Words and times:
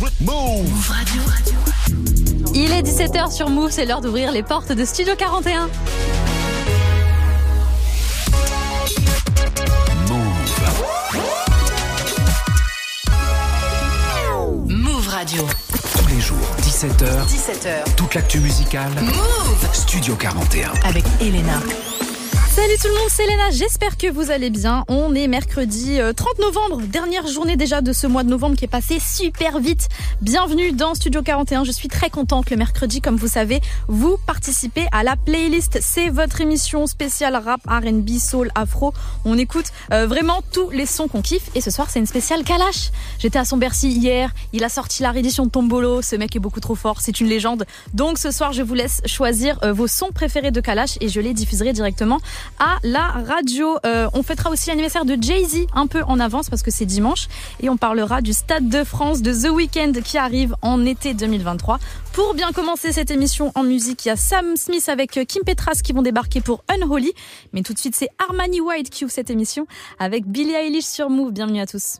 Move 0.00 0.88
Radio. 0.88 1.22
Il 2.54 2.72
est 2.72 2.82
17h 2.82 3.32
sur 3.32 3.48
Move, 3.48 3.70
c'est 3.70 3.84
l'heure 3.84 4.00
d'ouvrir 4.00 4.32
les 4.32 4.42
portes 4.42 4.72
de 4.72 4.84
Studio 4.84 5.14
41. 5.16 5.68
Move 14.66 15.08
Radio. 15.08 15.46
Tous 15.96 16.06
les 16.08 16.20
jours, 16.20 16.38
17h. 16.62 17.26
17h. 17.28 17.94
Toute 17.96 18.14
l'actu 18.14 18.40
musicale. 18.40 18.90
Move 19.00 19.68
Studio 19.72 20.16
41. 20.16 20.72
Avec 20.84 21.04
Elena. 21.20 21.60
Salut 22.54 22.76
tout 22.80 22.86
le 22.86 22.94
monde, 22.94 23.08
c'est 23.10 23.26
Léna, 23.26 23.50
j'espère 23.50 23.96
que 23.96 24.08
vous 24.12 24.30
allez 24.30 24.48
bien. 24.48 24.84
On 24.86 25.12
est 25.16 25.26
mercredi 25.26 25.98
30 25.98 26.00
euh, 26.00 26.12
novembre, 26.40 26.82
dernière 26.82 27.26
journée 27.26 27.56
déjà 27.56 27.80
de 27.80 27.92
ce 27.92 28.06
mois 28.06 28.22
de 28.22 28.28
novembre 28.28 28.54
qui 28.56 28.64
est 28.64 28.68
passé 28.68 29.00
super 29.00 29.58
vite. 29.58 29.88
Bienvenue 30.22 30.70
dans 30.70 30.94
Studio 30.94 31.20
41, 31.20 31.64
je 31.64 31.72
suis 31.72 31.88
très 31.88 32.10
contente 32.10 32.50
le 32.50 32.56
mercredi, 32.56 33.00
comme 33.00 33.16
vous 33.16 33.26
savez, 33.26 33.60
vous 33.88 34.18
participez 34.24 34.86
à 34.92 35.02
la 35.02 35.16
playlist. 35.16 35.80
C'est 35.82 36.10
votre 36.10 36.40
émission 36.42 36.86
spéciale 36.86 37.34
rap, 37.34 37.60
R&B, 37.66 38.18
soul, 38.20 38.52
afro. 38.54 38.94
On 39.24 39.36
écoute 39.36 39.66
euh, 39.92 40.06
vraiment 40.06 40.40
tous 40.52 40.70
les 40.70 40.86
sons 40.86 41.08
qu'on 41.08 41.22
kiffe 41.22 41.50
et 41.56 41.60
ce 41.60 41.72
soir 41.72 41.90
c'est 41.90 41.98
une 41.98 42.06
spéciale 42.06 42.44
Kalash. 42.44 42.92
J'étais 43.18 43.40
à 43.40 43.44
son 43.44 43.56
Bercy 43.56 43.90
hier, 43.90 44.30
il 44.52 44.62
a 44.62 44.68
sorti 44.68 45.02
la 45.02 45.10
réédition 45.10 45.44
de 45.46 45.50
Tombolo, 45.50 46.02
ce 46.02 46.14
mec 46.14 46.36
est 46.36 46.40
beaucoup 46.40 46.60
trop 46.60 46.76
fort, 46.76 47.00
c'est 47.00 47.18
une 47.18 47.26
légende. 47.26 47.66
Donc 47.94 48.16
ce 48.16 48.30
soir 48.30 48.52
je 48.52 48.62
vous 48.62 48.74
laisse 48.74 49.02
choisir 49.06 49.58
euh, 49.64 49.72
vos 49.72 49.88
sons 49.88 50.12
préférés 50.14 50.52
de 50.52 50.60
Kalash 50.60 50.98
et 51.00 51.08
je 51.08 51.18
les 51.18 51.34
diffuserai 51.34 51.72
directement 51.72 52.20
à 52.58 52.76
la 52.82 53.08
radio. 53.08 53.78
Euh, 53.84 54.08
on 54.14 54.22
fêtera 54.22 54.50
aussi 54.50 54.68
l'anniversaire 54.68 55.04
de 55.04 55.16
Jay-Z 55.20 55.66
un 55.74 55.86
peu 55.86 56.02
en 56.06 56.20
avance 56.20 56.50
parce 56.50 56.62
que 56.62 56.70
c'est 56.70 56.86
dimanche 56.86 57.28
et 57.60 57.68
on 57.68 57.76
parlera 57.76 58.22
du 58.22 58.32
Stade 58.32 58.68
de 58.68 58.84
France 58.84 59.22
de 59.22 59.32
The 59.32 59.50
Weeknd 59.50 59.92
qui 60.04 60.18
arrive 60.18 60.54
en 60.62 60.84
été 60.84 61.14
2023. 61.14 61.78
Pour 62.12 62.34
bien 62.34 62.52
commencer 62.52 62.92
cette 62.92 63.10
émission 63.10 63.52
en 63.54 63.62
musique, 63.62 64.04
il 64.04 64.08
y 64.08 64.10
a 64.10 64.16
Sam 64.16 64.56
Smith 64.56 64.88
avec 64.88 65.18
Kim 65.26 65.42
Petras 65.44 65.80
qui 65.82 65.92
vont 65.92 66.02
débarquer 66.02 66.40
pour 66.40 66.62
Unholy. 66.68 67.12
Mais 67.52 67.62
tout 67.62 67.74
de 67.74 67.78
suite, 67.78 67.96
c'est 67.96 68.08
Armani 68.28 68.60
White 68.60 68.90
qui 68.90 69.04
ouvre 69.04 69.12
cette 69.12 69.30
émission 69.30 69.66
avec 69.98 70.26
Billie 70.26 70.54
Eilish 70.54 70.84
sur 70.84 71.10
Move. 71.10 71.32
Bienvenue 71.32 71.60
à 71.60 71.66
tous. 71.66 71.98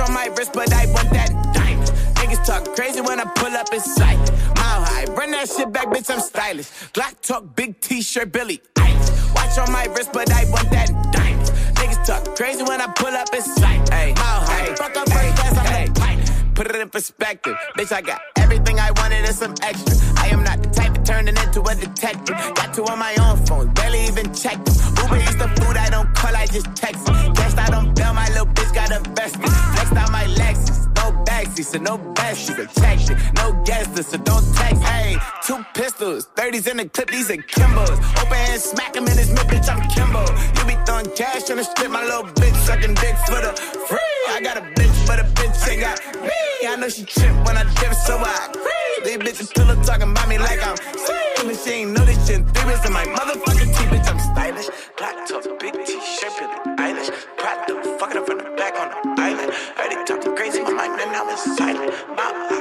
On 0.00 0.12
my 0.12 0.26
wrist, 0.36 0.52
but 0.52 0.72
I 0.72 0.86
want 0.92 1.10
that 1.10 1.30
diamond. 1.52 1.90
Niggas 2.16 2.44
talk 2.46 2.74
crazy 2.74 3.00
when 3.00 3.20
I 3.20 3.24
pull 3.24 3.52
up 3.52 3.72
in 3.72 3.80
sight. 3.80 4.18
Mile 4.56 4.84
high, 4.84 5.04
run 5.14 5.30
that 5.32 5.48
shit 5.48 5.72
back, 5.72 5.86
bitch, 5.88 6.10
I'm 6.10 6.20
stylish. 6.20 6.68
Glock 6.92 7.20
talk, 7.20 7.56
big 7.56 7.80
t-shirt, 7.80 8.32
Billy. 8.32 8.60
Ice. 8.76 9.34
Watch 9.34 9.58
on 9.58 9.72
my 9.72 9.86
wrist, 9.86 10.10
but 10.12 10.30
I 10.32 10.44
want 10.50 10.70
that 10.70 10.88
diamond. 11.12 11.48
Niggas 11.76 12.06
talk 12.06 12.36
crazy 12.36 12.62
when 12.62 12.80
I 12.80 12.86
pull 12.88 13.08
up 13.08 13.32
in 13.34 13.42
sight. 13.42 13.88
Hey, 13.88 14.14
mile 14.14 14.40
high, 14.40 14.74
fuck 14.74 14.96
up 14.96 15.08
first 15.10 15.36
class, 15.36 15.58
I'm 15.58 15.92
pilot. 15.94 16.54
Put 16.54 16.66
it 16.66 16.76
in 16.76 16.90
perspective, 16.90 17.56
bitch, 17.76 17.92
I 17.92 18.00
got 18.00 18.20
everything 18.36 18.80
I 18.80 18.90
wanted 18.92 19.24
and 19.24 19.34
some 19.34 19.54
extra. 19.62 19.94
I 20.16 20.28
am 20.28 20.42
not 20.42 20.62
the 20.62 20.70
type 20.70 20.96
of 20.96 21.04
turning 21.04 21.36
into 21.36 21.60
a 21.62 21.74
detective. 21.74 22.36
Got 22.54 22.74
two 22.74 22.84
on 22.84 22.98
my 22.98 23.14
own 23.20 23.44
phone, 23.46 23.72
barely 23.74 24.04
even 24.06 24.34
checked 24.34 24.66
them. 24.66 24.74
Uber 25.02 25.16
eats 25.18 25.36
the 25.36 25.48
food 25.60 25.76
I 25.76 25.88
don't 25.90 26.12
call, 26.14 26.34
I 26.34 26.46
just 26.46 26.74
text. 26.74 27.06
Guessed 27.34 27.58
I 27.58 27.70
don't 27.70 27.94
bail, 27.94 28.12
my 28.12 28.28
little 28.30 28.46
bitch 28.68 28.74
got 28.74 29.06
invested. 29.06 29.40
Flexed 29.40 29.96
out 29.96 30.12
my 30.12 30.24
Lexus, 30.24 30.86
no 30.96 31.24
backseat, 31.24 31.64
so 31.64 31.78
no 31.78 31.98
bestie. 32.14 32.54
Protection, 32.54 33.16
no 33.34 33.62
guesses, 33.64 34.06
so 34.06 34.18
don't 34.18 34.44
text. 34.54 34.82
Hey, 34.82 35.16
two 35.46 35.64
pistols, 35.74 36.28
30s 36.36 36.70
in 36.70 36.76
the 36.78 36.88
clip, 36.88 37.10
these 37.10 37.30
are 37.30 37.36
Kimbos. 37.36 37.98
Open 38.20 38.36
hand, 38.36 38.60
smack 38.60 38.96
him 38.96 39.06
in 39.06 39.16
his 39.16 39.30
mid, 39.30 39.46
bitch, 39.48 39.68
I'm 39.68 39.88
Kimbo. 39.90 40.24
You 40.56 40.76
be 40.76 40.84
throwing 40.84 41.10
cash 41.16 41.50
on 41.50 41.56
the 41.56 41.64
strip, 41.64 41.90
my 41.90 42.04
little 42.04 42.24
bitch 42.24 42.56
sucking 42.66 42.94
dick 42.94 43.16
for 43.26 43.40
the 43.40 43.52
free. 43.88 43.98
I 44.30 44.40
got 44.42 44.56
a 44.56 44.62
bitch, 44.62 45.06
but 45.06 45.20
a 45.20 45.24
bitch 45.24 45.68
ain't 45.70 45.80
got 45.80 45.98
me. 46.22 46.30
I 46.66 46.76
know 46.76 46.88
she 46.88 47.04
trip 47.04 47.34
when 47.46 47.56
I 47.56 47.64
dip, 47.80 47.94
so 47.94 48.18
I 48.18 48.52
free. 48.52 48.88
These 49.04 49.18
bitches 49.18 49.54
pillow 49.54 49.80
talking 49.82 50.10
about 50.10 50.28
me 50.28 50.38
like 50.38 50.60
I'm 50.66 50.76
sweet. 50.76 51.56
she 51.64 51.70
ain't 51.70 51.92
know 51.92 52.04
this 52.04 52.18
shit. 52.26 52.44
Three 52.48 52.74
in 52.86 52.92
my 52.92 53.04
motherfucking 53.04 53.70
teeth, 53.76 53.88
bitch, 53.88 54.08
I'm 54.10 54.18
stylish. 54.18 54.68
Black 54.98 55.26
top, 55.28 55.44
big 55.60 55.72
t-shirt, 55.86 56.76
Billie 56.76 56.87
Eilish. 56.98 57.36
Pride 57.36 57.64
the 57.66 57.96
fucking 57.98 58.18
up 58.18 58.26
from 58.26 58.38
the 58.38 58.44
back 58.56 58.74
on 58.78 58.88
the 59.16 59.22
island. 59.22 59.52
Heard 59.76 59.90
they 59.90 60.04
talking 60.04 60.36
crazy, 60.36 60.62
my 60.62 60.72
mind, 60.72 61.00
and 61.00 61.12
now 61.12 61.28
it's 61.28 61.56
silent. 61.56 61.92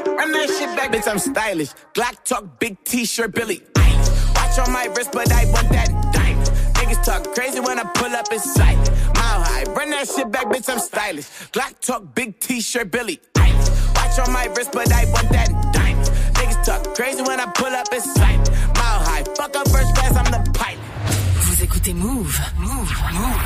Run 0.08 0.32
that 0.32 0.50
shit 0.50 0.76
back, 0.78 0.92
bitch, 0.92 1.08
I'm 1.10 1.20
stylish. 1.20 1.70
Black 1.94 2.24
talk, 2.24 2.60
big 2.60 2.84
t-shirt, 2.84 3.34
Billie 3.34 3.62
Eilish. 3.76 4.36
Watch 4.36 4.68
on 4.68 4.74
my 4.74 4.86
wrist, 4.96 5.12
but 5.12 5.32
I 5.32 5.46
want 5.52 5.70
that 5.70 5.90
diamond. 6.14 6.48
Niggas 6.76 7.04
talk 7.04 7.34
crazy 7.34 7.60
when 7.60 7.80
I 7.80 7.84
pull 7.84 8.14
up 8.16 8.32
in 8.32 8.40
sight. 8.40 8.78
Mile 9.16 9.42
high, 9.44 9.64
run 9.74 9.90
that 9.92 10.08
shit 10.08 10.32
back, 10.32 10.48
bitch, 10.48 10.70
I'm 10.70 10.80
stylish. 10.80 11.28
Glock 11.52 11.80
talk, 11.80 12.14
big 12.14 12.40
t-shirt, 12.40 12.92
Billie 12.92 13.20
Watch 13.36 14.20
on 14.20 14.34
my 14.34 14.46
wrist, 14.56 14.72
but 14.72 14.92
I 14.92 15.06
want 15.12 15.30
that 15.30 15.50
diamond. 15.74 16.06
Niggas 16.36 16.66
talk 16.66 16.96
crazy 16.96 17.22
when 17.22 17.40
I 17.40 17.46
pull 17.48 17.68
up 17.68 17.92
in 17.92 18.02
sight. 18.02 18.38
Mile 18.76 19.02
high, 19.08 19.24
fuck 19.24 19.56
up 19.56 19.68
first 19.70 19.96
class, 19.96 20.16
I'm. 20.16 20.27
Écoutez 21.88 21.94
Move, 21.94 22.42
Move, 22.58 22.94
Move. 23.14 23.14
Move. 23.14 23.38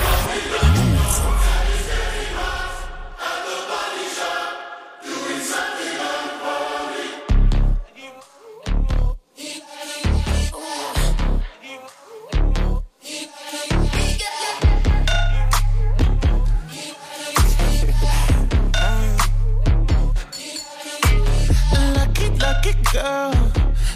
girl. 22.93 23.31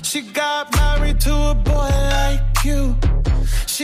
She 0.03 0.21
got 0.21 0.73
married 0.73 1.19
to 1.21 1.33
a 1.33 1.55
boy 1.55 1.73
like 1.73 2.63
you. 2.63 3.04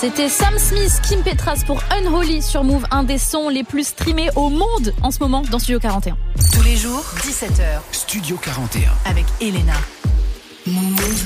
C'était 0.00 0.30
Sam 0.30 0.58
Smith, 0.58 0.98
Kim 1.06 1.22
Petras 1.22 1.62
pour 1.66 1.82
Unholy 1.90 2.40
sur 2.40 2.64
Move, 2.64 2.86
un 2.90 3.02
des 3.02 3.18
sons 3.18 3.50
les 3.50 3.62
plus 3.62 3.88
streamés 3.88 4.30
au 4.34 4.48
monde 4.48 4.94
en 5.02 5.10
ce 5.10 5.18
moment 5.18 5.42
dans 5.50 5.58
Studio 5.58 5.78
41. 5.78 6.16
Tous 6.54 6.62
les 6.62 6.74
jours, 6.74 7.04
17h. 7.18 7.82
Studio 7.92 8.38
41. 8.38 8.90
Avec 9.04 9.26
Elena. 9.42 9.74
Move. 10.66 11.24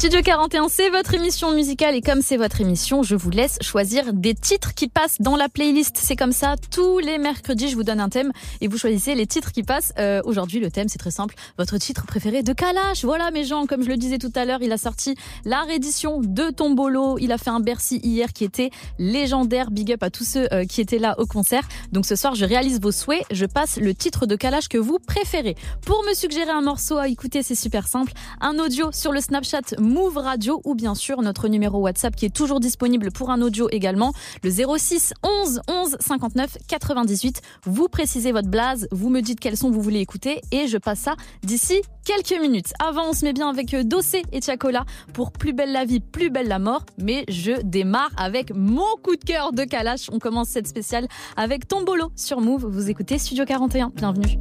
Studio 0.00 0.22
41, 0.22 0.68
c'est 0.70 0.88
votre 0.88 1.12
émission 1.12 1.52
musicale 1.52 1.94
et 1.94 2.00
comme 2.00 2.22
c'est 2.22 2.38
votre 2.38 2.62
émission, 2.62 3.02
je 3.02 3.14
vous 3.14 3.28
laisse 3.28 3.58
choisir 3.60 4.14
des 4.14 4.32
titres 4.34 4.72
qui 4.72 4.88
passent 4.88 5.20
dans 5.20 5.36
la 5.36 5.50
playlist. 5.50 5.98
C'est 6.02 6.16
comme 6.16 6.32
ça, 6.32 6.54
tous 6.70 7.00
les 7.00 7.18
mercredis, 7.18 7.68
je 7.68 7.76
vous 7.76 7.82
donne 7.82 8.00
un 8.00 8.08
thème 8.08 8.32
et 8.62 8.68
vous 8.68 8.78
choisissez 8.78 9.14
les 9.14 9.26
titres 9.26 9.52
qui 9.52 9.62
passent. 9.62 9.92
Euh, 9.98 10.22
Aujourd'hui, 10.24 10.58
le 10.58 10.70
thème, 10.70 10.88
c'est 10.88 10.96
très 10.96 11.10
simple. 11.10 11.34
Votre 11.58 11.76
titre 11.76 12.06
préféré 12.06 12.42
de 12.42 12.54
Kalash. 12.54 13.04
Voilà, 13.04 13.30
mes 13.30 13.44
gens, 13.44 13.66
comme 13.66 13.82
je 13.82 13.90
le 13.90 13.98
disais 13.98 14.16
tout 14.16 14.32
à 14.36 14.46
l'heure, 14.46 14.62
il 14.62 14.72
a 14.72 14.78
sorti 14.78 15.16
la 15.44 15.60
réédition 15.64 16.22
de 16.22 16.48
Tombolo. 16.48 17.18
Il 17.18 17.30
a 17.30 17.36
fait 17.36 17.50
un 17.50 17.60
Bercy 17.60 18.00
hier 18.02 18.32
qui 18.32 18.44
était 18.44 18.70
légendaire. 18.98 19.70
Big 19.70 19.92
up 19.92 20.02
à 20.02 20.08
tous 20.08 20.24
ceux 20.24 20.48
euh, 20.50 20.64
qui 20.64 20.80
étaient 20.80 20.98
là 20.98 21.14
au 21.18 21.26
concert. 21.26 21.68
Donc 21.92 22.06
ce 22.06 22.16
soir, 22.16 22.34
je 22.34 22.46
réalise 22.46 22.80
vos 22.80 22.90
souhaits. 22.90 23.24
Je 23.30 23.44
passe 23.44 23.76
le 23.76 23.92
titre 23.92 24.24
de 24.24 24.34
Kalash 24.34 24.68
que 24.68 24.78
vous 24.78 24.98
préférez. 24.98 25.56
Pour 25.84 26.02
me 26.08 26.14
suggérer 26.14 26.52
un 26.52 26.62
morceau 26.62 26.96
à 26.96 27.08
écouter, 27.08 27.42
c'est 27.42 27.54
super 27.54 27.86
simple. 27.86 28.12
Un 28.40 28.58
audio 28.58 28.90
sur 28.92 29.12
le 29.12 29.20
Snapchat 29.20 29.76
Move 29.90 30.18
Radio 30.18 30.60
ou 30.64 30.76
bien 30.76 30.94
sûr 30.94 31.20
notre 31.20 31.48
numéro 31.48 31.80
WhatsApp 31.80 32.14
qui 32.14 32.24
est 32.24 32.34
toujours 32.34 32.60
disponible 32.60 33.10
pour 33.10 33.30
un 33.30 33.42
audio 33.42 33.68
également, 33.72 34.12
le 34.44 34.50
06 34.50 35.12
11 35.24 35.60
11 35.68 35.96
59 35.98 36.58
98. 36.68 37.42
Vous 37.64 37.88
précisez 37.88 38.30
votre 38.30 38.48
blase, 38.48 38.86
vous 38.92 39.10
me 39.10 39.20
dites 39.20 39.40
quels 39.40 39.56
son 39.56 39.70
vous 39.70 39.82
voulez 39.82 39.98
écouter 39.98 40.40
et 40.52 40.68
je 40.68 40.78
passe 40.78 41.00
ça 41.00 41.16
d'ici 41.42 41.82
quelques 42.04 42.40
minutes. 42.40 42.72
Avant, 42.78 43.10
on 43.10 43.12
se 43.12 43.24
met 43.24 43.32
bien 43.32 43.48
avec 43.48 43.74
euh, 43.74 43.82
Dossé 43.82 44.22
et 44.32 44.40
Tiakola 44.40 44.84
pour 45.12 45.32
Plus 45.32 45.52
belle 45.52 45.72
la 45.72 45.84
vie, 45.84 46.00
plus 46.00 46.30
belle 46.30 46.48
la 46.48 46.58
mort. 46.58 46.84
Mais 46.98 47.24
je 47.28 47.60
démarre 47.62 48.10
avec 48.16 48.54
mon 48.54 48.96
coup 49.02 49.16
de 49.16 49.24
cœur 49.24 49.52
de 49.52 49.64
Kalash. 49.64 50.08
On 50.12 50.18
commence 50.18 50.48
cette 50.48 50.68
spéciale 50.68 51.08
avec 51.36 51.66
Tombolo 51.66 52.12
sur 52.14 52.40
Move. 52.40 52.66
Vous 52.66 52.90
écoutez 52.90 53.18
Studio 53.18 53.44
41. 53.44 53.90
Bienvenue. 53.94 54.38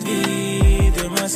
Cette 0.00 0.08
vie, 0.08 0.90
demain. 0.96 1.26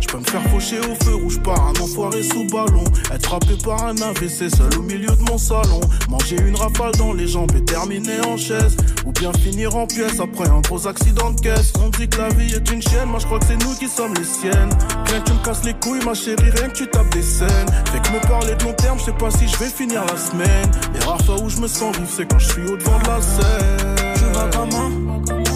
Je 0.00 0.06
peux 0.06 0.18
me 0.18 0.24
faire 0.24 0.42
faucher 0.50 0.78
au 0.78 0.94
feu 1.04 1.14
rouge 1.16 1.40
par 1.42 1.60
un 1.60 1.72
enfoiré 1.80 2.22
sous 2.22 2.46
ballon. 2.46 2.84
Être 3.12 3.26
frappé 3.26 3.56
par 3.64 3.84
un 3.84 3.96
AVC 3.96 4.48
seul 4.54 4.78
au 4.78 4.82
milieu 4.82 5.08
de 5.08 5.22
mon 5.28 5.38
salon. 5.38 5.80
Manger 6.08 6.36
une 6.46 6.54
rafale 6.54 6.92
dans 6.98 7.12
les 7.12 7.26
jambes 7.26 7.50
et 7.56 7.64
terminer 7.64 8.20
en 8.26 8.36
chaise. 8.36 8.76
Ou 9.06 9.12
bien 9.12 9.32
finir 9.32 9.74
en 9.74 9.86
pièces 9.86 10.20
après 10.20 10.48
un 10.48 10.60
gros 10.60 10.86
accident 10.86 11.30
de 11.30 11.40
caisse. 11.40 11.72
On 11.84 11.88
dit 11.88 12.08
que 12.08 12.18
la 12.18 12.28
vie 12.28 12.54
est 12.54 12.70
une 12.70 12.82
chienne, 12.82 13.08
moi 13.08 13.18
je 13.18 13.26
crois 13.26 13.38
que 13.38 13.46
c'est 13.46 13.56
nous 13.56 13.74
qui 13.74 13.88
sommes 13.88 14.14
les 14.14 14.24
siennes. 14.24 14.70
Rien 15.06 15.20
que 15.20 15.30
tu 15.30 15.32
me 15.32 15.44
casses 15.44 15.64
les 15.64 15.74
couilles, 15.74 16.04
ma 16.04 16.14
chérie, 16.14 16.50
rien 16.50 16.68
que 16.68 16.76
tu 16.76 16.86
tapes 16.88 17.12
des 17.12 17.22
scènes. 17.22 17.68
Fait 17.92 18.00
que 18.00 18.12
me 18.14 18.20
parler 18.28 18.54
de 18.54 18.64
long 18.64 18.74
terme, 18.74 18.98
je 18.98 19.04
sais 19.06 19.12
pas 19.12 19.30
si 19.30 19.48
je 19.48 19.56
vais 19.56 19.70
finir 19.70 20.04
la 20.04 20.16
semaine. 20.16 20.70
Les 20.92 21.00
rares 21.04 21.20
fois 21.22 21.40
où 21.42 21.48
je 21.48 21.58
me 21.60 21.66
sens 21.66 21.96
vivre, 21.96 22.10
c'est 22.10 22.26
quand 22.30 22.38
je 22.38 22.52
suis 22.52 22.62
au 22.62 22.76
devant 22.76 22.98
de 23.00 23.06
la 23.06 23.20
scène. 23.20 24.03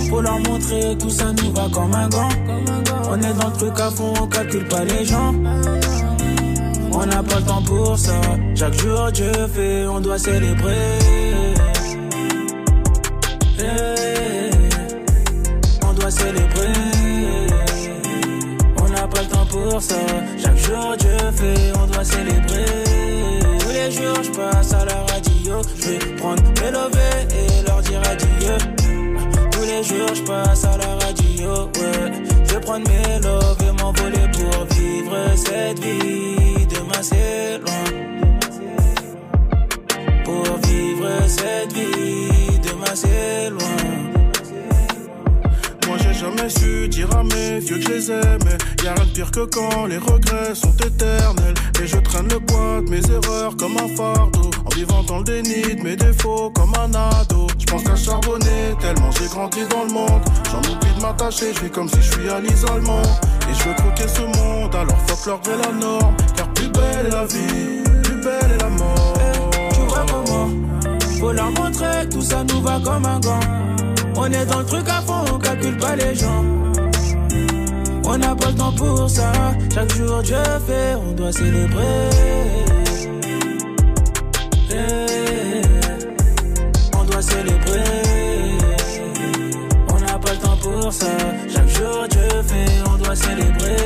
Pour 0.08 0.22
leur 0.22 0.38
montrer 0.40 0.96
tout 0.98 1.10
ça 1.10 1.32
nous 1.32 1.52
va 1.52 1.68
comme 1.72 1.94
un 1.94 2.08
gant. 2.08 2.28
On 3.10 3.20
est 3.20 3.34
dans 3.34 3.48
le 3.48 3.56
truc 3.56 3.78
à 3.78 3.90
fond, 3.90 4.14
on 4.20 4.26
calcule 4.26 4.66
pas 4.66 4.84
les 4.84 5.04
gens. 5.04 5.34
On 6.92 7.06
n'a 7.06 7.22
pas 7.22 7.38
le 7.38 7.44
temps 7.44 7.62
pour 7.62 7.98
ça. 7.98 8.20
Chaque 8.54 8.74
jour 8.74 9.12
Dieu 9.12 9.32
fait, 9.54 9.86
on 9.86 10.00
doit 10.00 10.18
célébrer. 10.18 10.98
Eh, 13.60 14.50
on 15.86 15.92
doit 15.92 16.10
célébrer. 16.10 16.72
On 18.78 18.88
n'a 18.88 19.06
pas 19.06 19.22
le 19.22 19.28
temps 19.28 19.46
pour 19.46 19.82
ça. 19.82 19.96
Chaque 20.42 20.56
jour 20.56 20.96
Dieu 20.98 21.16
fait, 21.34 21.72
on 21.80 21.86
doit 21.86 22.04
célébrer. 22.04 22.64
Tous 23.60 23.70
les 23.70 23.90
jours 23.90 24.22
je 24.22 24.30
passe 24.30 24.72
à 24.72 24.84
la 24.84 25.02
radio. 25.12 25.60
Je 25.76 25.88
vais 25.88 25.98
prendre 26.16 26.42
mes 26.42 26.70
levées 26.70 27.28
et 27.30 27.66
leur 27.66 27.80
dire 27.82 28.00
adieu. 28.10 28.77
Les 29.78 29.84
jours 29.84 30.12
je 30.12 30.22
passe 30.22 30.64
à 30.64 30.76
la 30.76 30.94
radio. 31.06 31.70
Ouais. 31.76 32.12
Je 32.44 32.54
vais 32.54 32.60
prendre 32.60 32.88
mes 32.88 33.20
love 33.20 33.58
et 33.62 33.72
m'envoler 33.80 34.26
pour 34.32 34.64
vivre 34.74 35.16
cette 35.36 35.78
vie. 35.78 36.66
Demain 36.66 37.02
c'est 37.02 37.58
loin. 37.58 37.84
Pour 40.24 40.56
vivre 40.66 41.28
cette 41.28 41.72
vie. 41.74 41.87
Jamais 46.18 46.48
su 46.48 46.88
dire 46.88 47.08
à 47.16 47.22
mes 47.22 47.60
vieux 47.60 47.78
que 47.78 47.82
je 47.82 47.88
les 47.88 48.10
aimais. 48.10 48.58
Y'a 48.84 48.94
rien 48.94 49.04
de 49.04 49.10
pire 49.10 49.30
que 49.30 49.44
quand 49.46 49.86
les 49.86 49.98
regrets 49.98 50.54
sont 50.54 50.74
éternels. 50.74 51.54
Et 51.82 51.86
je 51.86 51.96
traîne 51.98 52.28
le 52.28 52.40
poids 52.40 52.82
de 52.84 52.90
mes 52.90 53.00
erreurs 53.10 53.56
comme 53.56 53.76
un 53.76 53.88
fardeau. 53.96 54.50
En 54.64 54.74
vivant 54.74 55.02
dans 55.04 55.18
le 55.18 55.24
déni 55.24 55.76
de 55.76 55.82
mes 55.82 55.96
défauts 55.96 56.50
comme 56.50 56.72
un 56.74 56.92
ado. 56.94 57.46
Je 57.58 57.66
pense 57.66 57.82
charbonner 58.04 58.74
tellement 58.80 59.10
j'ai 59.12 59.26
grandi 59.26 59.60
dans 59.70 59.84
le 59.84 59.92
monde. 59.92 60.22
J'en 60.50 60.58
oublie 60.58 60.94
de 60.96 61.02
m'attacher, 61.02 61.52
je 61.54 61.60
vis 61.64 61.70
comme 61.70 61.88
si 61.88 61.96
je 62.00 62.12
suis 62.12 62.28
à 62.28 62.40
l'isolement. 62.40 63.02
Et 63.50 63.54
je 63.54 63.68
veux 63.68 63.74
croquer 63.74 64.08
ce 64.08 64.22
monde, 64.22 64.74
alors 64.74 64.98
fuck 65.06 65.26
leur 65.26 65.58
la 65.58 65.72
norme. 65.72 66.16
Car 66.36 66.48
plus 66.54 66.68
belle 66.68 67.06
est 67.06 67.10
la 67.10 67.26
vie, 67.26 67.82
plus 68.02 68.20
belle 68.22 68.52
est 68.54 68.62
la 68.62 68.70
mort. 68.70 69.14
Tu 69.72 69.80
vois 69.82 70.04
comment? 70.10 70.48
Faut 71.20 71.32
leur 71.32 71.50
montrer 71.52 72.08
tout 72.10 72.22
ça 72.22 72.44
nous 72.44 72.60
va 72.60 72.80
comme 72.82 73.04
un 73.04 73.20
gant. 73.20 73.87
On 74.20 74.26
est 74.32 74.46
dans 74.46 74.58
le 74.58 74.64
truc 74.64 74.88
à 74.88 75.00
fond, 75.00 75.24
on 75.32 75.38
calcule 75.38 75.76
pas 75.78 75.94
les 75.94 76.12
gens. 76.12 76.44
On 78.04 78.18
n'a 78.18 78.34
pas 78.34 78.48
le 78.48 78.54
temps 78.56 78.72
pour 78.72 79.08
ça. 79.08 79.30
Chaque 79.72 79.94
jour 79.94 80.22
Dieu 80.22 80.36
fait, 80.66 80.96
on 80.96 81.12
doit 81.12 81.30
célébrer. 81.30 82.10
On 86.98 87.04
doit 87.04 87.22
célébrer. 87.22 87.84
On 89.88 90.00
n'a 90.00 90.18
pas 90.18 90.32
le 90.32 90.38
temps 90.38 90.58
pour 90.62 90.92
ça. 90.92 91.06
Chaque 91.54 91.68
jour 91.68 92.08
Dieu 92.10 92.42
fait, 92.44 92.90
on 92.92 92.98
doit 92.98 93.14
célébrer. 93.14 93.76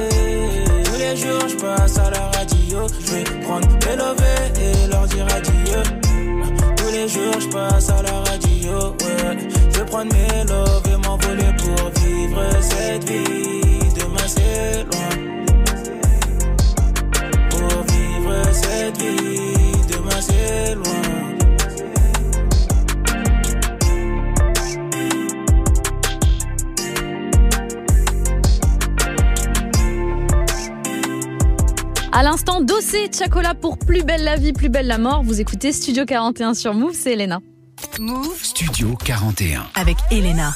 Tous 0.84 0.98
les 0.98 1.14
jours 1.14 1.46
je 1.46 1.56
passe 1.56 1.98
à 1.98 2.10
la 2.10 2.26
radio. 2.38 2.86
Je 3.00 3.12
vais 3.12 3.24
prendre 3.42 3.68
mes 3.68 4.62
et 4.62 4.86
leur 4.88 5.06
dire 5.08 5.26
adieu. 5.36 5.82
Tous 6.76 6.90
les 6.90 7.06
jours 7.06 7.38
je 7.38 7.48
passe 7.48 7.90
à 7.90 8.02
la 8.02 8.11
À 32.14 32.22
l'instant, 32.22 32.60
Dossé 32.60 33.10
Chacola 33.10 33.54
pour 33.54 33.78
Plus 33.78 34.04
belle 34.04 34.22
la 34.22 34.36
vie, 34.36 34.52
plus 34.52 34.68
belle 34.68 34.86
la 34.86 34.98
mort. 34.98 35.22
Vous 35.22 35.40
écoutez 35.40 35.72
Studio 35.72 36.04
41 36.04 36.52
sur 36.52 36.74
Move, 36.74 36.92
c'est 36.94 37.12
Elena. 37.12 37.40
Move 37.98 38.38
Studio 38.42 38.94
41. 39.02 39.62
avec 39.74 39.96
Elena. 40.10 40.52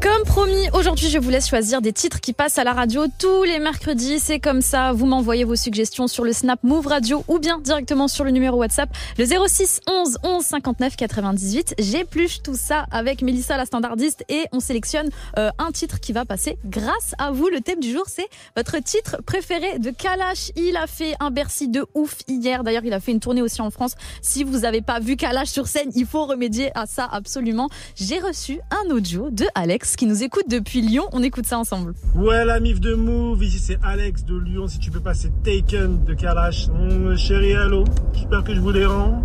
Comme 0.00 0.22
promis, 0.22 0.70
aujourd'hui 0.74 1.08
je 1.08 1.18
vous 1.18 1.28
laisse 1.28 1.48
choisir 1.48 1.82
des 1.82 1.92
titres 1.92 2.20
qui 2.20 2.32
passent 2.32 2.58
à 2.58 2.62
la 2.62 2.72
radio 2.72 3.06
tous 3.18 3.42
les 3.42 3.58
mercredis. 3.58 4.20
C'est 4.20 4.38
comme 4.38 4.62
ça, 4.62 4.92
vous 4.92 5.06
m'envoyez 5.06 5.42
vos 5.42 5.56
suggestions 5.56 6.06
sur 6.06 6.22
le 6.22 6.32
Snap 6.32 6.62
Move 6.62 6.86
Radio 6.86 7.24
ou 7.26 7.40
bien 7.40 7.58
directement 7.58 8.06
sur 8.06 8.22
le 8.22 8.30
numéro 8.30 8.58
WhatsApp, 8.58 8.90
le 9.18 9.24
06 9.24 9.80
11 9.88 10.18
11 10.22 10.44
59 10.44 10.94
98. 10.94 11.74
J'épluche 11.80 12.42
tout 12.42 12.54
ça 12.54 12.86
avec 12.92 13.22
Mélissa 13.22 13.56
la 13.56 13.64
standardiste 13.64 14.24
et 14.28 14.44
on 14.52 14.60
sélectionne 14.60 15.08
euh, 15.36 15.50
un 15.58 15.72
titre 15.72 15.98
qui 15.98 16.12
va 16.12 16.24
passer 16.24 16.58
grâce 16.64 17.16
à 17.18 17.32
vous. 17.32 17.48
Le 17.48 17.60
thème 17.60 17.80
du 17.80 17.90
jour 17.90 18.04
c'est 18.06 18.28
votre 18.56 18.78
titre 18.78 19.16
préféré 19.26 19.80
de 19.80 19.90
Kalash. 19.90 20.52
Il 20.54 20.76
a 20.76 20.86
fait 20.86 21.16
un 21.18 21.32
Bercy 21.32 21.66
de 21.66 21.84
ouf 21.94 22.18
hier. 22.28 22.62
D'ailleurs 22.62 22.84
il 22.84 22.92
a 22.92 23.00
fait 23.00 23.10
une 23.10 23.20
tournée 23.20 23.42
aussi 23.42 23.62
en 23.62 23.70
France. 23.72 23.96
Si 24.22 24.44
vous 24.44 24.60
n'avez 24.60 24.80
pas 24.80 25.00
vu 25.00 25.16
Kalash 25.16 25.48
sur 25.48 25.66
scène, 25.66 25.90
il 25.96 26.06
faut 26.06 26.24
remédier 26.24 26.70
à 26.76 26.86
ça 26.86 27.08
absolument. 27.10 27.68
J'ai 27.96 28.20
reçu 28.20 28.60
un 28.70 28.90
audio 28.90 29.30
de 29.30 29.46
Alex 29.56 29.87
qui 29.96 30.06
nous 30.06 30.22
écoute 30.22 30.44
depuis 30.48 30.80
Lyon. 30.80 31.08
On 31.12 31.22
écoute 31.22 31.46
ça 31.46 31.58
ensemble. 31.58 31.94
Ouais, 32.14 32.44
la 32.44 32.60
mif 32.60 32.80
de 32.80 32.94
Move, 32.94 33.42
ici 33.44 33.58
c'est 33.58 33.78
Alex 33.84 34.24
de 34.24 34.36
Lyon. 34.36 34.68
Si 34.68 34.78
tu 34.78 34.90
peux 34.90 35.00
passer 35.00 35.30
Taken 35.44 36.04
de 36.04 36.14
Kalash. 36.14 36.68
Hum, 36.68 37.16
chérie, 37.16 37.52
hello. 37.52 37.84
J'espère 38.12 38.44
que 38.44 38.54
je 38.54 38.60
vous 38.60 38.72
dérange. 38.72 39.22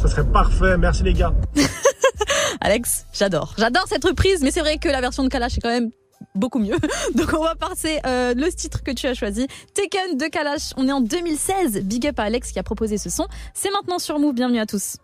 Ça 0.00 0.08
serait 0.08 0.26
parfait. 0.26 0.76
Merci 0.78 1.02
les 1.02 1.12
gars. 1.12 1.34
Alex, 2.60 3.06
j'adore. 3.12 3.54
J'adore 3.58 3.84
cette 3.88 4.04
reprise, 4.04 4.42
mais 4.42 4.50
c'est 4.50 4.60
vrai 4.60 4.78
que 4.78 4.88
la 4.88 5.00
version 5.00 5.22
de 5.24 5.28
Kalash 5.28 5.58
est 5.58 5.60
quand 5.60 5.68
même 5.68 5.90
beaucoup 6.34 6.58
mieux. 6.58 6.76
Donc 7.14 7.32
on 7.34 7.42
va 7.42 7.54
passer 7.54 8.00
euh, 8.06 8.34
le 8.34 8.50
titre 8.52 8.82
que 8.82 8.90
tu 8.90 9.06
as 9.06 9.14
choisi, 9.14 9.46
Taken 9.74 10.16
de 10.16 10.26
Kalash. 10.26 10.72
On 10.76 10.88
est 10.88 10.92
en 10.92 11.00
2016. 11.00 11.82
Big 11.82 12.06
up 12.06 12.18
à 12.18 12.24
Alex 12.24 12.52
qui 12.52 12.58
a 12.58 12.62
proposé 12.62 12.98
ce 12.98 13.10
son. 13.10 13.26
C'est 13.54 13.70
maintenant 13.70 13.98
sur 13.98 14.18
Move. 14.18 14.34
Bienvenue 14.34 14.60
à 14.60 14.66
tous. 14.66 14.96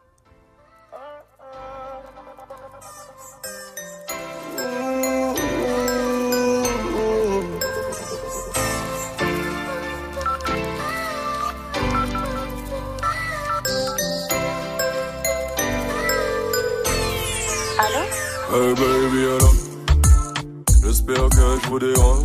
Hey 18.54 18.75
baby, 18.75 19.25
alors 19.25 19.54
J'espère 20.85 21.28
que 21.30 21.59
je 21.64 21.68
vous 21.71 21.78
dérange. 21.78 22.25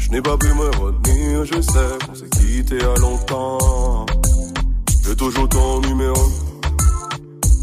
Je 0.00 0.10
n'ai 0.10 0.20
pas 0.20 0.36
pu 0.36 0.48
me 0.48 0.68
retenir, 0.80 1.44
je 1.44 1.60
sais 1.60 2.04
qu'on 2.04 2.14
s'est 2.16 2.28
quitté 2.30 2.82
à 2.82 2.98
longtemps. 2.98 4.04
J'ai 5.04 5.14
toujours 5.14 5.48
ton 5.48 5.80
numéro. 5.82 6.20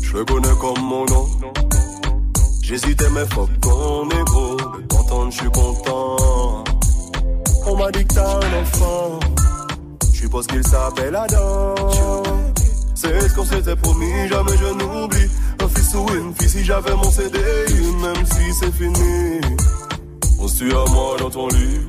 Je 0.02 0.14
le 0.14 0.24
connais 0.24 0.56
comme 0.62 0.82
mon 0.86 1.06
nom. 1.06 1.28
J'hésitais, 2.62 3.10
mais 3.10 3.26
fuck 3.34 3.50
ton 3.60 4.10
ego. 4.10 4.56
De 4.56 4.88
t'entendre, 4.88 5.32
je 5.32 5.38
suis 5.38 5.52
content. 5.52 6.64
On 7.68 7.76
m'a 7.76 7.92
dit 7.92 8.06
que 8.06 8.14
t'as 8.14 8.38
un 8.38 8.62
enfant. 8.62 9.20
Je 10.14 10.18
suppose 10.18 10.48
qu'il 10.48 10.64
s'appelle 10.66 11.14
Adam. 11.14 11.76
C'est 12.96 13.28
ce 13.28 13.36
qu'on 13.36 13.44
s'était 13.44 13.76
promis, 13.76 14.30
jamais 14.30 14.56
je 14.58 14.74
n'oublie. 14.76 15.30
Si 16.48 16.64
j'avais 16.64 16.96
mon 16.96 17.10
CDI, 17.10 17.92
même 18.02 18.26
si 18.26 18.54
c'est 18.60 18.72
fini. 18.74 19.42
On 20.40 20.48
se 20.48 20.64
à 20.66 20.90
moi 20.92 21.18
dans 21.20 21.30
ton 21.30 21.48
lit. 21.48 21.82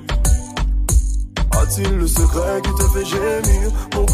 A-t-il 1.52 1.90
le 1.90 2.06
secret 2.06 2.62
qui 2.62 2.70
te 2.74 2.82
fait 2.92 3.04
gémir? 3.04 3.70
Mon 3.94 4.04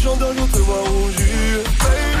gens 0.00 0.16
d'un 0.16 0.32
jour 0.34 0.48
te 0.48 0.58
voient 0.58 0.84
rougir. 0.88 1.58
Baby, 1.80 2.11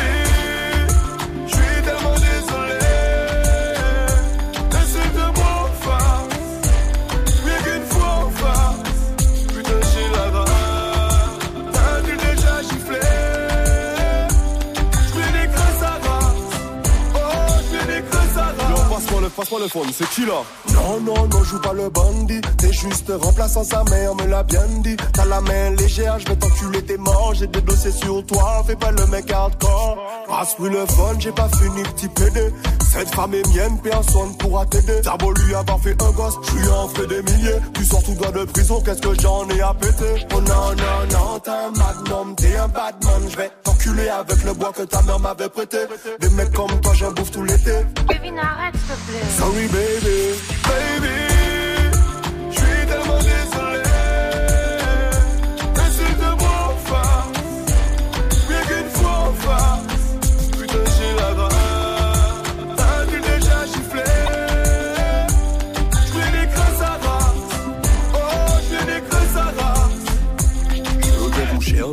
passe-moi 19.36 19.60
le, 19.60 19.66
passe-moi 19.66 19.84
le 19.84 19.92
phone, 19.92 19.92
c'est 19.92 20.08
qui 20.10 20.26
là? 20.26 20.42
Non, 20.74 21.00
non, 21.00 21.26
non, 21.28 21.44
joue 21.44 21.60
pas 21.60 21.72
le 21.72 21.88
bandit. 21.88 22.40
T'es 22.58 22.72
juste 22.72 23.12
remplaçant 23.20 23.64
sa 23.64 23.82
mère, 23.84 24.14
me 24.14 24.26
l'a 24.26 24.42
bien 24.42 24.66
dit. 24.78 24.96
T'as 25.12 25.24
la 25.24 25.40
main 25.40 25.70
légère, 25.70 26.18
je 26.18 26.28
vais 26.28 26.36
t'enculer 26.36 26.82
tes 26.82 26.96
morts. 26.96 27.34
J'ai 27.34 27.46
des 27.46 27.60
dossiers 27.60 27.92
sur 27.92 28.24
toi, 28.26 28.62
fais 28.66 28.76
pas 28.76 28.90
le 28.90 29.06
mec 29.06 29.30
hardcore. 29.30 29.98
Passe-lui 30.28 30.70
le 30.70 30.86
phone, 30.86 31.20
j'ai 31.20 31.32
pas 31.32 31.48
fini, 31.48 31.82
petit 31.82 32.08
PD. 32.08 32.52
Cette 32.92 33.14
femme 33.14 33.34
est 33.34 33.48
mienne, 33.54 33.78
personne 33.82 34.36
pourra 34.36 34.66
t'aider. 34.66 35.00
T'as 35.02 35.16
beau 35.16 35.32
lui 35.32 35.54
avoir 35.54 35.80
fait 35.80 36.00
un 36.02 36.10
gosse, 36.10 36.34
je 36.46 36.58
lui 36.58 36.68
en 36.68 36.88
fais 36.88 37.06
des 37.06 37.22
milliers. 37.22 37.58
Tu 37.74 37.84
sors 37.84 38.02
tout 38.02 38.14
droit 38.14 38.32
de 38.32 38.44
prison, 38.44 38.80
qu'est-ce 38.84 39.00
que 39.00 39.20
j'en 39.20 39.48
ai 39.48 39.60
à 39.60 39.72
péter? 39.74 40.26
Oh 40.34 40.40
non, 40.40 40.74
non, 40.76 41.06
non, 41.10 41.38
t'es 41.38 41.50
un 41.50 41.70
magnum, 41.70 42.34
t'es 42.36 42.56
un 42.56 42.68
badman. 42.68 43.30
Je 43.30 43.36
vais 43.36 43.50
t'enculer 43.64 44.08
avec 44.08 44.44
le 44.44 44.52
bois 44.52 44.72
que 44.72 44.82
ta 44.82 45.00
mère 45.02 45.18
m'avait 45.20 45.48
prêté. 45.48 45.78
Des 46.20 46.28
mecs 46.30 46.52
comme 46.52 46.80
toi, 46.80 46.92
j'en 46.94 47.12
bouffe 47.12 47.30
tout 47.30 47.44
l'été. 47.44 47.72
Kevin, 48.08 48.38
arrête, 48.38 48.74
s'il 48.74 48.94
te 48.94 49.10
plaît. 49.10 49.21
Sans 49.28 49.50
oui, 49.50 49.68
baby, 49.68 50.34
baby. 50.64 51.31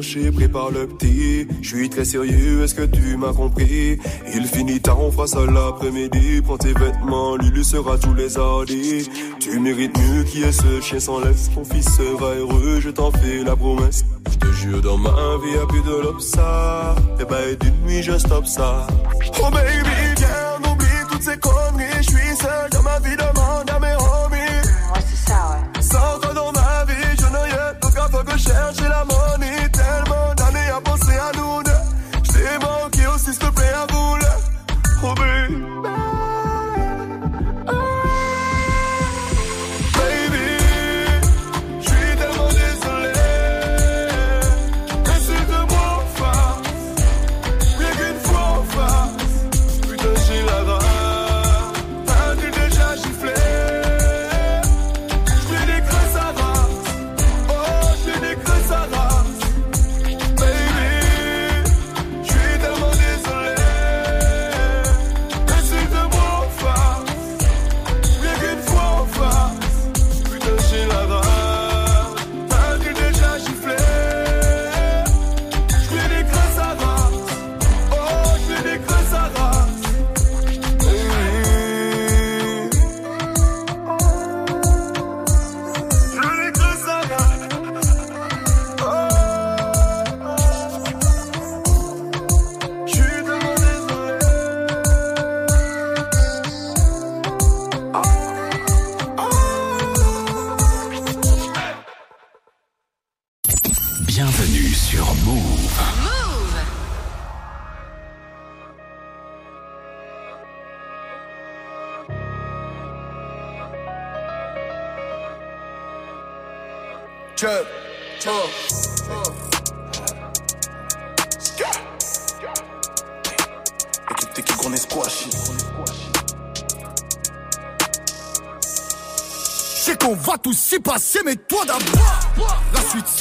Vous 0.09 0.21
chercher, 0.21 0.31
prépare 0.31 0.71
le 0.71 0.87
petit. 0.87 1.47
Je 1.61 1.75
suis 1.75 1.89
très 1.89 2.05
sérieux, 2.05 2.63
est-ce 2.63 2.75
que 2.75 2.85
tu 2.85 3.17
m'as 3.17 3.33
compris? 3.33 3.97
Il 4.33 4.45
finit 4.45 4.79
tard, 4.79 4.99
on 5.01 5.11
fera 5.11 5.27
ça 5.27 5.39
l'après-midi. 5.45 6.41
Prends 6.43 6.57
tes 6.57 6.73
vêtements, 6.73 7.35
Lulu 7.35 7.63
sera 7.63 7.97
tous 7.97 8.13
les 8.13 8.37
hardis. 8.37 9.09
Tu 9.39 9.59
mérites 9.59 9.97
mieux 9.97 10.23
qui 10.23 10.43
est 10.43 10.51
ce 10.51 10.81
chien 10.81 10.99
sans 10.99 11.19
laisse. 11.19 11.49
Ton 11.53 11.63
fils 11.63 11.85
sera 11.95 12.35
heureux, 12.35 12.79
je 12.79 12.89
t'en 12.89 13.11
fais 13.11 13.43
la 13.43 13.55
promesse. 13.55 14.05
Je 14.31 14.37
te 14.37 14.51
jure, 14.53 14.81
dans 14.81 14.97
ma 14.97 15.09
vie, 15.09 15.53
y'a 15.55 15.65
plus 15.67 15.81
de 15.81 16.01
l'obsa. 16.03 16.95
Bah, 17.29 17.37
et 17.51 17.55
d'une 17.55 17.75
nuit, 17.85 18.03
je 18.03 18.17
stoppe 18.17 18.47
ça. 18.47 18.87
Oh 19.41 19.51
baby, 19.51 19.89
viens, 20.17 20.27
on 20.63 20.71
oublie 20.71 20.85
toutes 21.11 21.23
ces 21.23 21.37
conneries. 21.37 21.85
Je 21.97 22.09
suis 22.09 22.35
seul 22.37 22.69
dans 22.71 22.83
ma 22.83 22.99
vie, 22.99 23.15
demande 23.15 23.38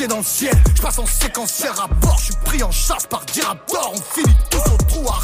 dans 0.08 0.18
le 0.18 0.22
ciel, 0.22 0.56
je 0.74 0.82
passe 0.82 0.98
en 0.98 1.06
séquentiel 1.06 1.70
rapport 1.70 2.16
Je 2.18 2.24
suis 2.24 2.36
pris 2.44 2.62
en 2.62 2.70
chasse 2.70 3.06
par 3.06 3.24
Diraptor, 3.26 3.92
on 3.94 4.14
finit 4.14 4.36
tous 4.50 4.70
au 4.72 4.76
trou 4.88 5.08
à 5.08 5.18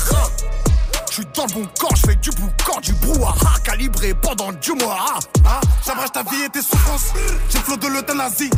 je 1.10 1.20
suis 1.20 1.30
dans 1.32 1.46
le 1.46 1.52
bon 1.52 1.68
camp, 1.78 1.94
je 1.94 2.06
fais 2.08 2.16
du 2.16 2.30
boucan, 2.30 2.80
du 2.80 2.92
brouhaha 2.94 3.60
Calibré 3.62 4.14
pendant 4.14 4.50
du 4.50 4.72
mois. 4.72 4.98
Hein 5.46 5.60
J'abrège 5.86 6.10
ta 6.10 6.24
vie 6.24 6.42
et 6.44 6.48
tes 6.48 6.60
souffrances 6.60 7.12
J'ai 7.50 7.58
le 7.58 7.64
flot 7.64 7.76
de 7.76 7.86
l'euthanasie. 7.86 8.50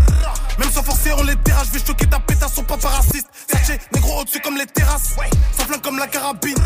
Même 0.59 0.71
sans 0.71 0.83
forcer 0.83 1.12
on 1.19 1.23
les 1.25 1.37
terrasse. 1.37 1.67
Je 1.67 1.79
vais 1.79 1.85
choquer 1.85 2.07
ta 2.07 2.19
pétasse, 2.19 2.55
sont 2.55 2.62
pas 2.62 2.77
racistes 2.83 3.29
Sergé, 3.47 3.79
négro 3.93 4.23
au-dessus 4.23 4.41
comme 4.41 4.57
les 4.57 4.65
terrasses. 4.65 5.17
Ça 5.53 5.67
flingue 5.67 5.83
comme 5.83 5.99
la 5.99 6.07
carabine. 6.07 6.57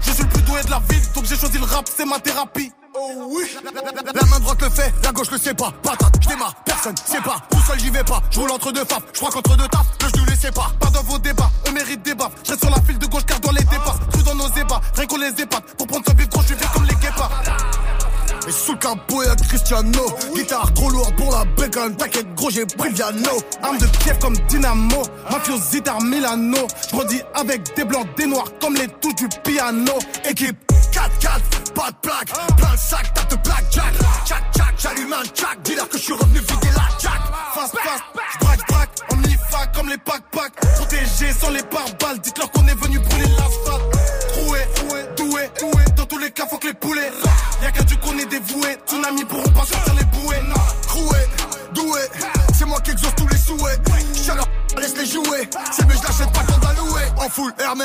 Je 0.00 0.10
suis 0.10 0.24
le 0.24 0.28
plus 0.28 0.42
doué 0.42 0.60
de 0.64 0.70
la 0.72 0.82
ville 0.90 1.02
Donc 1.14 1.24
j'ai 1.26 1.36
choisi 1.36 1.58
le 1.58 1.66
rap, 1.66 1.88
c'est 1.96 2.04
ma 2.04 2.18
thérapie 2.18 2.72
Oh 3.00 3.12
oui. 3.30 3.44
La 3.64 4.26
main 4.26 4.40
droite 4.40 4.62
le 4.62 4.70
fait, 4.70 4.92
la 5.04 5.12
gauche 5.12 5.30
le 5.30 5.38
sait 5.38 5.54
pas. 5.54 5.72
Patate, 5.82 6.14
je 6.20 6.28
démarre, 6.28 6.54
personne 6.64 6.96
sait 6.96 7.20
pas. 7.20 7.36
Tout 7.50 7.60
seul 7.66 7.78
j'y 7.78 7.90
vais 7.90 8.02
pas, 8.02 8.20
je 8.30 8.40
roule 8.40 8.50
entre 8.50 8.72
deux 8.72 8.84
faves 8.84 9.02
Je 9.12 9.18
crois 9.18 9.30
qu'entre 9.30 9.56
deux 9.56 9.68
tafs, 9.68 9.86
le 10.02 10.08
genou 10.08 10.24
les 10.28 10.36
sépare. 10.36 10.74
Pas 10.80 10.90
dans 10.90 11.02
vos 11.02 11.18
débats, 11.18 11.50
eux 11.68 11.72
méritent 11.72 12.02
des 12.02 12.14
baffes. 12.14 12.32
Je 12.42 12.56
sur 12.56 12.70
la 12.70 12.80
file 12.82 12.98
de 12.98 13.06
gauche 13.06 13.24
car 13.24 13.38
dans 13.40 13.52
les 13.52 13.62
départs 13.62 13.98
Tout 14.12 14.22
dans 14.22 14.34
nos 14.34 14.48
ébats, 14.48 14.80
rien 14.94 15.06
qu'on 15.06 15.16
les 15.18 15.28
épate. 15.28 15.62
Pour 15.76 15.86
prendre 15.86 16.04
ce 16.08 16.14
bif 16.14 16.28
gros, 16.28 16.42
je 16.42 16.46
suis 16.46 16.56
comme 16.56 16.84
les 16.84 16.94
guépards. 16.96 17.30
Et 18.48 18.50
sous 18.50 18.72
le 18.72 18.78
capot 18.78 19.22
y'a 19.22 19.36
Cristiano. 19.36 20.06
Guitare 20.34 20.72
trop 20.74 20.90
lourde 20.90 21.14
pour 21.16 21.30
la 21.30 21.44
bacon 21.44 21.94
T'inquiète 21.96 22.34
gros 22.34 22.50
j'ai 22.50 22.64
pris 22.64 22.88
le 22.88 22.94
piano 22.94 23.30
Arme 23.62 23.78
de 23.78 23.86
Kiev 24.02 24.18
comme 24.20 24.36
Dynamo. 24.48 25.02
Mafiosité 25.30 25.90
à 25.90 26.02
Milano. 26.02 26.66
J'grandis 26.88 27.20
avec 27.34 27.76
des 27.76 27.84
blancs, 27.84 28.06
des 28.16 28.26
noirs 28.26 28.48
Comme 28.60 28.74
les 28.74 28.88
touches 28.88 29.16
du 29.16 29.28
piano. 29.44 29.92
Équipe 30.24 30.56
4-4, 30.98 31.72
pas 31.74 31.90
de 31.90 31.96
plaque. 32.02 32.56
Plein 32.56 32.72
de 32.72 32.76
sacs, 32.76 33.14
tape 33.14 33.30
de 33.30 33.36
plaque 33.36 33.64
Jack, 33.70 33.92
Jack, 34.26 34.44
Jack, 34.56 34.74
j'allume 34.78 35.12
un 35.12 35.22
Jack 35.34 35.62
Dis-leur 35.62 35.88
que 35.88 35.96
je 35.96 36.02
suis 36.02 36.12
revenu 36.12 36.40
vider 36.40 36.70
la 36.74 36.88
Jack 37.00 37.20
Fast, 37.54 37.76
fast, 37.78 38.02
j'braque, 38.40 38.68
braque. 38.68 38.90
Omnifac 39.12 39.74
comme 39.74 39.88
les 39.88 39.98
pack-pack. 39.98 40.52
Protégé 40.76 41.32
sans 41.32 41.50
les 41.50 41.62
pare-balles. 41.62 42.18
Dites-leur 42.20 42.50
qu'on 42.50 42.66
est 42.66 42.74
venu 42.74 42.98
brûler 42.98 43.28
l'asphalte 43.28 43.82
Troué, 44.32 44.60
doué, 45.16 45.50
doué. 45.56 45.84
Dans 45.96 46.06
tous 46.06 46.18
les 46.18 46.30
cas 46.30 46.46
faut 46.46 46.58
que 46.58 46.68
les 46.68 46.74
poulets. 46.74 47.10
Y'a 47.62 47.70
qu'un 47.70 47.84
Dieu 47.84 47.96
qu'on 48.04 48.18
est 48.18 48.26
dévoué. 48.26 48.76
Tsunami 48.86 49.24
pourront 49.24 49.52
pas 49.52 49.64
sortir 49.64 49.94
les 49.94 50.04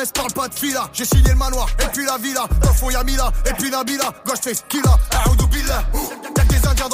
Hermès 0.04 0.12
parle 0.12 0.34
pas 0.34 0.48
de 0.50 0.54
fila. 0.54 0.90
J'ai 0.92 1.06
signé 1.06 1.30
le 1.30 1.36
manoir 1.36 1.68
et 1.80 1.88
puis 1.94 2.06
la 2.06 2.18
villa. 2.18 2.46
Dans 2.62 2.74
fond 2.74 2.90
y'a 2.90 3.04
Mila 3.04 3.32
et 3.46 3.54
puis 3.54 3.70
Nabila. 3.70 4.12
Gauche 4.26 4.40
fait 4.42 4.54
Skilla, 4.54 4.98
Aoudou 5.26 5.48
Billah 5.48 5.84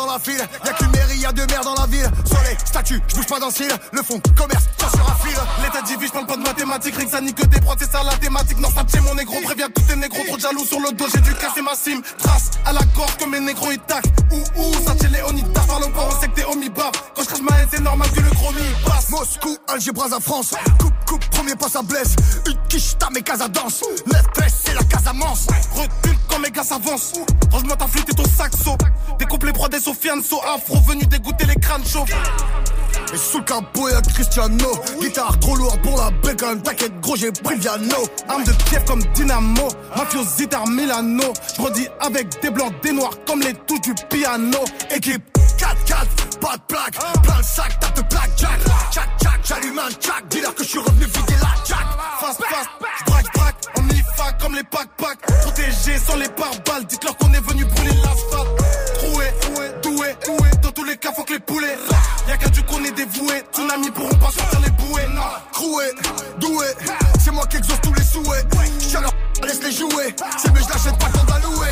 la 0.09 0.19
file. 0.19 0.41
Y'a 0.65 0.73
qu'une 0.73 0.91
mairie, 0.91 1.19
y'a 1.19 1.31
deux 1.31 1.45
maires 1.47 1.63
dans 1.63 1.75
la 1.75 1.85
ville. 1.85 2.09
Sur 2.25 2.39
les 2.41 2.57
statues, 2.65 3.01
j'bouge 3.07 3.27
pas 3.27 3.39
d'un 3.39 3.51
cil. 3.51 3.71
Le 3.91 4.01
fond, 4.01 4.19
commerce, 4.35 4.65
ça 4.77 4.89
sur 4.89 5.17
fil 5.23 5.37
L'état 5.63 5.81
divise, 5.81 6.09
j'parle 6.09 6.25
pas 6.25 6.37
de 6.37 6.43
mathématiques. 6.43 6.95
Rien 6.95 7.05
que 7.31 7.45
des 7.45 7.61
prods, 7.61 7.75
c'est 7.79 7.91
ça 7.91 8.03
la 8.03 8.17
thématique. 8.17 8.59
Non 8.59 8.69
ça 8.69 8.83
mon 9.01 9.15
négro, 9.15 9.35
préviens 9.43 9.67
tous 9.73 9.81
tes 9.83 9.95
négros 9.95 10.23
Trop 10.27 10.39
jaloux 10.39 10.65
sur 10.65 10.79
le 10.79 10.91
dos, 10.91 11.05
j'ai 11.13 11.21
dû 11.21 11.33
casser 11.35 11.61
ma 11.61 11.75
cime. 11.75 12.01
Trace 12.17 12.51
à 12.65 12.73
la 12.73 12.81
gorge 12.95 13.15
que 13.17 13.25
mes 13.25 13.39
négros 13.39 13.71
ils 13.71 13.79
tac 13.79 14.03
Ouh 14.31 14.61
ouh, 14.61 14.73
ça 14.85 14.95
tient 14.95 15.09
les 15.09 15.21
onitas 15.21 15.61
Parle 15.67 15.91
pas, 15.91 16.07
on 16.09 16.19
sait 16.19 16.27
que 16.27 16.35
t'es 16.35 16.45
homibab 16.45 16.91
Quand 17.15 17.23
je 17.23 17.27
crache 17.27 17.41
ma 17.41 17.59
haine, 17.59 17.67
c'est 17.71 17.81
normal 17.81 18.09
que 18.11 18.21
le 18.21 18.29
chromie 18.31 18.59
passe. 18.85 19.09
Moscou, 19.09 19.57
Alger, 19.67 19.91
Brazza, 19.91 20.19
France. 20.19 20.53
Coupe, 20.79 20.93
coupe, 21.05 21.25
premier 21.29 21.55
pas 21.55 21.69
ça 21.69 21.81
blesse. 21.81 22.15
Une 22.47 22.57
quiche, 22.67 22.97
ta 22.97 23.09
mes 23.09 23.21
casa 23.21 23.47
danse. 23.47 23.81
9-13, 24.07 24.53
c'est 24.65 24.73
la 24.73 24.83
Casamance. 24.83 25.47
Recule 25.73 26.17
quand 26.39 26.47
mes 26.47 26.51
gars 26.51 26.63
s'avancent. 26.63 27.13
Range-moi 27.51 27.75
ta 27.75 27.87
flûte 27.87 28.09
et 28.09 28.15
ton 28.15 28.23
saxo. 28.23 28.75
Des 29.17 29.25
couplets 29.25 29.51
brodés 29.51 29.79
Sofiane, 29.79 30.21
so 30.21 30.41
afro, 30.43 30.75
venu 30.87 31.05
dégoûter 31.05 31.45
les 31.45 31.55
crânes 31.55 31.85
chauds. 31.85 32.05
Et 33.13 33.17
sous 33.17 33.39
le 33.39 33.43
capot 33.43 33.89
y'a 33.89 34.01
Cristiano 34.01 34.71
Guitare 35.01 35.39
trop 35.39 35.55
lourde 35.55 35.81
pour 35.81 35.97
la 35.97 36.11
bacon 36.11 36.61
T'inquiète 36.61 36.99
gros 37.01 37.15
j'ai 37.15 37.31
pris 37.31 37.55
le 37.55 37.61
piano 37.61 37.95
Arme 38.27 38.43
de 38.43 38.51
Kiev 38.69 38.83
comme 38.85 39.03
Dynamo. 39.15 39.67
Mafiosité 39.95 40.55
à 40.55 40.69
Milano. 40.69 41.33
J'grandis 41.55 41.87
avec 42.01 42.41
des 42.41 42.51
blancs, 42.51 42.73
des 42.83 42.91
noirs 42.91 43.13
comme 43.25 43.41
les 43.41 43.53
touches 43.53 43.81
du 43.81 43.95
piano. 44.09 44.59
Équipe 44.95 45.23
4-4, 45.57 46.39
pas 46.39 46.55
de 46.55 46.61
plaque 46.67 47.23
Plein 47.23 47.39
de 47.39 47.43
sacs, 47.43 47.79
tape 47.79 47.95
de 47.95 48.01
plaque 48.03 48.31
Jack, 48.37 48.59
Jack, 48.93 49.09
Jack, 49.21 49.39
j'allume 49.43 49.79
un 49.79 49.89
Jack 49.89 50.23
Dis-leur 50.29 50.55
que 50.55 50.63
je 50.63 50.69
suis 50.69 50.79
revenu 50.79 51.05
vider 51.05 51.33
la 51.41 51.65
Jack 51.65 51.85
Fast, 52.21 52.41
fast, 52.43 52.69
j'braque, 53.05 53.33
braque 53.33 53.78
comme 54.39 54.55
les 54.55 54.63
pack-packs. 54.63 55.21
Protégés 55.41 55.97
sans 55.97 56.15
les 56.15 56.29
pare-balles, 56.29 56.85
dites-leur 56.85 57.15
qu'on 57.17 57.31
est 57.33 57.41
venu 57.41 57.65
brûler 57.65 57.95
l'asphalte. 57.95 58.47
Troué, 58.95 59.25
doué, 59.83 60.15
doué, 60.23 60.49
dans 60.61 60.71
tous 60.71 60.83
les 60.83 60.97
cas, 60.97 61.11
faut 61.13 61.23
que 61.23 61.33
les 61.33 61.39
poulets. 61.39 61.77
Y'a 62.27 62.37
qu'à 62.37 62.49
du 62.49 62.63
qu'on 62.63 62.83
est 62.83 62.91
dévoué, 62.91 63.43
tsunami 63.53 63.91
pourront 63.91 64.17
pas 64.17 64.31
sortir 64.31 64.59
les 64.61 64.71
bouées. 64.71 65.07
Croué, 65.51 65.85
doué, 66.39 66.65
c'est 67.19 67.31
moi 67.31 67.45
qui 67.47 67.57
exauce 67.57 67.81
tous 67.81 67.93
les 67.93 68.03
souhaits. 68.03 68.45
Chien 68.79 69.01
laisse 69.43 69.61
les 69.63 69.71
jouer, 69.71 70.15
c'est 70.37 70.53
mais 70.53 70.61
je 70.61 70.69
l'achète 70.69 70.97
pas 70.97 71.09
tant 71.09 71.23
d'allouer. 71.25 71.67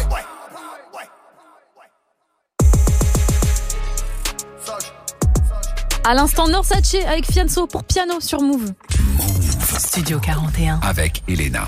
À 6.04 6.14
l'instant, 6.14 6.48
Norsace 6.48 6.96
avec 7.06 7.30
Fianso 7.30 7.68
pour 7.68 7.84
piano 7.84 8.20
sur 8.22 8.42
Move. 8.42 8.72
Studio 9.80 10.20
41 10.20 10.80
avec 10.82 11.22
Elena. 11.28 11.68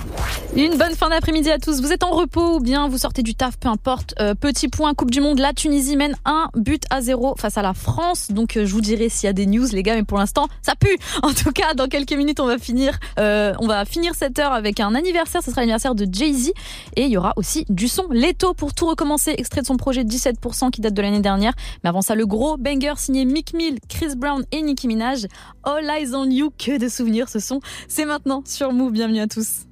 Une 0.55 0.77
bonne 0.77 0.95
fin 0.95 1.09
d'après-midi 1.09 1.51
à 1.51 1.59
tous. 1.59 1.79
Vous 1.79 1.91
êtes 1.91 2.03
en 2.03 2.09
repos 2.09 2.55
ou 2.55 2.59
bien 2.59 2.87
vous 2.87 2.97
sortez 2.97 3.21
du 3.21 3.35
taf, 3.35 3.57
peu 3.57 3.69
importe. 3.69 4.15
Euh, 4.19 4.33
petit 4.33 4.67
point, 4.67 4.95
Coupe 4.95 5.11
du 5.11 5.21
Monde, 5.21 5.37
la 5.37 5.53
Tunisie 5.53 5.95
mène 5.95 6.15
un 6.25 6.49
but 6.55 6.83
à 6.89 7.01
zéro 7.01 7.35
face 7.37 7.57
à 7.57 7.61
la 7.61 7.75
France. 7.75 8.31
Donc 8.31 8.57
euh, 8.57 8.65
je 8.65 8.73
vous 8.73 8.81
dirai 8.81 9.09
s'il 9.09 9.27
y 9.27 9.29
a 9.29 9.33
des 9.33 9.45
news, 9.45 9.67
les 9.71 9.83
gars, 9.83 9.95
mais 9.95 10.03
pour 10.03 10.17
l'instant, 10.17 10.47
ça 10.63 10.73
pue. 10.75 10.97
En 11.21 11.33
tout 11.33 11.51
cas, 11.51 11.75
dans 11.75 11.87
quelques 11.87 12.13
minutes, 12.13 12.39
on 12.39 12.47
va 12.47 12.57
finir, 12.57 12.97
euh, 13.19 13.53
on 13.59 13.67
va 13.67 13.85
finir 13.85 14.15
cette 14.15 14.39
heure 14.39 14.53
avec 14.53 14.79
un 14.79 14.95
anniversaire. 14.95 15.43
Ce 15.43 15.51
sera 15.51 15.61
l'anniversaire 15.61 15.93
de 15.93 16.07
Jay-Z 16.11 16.51
et 16.95 17.03
il 17.03 17.11
y 17.11 17.17
aura 17.17 17.33
aussi 17.35 17.65
du 17.69 17.87
son 17.87 18.07
Leto 18.09 18.55
pour 18.55 18.73
tout 18.73 18.87
recommencer, 18.87 19.35
extrait 19.37 19.61
de 19.61 19.67
son 19.67 19.77
projet 19.77 20.03
17% 20.03 20.71
qui 20.71 20.81
date 20.81 20.93
de 20.93 21.01
l'année 21.01 21.19
dernière. 21.19 21.53
Mais 21.83 21.89
avant 21.89 22.01
ça, 22.01 22.15
le 22.15 22.25
gros 22.25 22.57
banger 22.57 22.93
signé 22.97 23.25
Mick 23.25 23.53
Mill, 23.53 23.77
Chris 23.87 24.15
Brown 24.15 24.43
et 24.51 24.61
Nicki 24.63 24.87
Minaj. 24.87 25.27
All 25.63 25.85
Eyes 25.85 26.15
on 26.15 26.29
You, 26.29 26.51
que 26.57 26.79
de 26.79 26.87
souvenirs 26.87 27.29
ce 27.29 27.39
sont. 27.39 27.59
C'est 27.99 28.05
maintenant 28.05 28.41
sur 28.45 28.71
Move. 28.71 28.93
Bienvenue 28.93 29.19
à 29.19 29.27
tous. 29.27 29.65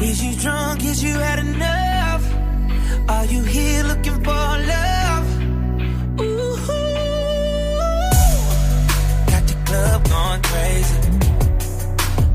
Is 0.00 0.24
you 0.24 0.34
drunk? 0.40 0.82
Is 0.82 1.02
you 1.02 1.18
had 1.18 1.40
enough? 1.40 2.22
Are 3.10 3.26
you 3.26 3.42
here 3.42 3.82
looking 3.84 4.24
for 4.24 4.32
love? 4.32 5.26
Ooh, 6.18 6.56
got 9.26 9.46
the 9.46 9.54
club 9.66 10.08
going 10.08 10.42
crazy. 10.44 10.96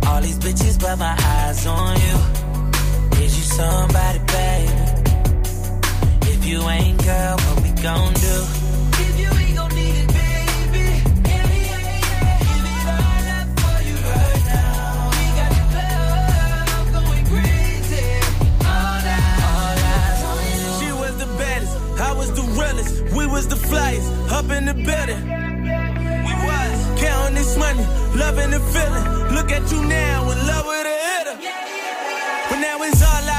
All 0.07 0.21
these 0.21 0.37
bitches, 0.37 0.79
but 0.79 0.99
my 0.99 1.17
eyes 1.19 1.65
on 1.65 1.99
you. 1.99 2.44
Is 3.55 3.61
you 3.61 3.65
somebody, 3.71 4.19
baby? 4.19 4.73
If 6.29 6.45
you 6.45 6.59
ain't, 6.67 7.01
girl, 7.05 7.37
what 7.37 7.63
we 7.63 7.69
gon' 7.81 8.13
do? 8.13 8.45
If 8.99 9.15
you 9.17 9.29
ain't 9.31 9.55
gon' 9.55 9.73
need 9.75 9.95
it, 9.95 10.07
baby. 10.11 10.85
Yeah, 11.23 11.47
yeah, 11.55 11.79
yeah. 11.87 12.39
Give 12.51 12.65
it 12.67 12.85
all 12.91 13.27
up 13.31 13.47
for 13.59 13.77
you 13.87 13.95
right 14.11 14.43
now. 14.51 15.07
We 15.15 15.25
got 15.39 15.51
the 15.55 15.63
club 15.71 16.85
going 16.95 17.25
crazy. 17.31 18.05
All 18.59 19.07
eyes, 19.15 19.41
all 19.47 19.79
eyes 19.95 20.21
on 20.29 20.43
you. 20.51 20.67
She 20.79 20.89
was 20.99 21.15
the 21.17 21.29
baddest, 21.39 21.73
I 21.99 22.11
was 22.11 22.29
the 22.33 22.43
realest. 22.59 23.15
We 23.15 23.23
was 23.25 23.47
the 23.47 23.55
flyest, 23.55 24.07
up 24.31 24.49
in 24.51 24.65
the 24.65 24.73
building. 24.73 25.23
We 26.27 26.33
was 26.43 26.75
counting 26.99 27.35
this 27.35 27.55
money, 27.57 27.85
loving 28.19 28.51
the 28.51 28.59
feeling. 28.59 29.05
Look 29.33 29.49
at 29.51 29.71
you 29.71 29.81
now, 29.85 30.29
in 30.29 30.45
love 30.45 30.65
with 30.65 30.87
a 30.87 30.97
hitter. 31.07 31.37
But 32.49 32.59
now 32.59 32.83
it's 32.83 33.01
all 33.01 33.29
eyes 33.29 33.34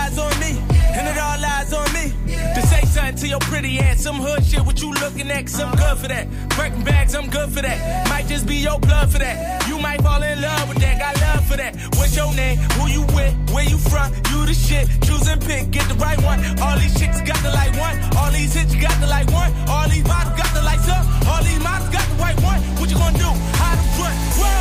to 3.27 3.31
your 3.31 3.41
pretty 3.41 3.79
ass, 3.81 4.03
some 4.03 4.17
hood 4.17 4.45
shit, 4.45 4.62
what 4.65 4.81
you 4.81 4.93
looking 5.03 5.31
at, 5.31 5.47
cause 5.47 5.61
I'm 5.61 5.75
good 5.75 5.99
for 5.99 6.09
that. 6.09 6.27
Breaking 6.51 6.85
bags, 6.85 7.15
I'm 7.15 7.29
good 7.29 7.51
for 7.51 7.61
that. 7.62 8.09
Might 8.09 8.27
just 8.27 8.47
be 8.47 8.57
your 8.57 8.79
blood 8.79 9.11
for 9.11 9.19
that. 9.19 9.67
You 9.69 9.79
might 9.79 10.01
fall 10.03 10.23
in 10.23 10.41
love 10.41 10.69
with 10.69 10.79
that, 10.79 10.99
got 10.99 11.21
love 11.21 11.45
for 11.47 11.57
that. 11.57 11.75
What's 11.97 12.15
your 12.17 12.33
name? 12.35 12.59
Who 12.79 12.89
you 12.89 13.03
with? 13.17 13.35
Where 13.53 13.65
you 13.65 13.79
from? 13.79 14.12
You 14.31 14.47
the 14.47 14.55
shit. 14.55 14.87
Choose 15.03 15.27
and 15.29 15.41
pick, 15.43 15.71
get 15.71 15.89
the 15.89 15.95
right 15.95 16.21
one. 16.23 16.39
All 16.61 16.79
these 16.79 16.95
chicks 16.99 17.21
got 17.23 17.43
the 17.43 17.51
like 17.51 17.75
one. 17.79 17.99
All 18.17 18.31
these 18.31 18.55
hits 18.55 18.75
got 18.77 18.95
the 19.01 19.09
like 19.09 19.29
one. 19.33 19.53
All 19.69 19.89
these 19.89 20.07
models 20.07 20.37
got 20.39 20.55
the 20.55 20.62
lights 20.62 20.89
up. 20.89 21.05
All 21.27 21.43
these 21.43 21.62
models 21.62 21.91
got 21.91 22.07
the 22.07 22.17
white 22.23 22.41
one. 22.43 22.61
What 22.79 22.91
you 22.91 22.97
gonna 22.97 23.19
do? 23.19 23.31
How 23.59 23.75
to 23.75 23.83
front? 23.97 24.17
Whoa! 24.39 24.55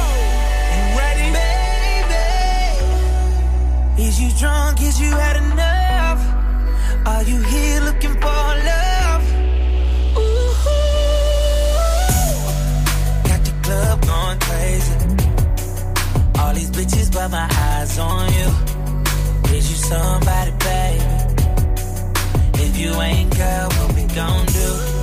You 0.73 0.83
ready? 0.97 1.29
Baby. 1.37 2.23
Is 4.07 4.19
you 4.21 4.29
drunk? 4.39 4.81
Is 4.81 4.99
you 4.99 5.11
had 5.11 5.37
enough? 5.37 5.74
Are 7.05 7.23
you 7.23 7.37
here 7.37 7.81
looking 7.81 8.13
for 8.13 8.45
love? 8.69 9.23
Ooh, 10.17 10.53
got 13.29 13.41
the 13.45 13.53
club 13.63 14.05
going 14.05 14.39
crazy. 14.39 14.95
All 16.39 16.53
these 16.53 16.71
bitches, 16.71 17.13
but 17.13 17.29
my 17.29 17.47
eyes 17.51 17.99
on 17.99 18.33
you. 18.33 18.75
You 19.55 19.61
somebody, 19.61 20.51
baby? 20.51 21.03
If 22.65 22.77
you 22.77 22.91
ain't, 23.01 23.35
girl, 23.37 23.69
what 23.69 23.95
we 23.95 24.03
gon' 24.13 24.45
do? 24.47 24.94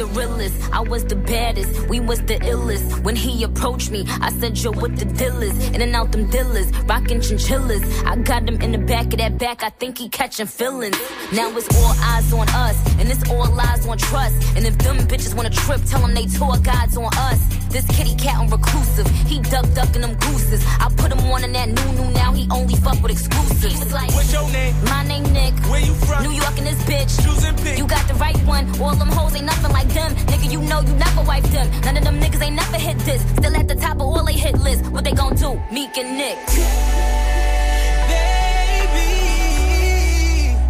The 0.00 0.06
realest, 0.06 0.56
I 0.72 0.80
was 0.80 1.04
the 1.04 1.14
baddest, 1.14 1.86
we 1.90 2.00
was 2.00 2.20
the 2.22 2.38
illest. 2.38 3.04
When 3.04 3.14
he 3.14 3.44
approached 3.44 3.90
me, 3.90 4.06
I 4.22 4.30
said, 4.30 4.56
Yo, 4.56 4.72
what 4.72 4.96
the 4.96 5.04
deal 5.04 5.42
is? 5.42 5.54
In 5.74 5.82
and 5.82 5.94
out 5.94 6.10
them 6.10 6.30
dealers, 6.30 6.72
rockin' 6.88 7.20
chinchillas. 7.20 7.82
I 8.06 8.16
got 8.16 8.48
him 8.48 8.58
in 8.62 8.72
the 8.72 8.78
back 8.78 9.12
of 9.12 9.18
that 9.18 9.36
back, 9.36 9.62
I 9.62 9.68
think 9.68 9.98
he 9.98 10.08
catchin' 10.08 10.46
feelings. 10.46 10.98
Now 11.34 11.54
it's 11.54 11.68
all 11.76 11.94
eyes 12.12 12.32
on 12.32 12.48
us, 12.48 12.78
and 12.98 13.10
it's 13.10 13.28
all 13.30 13.50
lies 13.52 13.86
on 13.86 13.98
trust. 13.98 14.36
And 14.56 14.64
if 14.66 14.78
them 14.78 14.96
bitches 15.00 15.34
wanna 15.34 15.50
trip, 15.50 15.82
tell 15.84 16.00
them 16.00 16.14
they 16.14 16.24
tour 16.24 16.56
guides 16.62 16.96
on 16.96 17.10
us. 17.16 17.59
This 17.70 17.86
kitty 17.86 18.14
cat 18.16 18.38
on 18.40 18.48
reclusive, 18.50 19.06
he 19.30 19.38
duck 19.40 19.64
ducking 19.74 20.02
them 20.02 20.14
gooses. 20.16 20.64
I 20.80 20.88
put 20.96 21.12
him 21.12 21.20
on 21.30 21.44
in 21.44 21.52
that 21.52 21.68
new 21.68 21.92
new, 22.02 22.10
now 22.12 22.32
he 22.32 22.48
only 22.50 22.74
fuck 22.74 23.00
with 23.02 23.12
exclusives. 23.12 23.80
It's 23.80 23.92
like, 23.92 24.10
What's 24.12 24.32
your 24.32 24.48
name? 24.50 24.74
my 24.86 25.04
name 25.06 25.22
Nick. 25.32 25.54
Where 25.70 25.80
you 25.80 25.94
from? 25.94 26.24
New 26.24 26.32
York 26.32 26.58
and 26.58 26.66
this 26.66 26.82
bitch. 26.84 27.22
Choose 27.24 27.44
and 27.44 27.56
pick. 27.58 27.78
You 27.78 27.86
got 27.86 28.06
the 28.08 28.14
right 28.14 28.36
one. 28.44 28.66
All 28.80 28.94
them 28.96 29.08
hoes 29.08 29.34
ain't 29.36 29.44
nothing 29.46 29.72
like 29.72 29.88
them. 29.88 30.10
Nigga, 30.30 30.50
you 30.50 30.60
know 30.62 30.80
you 30.80 30.94
never 30.94 31.22
wipe 31.22 31.44
them. 31.44 31.70
None 31.82 31.96
of 31.96 32.02
them 32.04 32.18
niggas 32.20 32.42
ain't 32.42 32.56
never 32.56 32.76
hit 32.76 32.98
this. 33.00 33.22
Still 33.38 33.54
at 33.54 33.68
the 33.68 33.76
top 33.76 33.96
of 33.96 34.02
all 34.02 34.24
they 34.24 34.32
hit 34.34 34.58
list. 34.58 34.84
What 34.90 35.04
they 35.04 35.12
gon' 35.12 35.36
do? 35.36 35.60
Meek 35.70 35.96
and 35.96 36.18
Nick. 36.18 36.38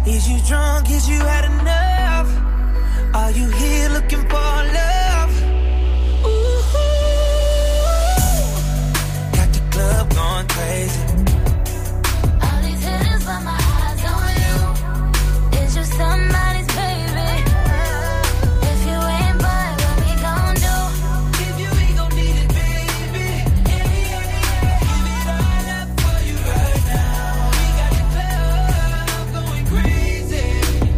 Baby, 0.03 0.11
is 0.11 0.29
you 0.29 0.39
drunk? 0.47 0.89
Is 0.91 1.09
you 1.09 1.19
had 1.19 1.45
enough? 1.45 2.29
Are 3.15 3.31
you 3.31 3.49
here 3.49 3.89
looking 3.89 4.21
for 4.29 4.35
love? 4.35 4.90
Going 10.41 10.47
crazy. 10.47 10.99
All 12.41 12.61
these 12.61 12.83
hitters 12.83 13.25
but 13.25 13.41
my 13.43 13.57
eyes 13.57 14.03
on 14.05 14.35
you. 14.43 15.59
Is 15.59 15.75
you 15.75 15.83
somebody's 15.83 16.67
baby? 16.67 17.31
If 18.71 18.79
you 18.87 18.97
ain't 19.17 19.37
boy, 19.39 19.67
what 19.81 19.95
we 20.01 20.11
gon' 20.21 20.55
do? 20.65 20.75
If 21.45 21.55
you 21.59 21.69
ain't 21.81 21.95
gon' 21.97 22.15
need 22.15 22.37
it, 22.43 22.49
baby. 22.57 23.27
Yeah, 23.69 23.85
yeah, 23.93 24.23
yeah. 24.31 24.79
Give 24.87 25.05
it 25.15 25.27
all 25.37 25.69
up 25.77 25.89
for 26.01 26.17
you 26.27 26.37
right 26.51 26.83
now. 26.87 27.51
We 27.57 27.65
got 27.79 27.91
the 27.97 28.05
club 28.13 29.25
going 29.35 29.65
crazy. 29.73 30.47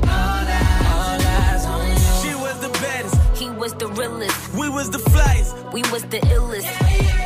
All 0.03 0.47
eyes, 0.59 0.85
all 0.95 1.21
eyes 1.21 1.65
on 1.65 1.87
you. 1.89 1.97
She 2.21 2.31
was 2.35 2.57
the 2.59 2.69
baddest. 2.81 3.15
He 3.39 3.47
was 3.49 3.73
the 3.73 3.87
realest. 3.87 4.53
We 4.53 4.69
was 4.69 4.89
the 4.89 4.99
flyest. 4.99 5.73
We 5.73 5.81
was 5.91 6.03
the 6.03 6.19
illest. 6.19 7.22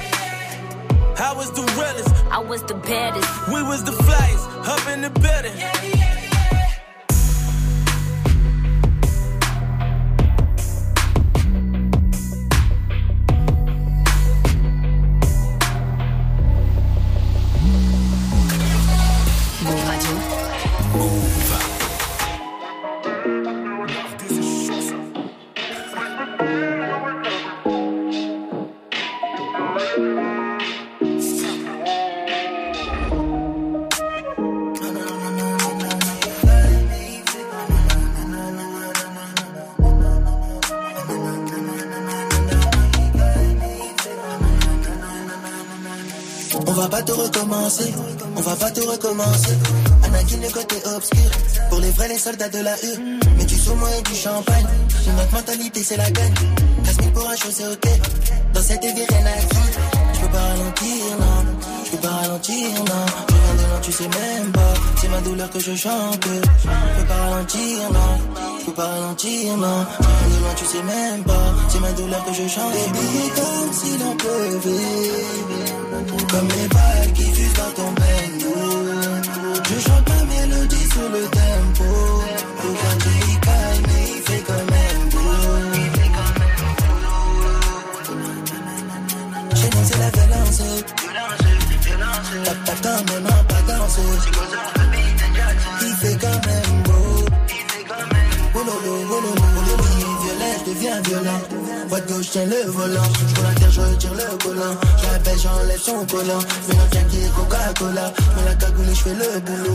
I 1.20 1.34
was 1.34 1.52
the 1.52 1.64
realest. 1.74 2.14
I 2.30 2.38
was 2.38 2.62
the 2.64 2.76
baddest. 2.76 3.48
We 3.48 3.64
was 3.64 3.84
the 3.84 3.92
flyest. 3.92 4.68
Up 4.68 4.88
in 4.94 5.02
the 5.02 5.10
building. 5.10 5.54
Move 5.54 6.07
recommencer. 49.18 49.58
Anakin 50.04 50.38
le 50.42 50.50
côté 50.50 50.76
obscur, 50.96 51.32
pour 51.70 51.80
les 51.80 51.92
vrais 51.92 52.08
les 52.08 52.18
soldats 52.18 52.50
de 52.50 52.60
la 52.60 52.76
U. 52.76 53.20
Mais 53.38 53.46
du 53.46 53.56
saumon 53.58 53.86
et 53.88 54.02
du 54.10 54.16
champagne, 54.16 54.66
notre 55.18 55.34
mentalité 55.34 55.84
c'est 55.84 55.98
la 55.98 56.10
gagne. 56.12 56.34
Casse 56.84 56.98
pour 57.14 57.30
un 57.30 57.36
c'est 57.36 57.68
ok, 57.68 57.88
dans 58.54 58.62
cette 58.62 58.84
vie 58.84 59.06
rien 59.10 59.26
à. 59.26 59.38
Je 60.14 60.22
peux 60.22 60.28
pas 60.30 60.40
ralentir, 60.40 61.04
non, 61.20 61.46
je 61.86 61.92
peux 61.92 61.98
pas 61.98 62.10
ralentir, 62.10 62.70
non. 62.74 63.06
Je 63.30 63.34
viens 63.34 63.56
de 63.56 63.70
loin, 63.70 63.80
tu 63.82 63.92
sais 63.92 64.08
même 64.08 64.52
pas. 64.52 64.74
C'est 65.00 65.10
ma 65.10 65.22
douleur 65.22 65.50
que 65.52 65.60
je 65.60 65.76
chante. 65.76 66.26
Faut 66.26 67.06
pas 67.08 67.16
ralentir, 67.16 67.78
non. 67.94 68.40
Faut 68.66 68.72
pas 68.72 68.88
ralentir, 68.88 69.58
non. 69.58 69.80
De 70.00 70.40
loin, 70.42 70.54
tu 70.56 70.66
sais 70.66 70.84
même 70.84 71.24
pas. 71.24 71.54
C'est 71.70 71.80
ma 71.80 71.92
douleur 71.92 72.26
que 72.26 72.34
je 72.34 72.48
chante. 72.48 72.74
Baby, 72.74 73.32
comme 73.36 73.74
si 73.74 73.98
l'on 74.00 74.16
pleuvait. 74.16 75.58
Comme 76.30 76.48
les 76.50 76.68
balles 76.68 77.07
Je 79.70 79.80
chante 79.82 80.08
ma 80.08 80.24
mélodie 80.24 80.90
sur 80.90 81.10
le 81.10 81.24
tempo. 81.24 81.84
Quand 82.62 83.00
il 83.06 83.40
mais 83.88 84.06
il 84.16 84.22
fait 84.22 84.44
quand 84.48 84.66
même 84.72 85.04
beau. 85.12 85.20
Chez 89.56 89.70
nous, 89.70 89.84
c'est 89.84 90.00
la 90.00 90.10
violence. 90.10 90.62
T'as 92.46 92.56
pas 92.56 92.76
quand 92.82 93.02
même 93.12 93.28
pas 93.50 93.62
danser. 93.68 94.47
Voix 101.98 102.06
de 102.06 102.14
gauche, 102.14 102.30
tiens 102.32 102.46
le 102.46 102.70
volant. 102.70 103.02
Je 103.28 103.42
la 103.42 103.54
terre, 103.54 103.72
je 103.72 103.82
retire 103.82 104.14
le 104.14 104.38
collant. 104.38 104.76
Je 104.98 105.12
l'appelle, 105.12 105.40
j'enlève 105.40 105.80
son 105.80 106.06
collant. 106.06 106.40
Je 106.40 106.74
mets 106.74 106.80
un 106.80 106.94
jacket 106.94 107.34
Coca-Cola. 107.34 108.14
Je 108.18 108.40
mets 108.40 108.46
la 108.46 108.56
cagoule 108.56 108.86
je 108.90 109.02
fais 109.02 109.16
le 109.16 109.40
boulot. 109.40 109.74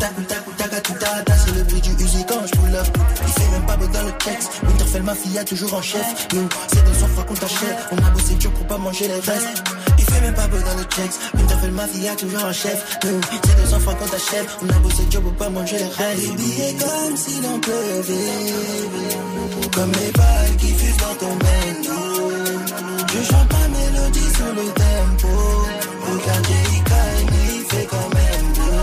Tac, 0.00 0.26
tac, 0.26 0.56
tac, 0.56 0.82
tout 0.82 0.92
ta 0.94 1.22
ta. 1.22 1.36
C'est 1.36 1.54
le 1.54 1.62
bruit 1.62 1.80
du 1.80 1.90
Uzi 2.02 2.24
quand 2.26 2.40
je 2.44 2.58
pull 2.58 2.74
up. 2.74 2.86
Il 3.26 3.32
fait 3.32 3.50
même 3.50 3.66
pas 3.66 3.76
beau 3.76 3.86
dans 3.86 4.02
le 4.02 4.12
texte. 4.12 4.50
Winterfell, 4.66 5.02
ma 5.02 5.14
fille, 5.14 5.38
a 5.38 5.44
toujours 5.44 5.74
en 5.74 5.82
chef. 5.82 6.28
Nous, 6.34 6.48
c'est 6.72 6.84
200 6.84 7.06
fois 7.06 7.24
qu'on 7.24 7.34
t'achète. 7.34 7.78
On 7.92 7.98
a 7.98 8.10
bossé 8.10 8.34
dur 8.34 8.50
pour 8.52 8.66
pas 8.66 8.78
manger 8.78 9.06
les 9.06 9.20
restes. 9.20 9.62
Il 10.10 10.14
fait 10.16 10.22
même 10.22 10.34
pas 10.34 10.48
beau 10.48 10.58
dans 10.58 10.74
le 10.74 10.82
checks. 10.82 11.14
Winterfell, 11.34 11.70
ma 11.70 11.86
fille, 11.86 12.08
a 12.08 12.16
toujours 12.16 12.44
en 12.44 12.52
chef. 12.52 12.98
Nous, 13.04 13.20
c'est 13.30 13.56
200 13.62 13.78
fois 13.78 13.94
qu'on 13.94 14.06
t'achète. 14.06 14.48
On 14.60 14.68
a 14.68 14.78
bossé 14.80 15.04
dur 15.04 15.22
pour 15.22 15.32
pas 15.34 15.48
manger 15.50 15.78
les 15.78 15.84
restes. 15.84 16.22
Les 16.22 16.30
billets 16.34 16.74
comme 16.80 17.16
si 17.16 17.40
l'on 17.40 17.60
pleuvait. 17.60 18.52
Comme 19.72 19.92
les 19.92 20.10
balles 20.10 20.56
qui 20.58 20.66
fusent 20.74 20.96
dans 20.96 21.14
ton 21.14 21.32
bendo. 21.36 22.00
Je 23.06 23.22
chante 23.22 23.52
ma 23.52 23.68
mélodie 23.68 24.30
sur 24.34 24.52
le 24.52 24.66
tempo. 24.82 25.28
Regarde, 26.02 26.46
il 26.50 26.82
calme, 26.82 27.34
il 27.54 27.62
fait 27.70 27.86
quand 27.88 28.10
même 28.16 28.48
beau. 28.56 28.74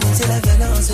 Nous, 0.00 0.14
c'est 0.14 0.28
la 0.28 0.38
violence. 0.40 0.92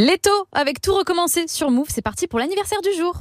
Leto 0.00 0.30
avec 0.52 0.80
tout 0.80 0.94
recommencé 0.94 1.46
sur 1.46 1.70
Move. 1.70 1.88
C'est 1.90 2.00
parti 2.00 2.26
pour 2.26 2.38
l'anniversaire 2.38 2.80
du 2.80 2.88
jour. 2.96 3.20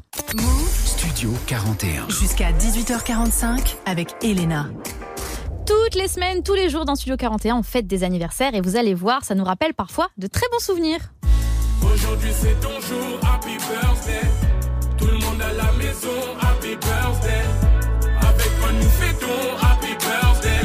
Studio 0.85 1.29
41. 1.45 2.07
Jusqu'à 2.07 2.53
18h45 2.53 3.75
avec 3.85 4.15
Elena. 4.21 4.69
Toutes 5.65 5.95
les 5.95 6.07
semaines, 6.07 6.41
tous 6.41 6.53
les 6.53 6.69
jours 6.69 6.85
dans 6.85 6.95
Studio 6.95 7.17
41, 7.17 7.57
on 7.57 7.63
fête 7.63 7.85
des 7.85 8.05
anniversaires 8.05 8.55
et 8.55 8.61
vous 8.61 8.77
allez 8.77 8.93
voir, 8.93 9.25
ça 9.25 9.35
nous 9.35 9.43
rappelle 9.43 9.73
parfois 9.73 10.07
de 10.17 10.27
très 10.27 10.47
bons 10.53 10.63
souvenirs. 10.63 11.01
Aujourd'hui 11.83 12.31
c'est 12.33 12.57
ton 12.61 12.79
jour, 12.79 13.19
happy 13.23 13.57
birthday. 13.57 14.21
Tout 14.97 15.07
le 15.07 15.17
monde 15.17 15.41
à 15.41 15.51
la 15.51 15.71
maison, 15.73 16.15
happy 16.39 16.77
birthday. 16.77 17.43
Avec 18.21 18.59
moi 18.61 18.71
nous 18.71 18.89
fêtons, 18.89 19.57
happy 19.61 19.87
birthday. 19.87 20.61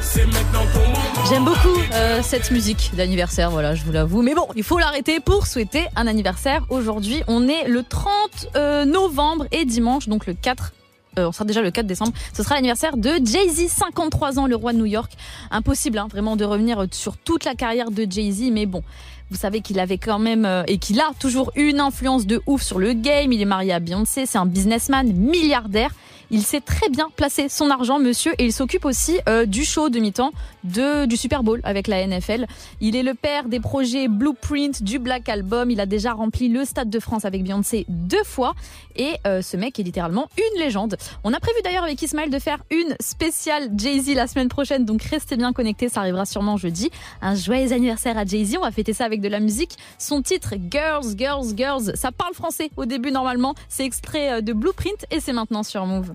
C'est 0.00 0.24
maintenant 0.24 0.64
ton 0.72 0.88
moment. 0.88 1.01
J'aime 1.32 1.46
beaucoup 1.46 1.80
euh, 1.94 2.20
cette 2.22 2.50
musique 2.50 2.90
d'anniversaire, 2.94 3.50
voilà, 3.50 3.74
je 3.74 3.82
vous 3.84 3.92
l'avoue. 3.92 4.20
Mais 4.20 4.34
bon, 4.34 4.46
il 4.54 4.62
faut 4.62 4.78
l'arrêter 4.78 5.18
pour 5.18 5.46
souhaiter 5.46 5.86
un 5.96 6.06
anniversaire. 6.06 6.66
Aujourd'hui, 6.68 7.22
on 7.26 7.48
est 7.48 7.66
le 7.68 7.82
30 7.82 8.12
euh, 8.54 8.84
novembre 8.84 9.46
et 9.50 9.64
dimanche, 9.64 10.08
donc 10.08 10.26
le 10.26 10.34
4 10.34 10.74
euh, 11.18 11.28
on 11.28 11.32
sera 11.32 11.46
déjà 11.46 11.62
le 11.62 11.70
4 11.70 11.86
décembre. 11.86 12.12
Ce 12.34 12.42
sera 12.42 12.56
l'anniversaire 12.56 12.98
de 12.98 13.12
Jay-Z, 13.24 13.68
53 13.68 14.40
ans, 14.40 14.46
le 14.46 14.56
roi 14.56 14.74
de 14.74 14.78
New 14.78 14.84
York. 14.84 15.10
Impossible, 15.50 15.96
hein, 15.96 16.08
vraiment, 16.10 16.36
de 16.36 16.44
revenir 16.44 16.84
sur 16.90 17.16
toute 17.16 17.46
la 17.46 17.54
carrière 17.54 17.90
de 17.90 18.06
Jay-Z, 18.06 18.50
mais 18.52 18.66
bon. 18.66 18.82
Vous 19.30 19.38
savez 19.38 19.62
qu'il 19.62 19.80
avait 19.80 19.96
quand 19.96 20.18
même 20.18 20.46
et 20.68 20.76
qu'il 20.76 21.00
a 21.00 21.12
toujours 21.18 21.50
une 21.54 21.80
influence 21.80 22.26
de 22.26 22.42
ouf 22.44 22.60
sur 22.60 22.78
le 22.78 22.92
game. 22.92 23.32
Il 23.32 23.40
est 23.40 23.46
marié 23.46 23.72
à 23.72 23.80
Beyoncé, 23.80 24.26
c'est 24.26 24.36
un 24.36 24.44
businessman 24.44 25.10
milliardaire. 25.10 25.92
Il 26.34 26.44
sait 26.44 26.62
très 26.62 26.88
bien 26.88 27.10
placer 27.14 27.50
son 27.50 27.68
argent, 27.68 27.98
monsieur, 27.98 28.32
et 28.38 28.46
il 28.46 28.54
s'occupe 28.54 28.86
aussi 28.86 29.18
euh, 29.28 29.44
du 29.44 29.66
show 29.66 29.90
de 29.90 29.98
mi-temps 29.98 30.32
du 30.64 31.16
Super 31.16 31.42
Bowl 31.42 31.60
avec 31.62 31.88
la 31.88 32.06
NFL. 32.06 32.46
Il 32.80 32.96
est 32.96 33.02
le 33.02 33.12
père 33.12 33.48
des 33.48 33.60
projets 33.60 34.08
Blueprint, 34.08 34.82
du 34.82 34.98
Black 34.98 35.28
Album. 35.28 35.70
Il 35.70 35.78
a 35.78 35.84
déjà 35.84 36.12
rempli 36.12 36.48
le 36.48 36.64
Stade 36.64 36.88
de 36.88 37.00
France 37.00 37.26
avec 37.26 37.44
Beyoncé 37.44 37.84
deux 37.88 38.24
fois. 38.24 38.54
Et 38.96 39.12
euh, 39.26 39.42
ce 39.42 39.58
mec 39.58 39.78
est 39.78 39.82
littéralement 39.82 40.28
une 40.38 40.60
légende. 40.60 40.96
On 41.22 41.34
a 41.34 41.40
prévu 41.40 41.58
d'ailleurs 41.64 41.84
avec 41.84 42.00
Ismaël 42.00 42.30
de 42.30 42.38
faire 42.38 42.62
une 42.70 42.96
spéciale 43.00 43.70
Jay-Z 43.76 44.14
la 44.14 44.26
semaine 44.26 44.48
prochaine, 44.48 44.86
donc 44.86 45.02
restez 45.02 45.36
bien 45.36 45.52
connectés, 45.52 45.90
ça 45.90 46.00
arrivera 46.00 46.24
sûrement 46.24 46.56
jeudi. 46.56 46.90
Un 47.20 47.34
joyeux 47.34 47.72
anniversaire 47.72 48.16
à 48.16 48.24
Jay-Z, 48.24 48.56
on 48.56 48.62
va 48.62 48.70
fêter 48.70 48.94
ça 48.94 49.04
avec 49.04 49.20
de 49.20 49.28
la 49.28 49.40
musique. 49.40 49.76
Son 49.98 50.22
titre 50.22 50.54
Girls, 50.70 51.14
Girls, 51.16 51.54
Girls, 51.56 51.92
ça 51.94 52.10
parle 52.10 52.32
français 52.32 52.70
au 52.76 52.86
début 52.86 53.12
normalement. 53.12 53.54
C'est 53.68 53.84
extrait 53.84 54.32
euh, 54.32 54.40
de 54.40 54.54
Blueprint 54.54 55.04
et 55.10 55.20
c'est 55.20 55.34
maintenant 55.34 55.62
sur 55.62 55.84
Move. 55.84 56.14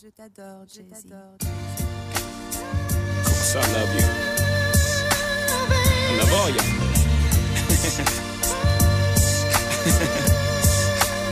Je 0.00 0.06
t'adore, 0.10 0.64
Jay-Z. 0.72 1.08
So 3.24 3.58
I 3.58 3.62
love 3.72 3.94
you. 3.96 4.06
I 6.06 6.16
love 6.18 6.32
all 6.34 6.50
y'all. 6.50 6.62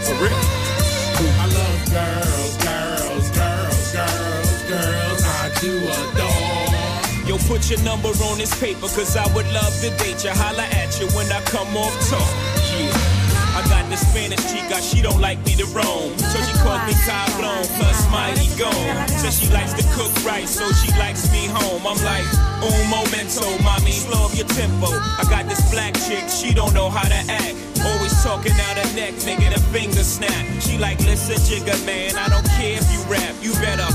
For 0.03 0.15
real. 0.21 0.35
I 1.39 1.47
love 1.47 1.81
girls, 1.95 2.57
girls, 2.67 3.31
girls, 3.31 3.93
girls, 3.93 4.63
girls. 4.67 5.23
I 5.23 5.29
do 5.61 5.73
adore. 5.79 7.29
Yo, 7.29 7.39
put 7.47 7.71
your 7.71 7.81
number 7.85 8.09
on 8.09 8.39
this 8.39 8.59
paper, 8.59 8.89
cause 8.89 9.17
I 9.17 9.33
would 9.33 9.47
love 9.53 9.81
to 9.83 9.91
date 10.03 10.25
you. 10.25 10.31
Holla 10.31 10.65
at 10.65 10.99
you 10.99 11.07
when 11.15 11.31
I 11.31 11.41
come 11.43 11.77
off 11.77 11.95
talk. 12.11 12.66
Got 13.87 14.01
the 14.01 14.05
Spanish 14.05 14.43
chica, 14.51 14.83
she 14.83 15.01
don't 15.01 15.21
like 15.21 15.39
me 15.47 15.55
to 15.55 15.67
roam. 15.67 16.11
So 16.19 16.43
she 16.43 16.53
calls 16.59 16.83
me 16.91 16.95
Cablon, 17.07 17.63
plus 17.79 18.11
mighty 18.11 18.51
gone. 18.59 19.07
Says 19.07 19.39
she 19.39 19.47
likes 19.55 19.75
to 19.75 19.85
cook 19.95 20.11
right, 20.27 20.49
so 20.49 20.67
she 20.73 20.91
likes 20.99 21.31
me 21.31 21.47
home. 21.47 21.87
I'm 21.87 21.95
like, 22.03 22.27
un 22.67 22.91
momento, 22.91 23.47
mommy, 23.63 23.93
slow 23.93 24.27
up 24.27 24.35
your 24.35 24.49
tempo. 24.49 24.91
I 24.91 25.23
got 25.31 25.47
this 25.47 25.63
black 25.71 25.95
chick, 25.95 26.27
she 26.29 26.53
don't 26.53 26.75
know 26.75 26.91
how 26.91 27.07
to 27.07 27.21
act. 27.31 27.55
Always 27.87 28.11
talking 28.25 28.59
out 28.59 28.75
her 28.75 28.97
neck, 28.97 29.15
making 29.25 29.55
a 29.55 29.63
finger 29.71 30.03
snap. 30.03 30.45
She 30.61 30.79
like, 30.79 30.99
listen, 31.07 31.39
jigger 31.47 31.79
man, 31.87 32.17
I 32.17 32.29
don't 32.29 32.49
care 32.59 32.75
if 32.83 32.91
you 32.91 32.99
rap. 33.07 33.37
You 33.41 33.53
better 33.63 33.87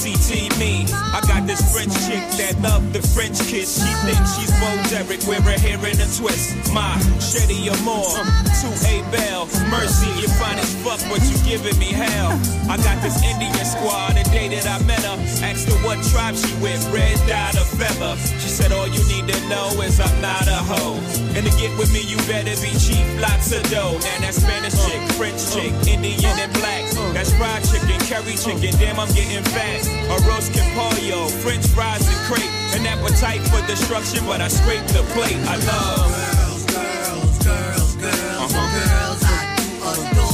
R-E-S-P-E-C-T 0.00 0.48
me. 0.58 0.86
I 1.12 1.20
got 1.28 1.46
this 1.46 1.60
French 1.72 1.92
chick 2.08 2.24
that 2.40 2.56
love 2.62 2.92
the 2.92 3.02
French 3.12 3.36
kiss. 3.48 3.76
She 3.76 3.92
thinks 4.08 4.36
she's 4.36 4.52
Bo 4.56 4.70
Derek, 4.88 5.20
wear 5.28 5.40
her 5.42 5.58
hair 5.60 5.76
in 5.76 6.00
a 6.00 6.08
twist. 6.16 6.56
My 6.72 6.96
Shetty 7.20 7.68
Amore, 7.68 8.24
to 8.24 8.68
A 8.88 9.04
Bell. 9.12 9.44
Mercy, 9.68 10.08
you 10.20 10.28
fine 10.40 10.58
as 10.58 10.72
fuck, 10.80 11.00
but 11.12 11.20
you 11.28 11.36
giving 11.44 11.76
me 11.78 11.92
hell. 11.92 12.32
I 12.70 12.76
got 12.80 13.02
this 13.02 13.20
Indian 13.20 13.52
squad, 13.64 14.16
the 14.16 14.24
day 14.32 14.48
that 14.48 14.64
I 14.64 14.80
met 14.86 15.04
her. 15.04 15.16
Asked 15.44 15.68
her 15.68 15.76
what 15.84 16.00
tribe 16.08 16.36
she 16.36 16.52
with, 16.64 16.80
red 16.92 17.20
dot 17.28 17.56
or 17.60 17.68
feather. 17.76 18.16
She 18.40 18.48
said, 18.48 18.72
all 18.72 18.88
you 18.88 19.02
need 19.12 19.28
to 19.28 19.38
know 19.48 19.68
is 19.84 20.00
I'm 20.00 20.20
not 20.22 20.48
a 20.48 20.60
hoe. 20.64 20.96
And 21.36 21.44
to 21.44 21.52
get 21.60 21.76
with 21.76 21.92
me, 21.92 22.00
you 22.08 22.16
better 22.24 22.56
be 22.64 22.72
cheap, 22.80 23.04
lots 23.20 23.52
of 23.52 23.62
dough. 23.68 24.00
Now 24.00 24.24
that 24.24 24.34
Spanish 24.34 24.76
chick, 24.80 25.02
French 25.20 25.40
chick, 25.52 25.72
Indian 25.84 26.36
and 26.40 26.52
black. 26.56 26.88
That's 27.12 27.32
fried 27.34 27.62
chicken, 27.64 28.00
curry 28.06 28.36
chicken, 28.36 28.72
damn 28.78 29.00
I'm 29.00 29.08
getting 29.12 29.44
fat. 29.50 29.82
A 30.10 30.16
roast 30.28 30.52
pollo, 30.74 31.28
French 31.42 31.66
fries 31.68 32.06
and 32.06 32.16
crepe. 32.26 32.50
An 32.74 32.86
appetite 32.86 33.42
for 33.50 33.60
destruction, 33.66 34.24
but 34.26 34.40
I 34.40 34.48
scrape 34.48 34.86
the 34.88 35.02
plate. 35.14 35.36
I 35.46 35.56
love 35.66 36.08
girls, 36.08 36.64
girls, 36.70 37.44
girls, 37.44 37.96
girls, 37.96 38.54
uh-huh. 38.54 38.68
girls. 38.78 39.22
I 39.26 39.42
do 39.58 40.12
adore. 40.14 40.30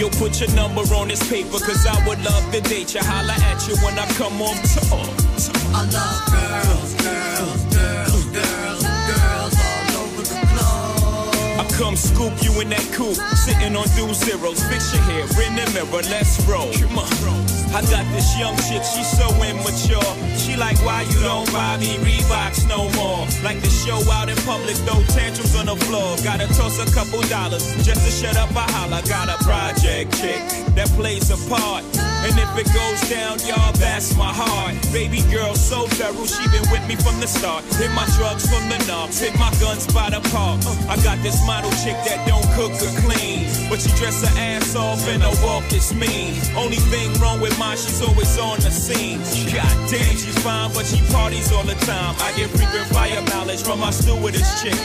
Yo, 0.00 0.10
put 0.18 0.40
your 0.40 0.50
number 0.56 0.82
on 0.94 1.08
this 1.08 1.22
paper, 1.30 1.58
cause 1.58 1.86
I 1.86 1.96
would 2.08 2.22
love 2.24 2.50
to 2.52 2.60
date 2.62 2.94
you. 2.94 3.00
Holla 3.02 3.32
at 3.32 3.68
you 3.68 3.76
when 3.84 3.98
I 3.98 4.06
come 4.18 4.40
on 4.42 4.56
tour. 4.74 5.06
I 5.70 5.84
love 5.92 6.24
girls, 6.32 6.94
girls, 6.98 7.62
girls, 7.74 8.23
come 11.78 11.96
scoop 11.96 12.32
you 12.42 12.52
in 12.60 12.68
that 12.70 12.86
coupe, 12.92 13.18
sitting 13.34 13.74
on 13.76 13.84
two 13.96 14.12
zeros. 14.14 14.62
Fix 14.70 14.94
your 14.94 15.02
hair 15.02 15.24
in 15.46 15.54
the 15.56 15.66
mirror, 15.74 16.02
let's 16.10 16.40
roll. 16.46 16.72
Come 16.72 16.98
on. 16.98 17.10
I 17.74 17.82
got 17.90 18.06
this 18.14 18.38
young 18.38 18.54
chick, 18.68 18.82
she's 18.86 19.10
so 19.10 19.26
immature. 19.42 20.14
She 20.38 20.56
like, 20.56 20.78
why 20.86 21.02
you 21.02 21.20
don't 21.20 21.50
buy 21.52 21.76
me 21.78 21.98
Reeboks 22.06 22.68
no 22.68 22.88
more? 22.94 23.26
Like 23.42 23.60
to 23.62 23.70
show 23.70 23.98
out 24.12 24.28
in 24.28 24.36
public, 24.46 24.76
throw 24.86 25.02
tantrums 25.10 25.56
on 25.56 25.66
the 25.66 25.76
floor. 25.86 26.16
Gotta 26.22 26.46
toss 26.54 26.78
a 26.78 26.86
couple 26.94 27.20
dollars 27.22 27.66
just 27.82 28.06
to 28.06 28.10
shut 28.10 28.36
up 28.36 28.50
a 28.50 28.64
holler. 28.72 29.02
Got 29.08 29.28
a 29.28 29.42
project 29.42 30.14
chick 30.14 30.40
that 30.76 30.88
plays 30.94 31.30
a 31.30 31.38
part. 31.50 31.82
And 32.24 32.32
if 32.40 32.56
it 32.56 32.72
goes 32.72 33.00
down, 33.10 33.36
y'all, 33.44 33.72
that's 33.76 34.16
my 34.16 34.32
heart. 34.32 34.72
Baby 34.92 35.20
girl, 35.30 35.54
so 35.54 35.86
feral, 35.92 36.24
she 36.24 36.48
been 36.48 36.64
with 36.72 36.80
me 36.88 36.96
from 36.96 37.20
the 37.20 37.28
start. 37.28 37.62
Hit 37.76 37.92
my 37.92 38.08
drugs 38.16 38.48
from 38.48 38.64
the 38.72 38.80
knobs, 38.88 39.20
hit 39.20 39.36
my 39.38 39.52
guns 39.60 39.86
by 39.92 40.08
the 40.08 40.24
park. 40.32 40.64
I 40.88 40.96
got 41.04 41.20
this 41.20 41.36
model 41.44 41.70
chick 41.84 42.00
that 42.08 42.24
don't 42.26 42.48
cook 42.56 42.72
or 42.80 42.92
clean. 43.04 43.44
But 43.68 43.84
she 43.84 43.92
dress 44.00 44.24
her 44.24 44.32
ass 44.40 44.74
off 44.74 45.06
and 45.06 45.22
her 45.22 45.36
walk 45.44 45.70
is 45.72 45.92
mean. 45.92 46.40
Only 46.56 46.80
thing 46.88 47.12
wrong 47.20 47.40
with 47.40 47.58
mine, 47.58 47.76
she's 47.76 48.00
always 48.00 48.38
on 48.38 48.56
the 48.64 48.72
scene. 48.72 49.20
God 49.52 49.76
damn, 49.92 50.16
she's 50.16 50.38
fine, 50.40 50.72
but 50.72 50.86
she 50.86 51.04
parties 51.12 51.52
all 51.52 51.64
the 51.64 51.76
time. 51.84 52.16
I 52.24 52.32
get 52.40 52.48
frequent 52.48 52.88
fire 52.88 53.20
mileage 53.36 53.62
from 53.62 53.80
my 53.80 53.90
stewardess 53.90 54.62
chick. 54.62 54.80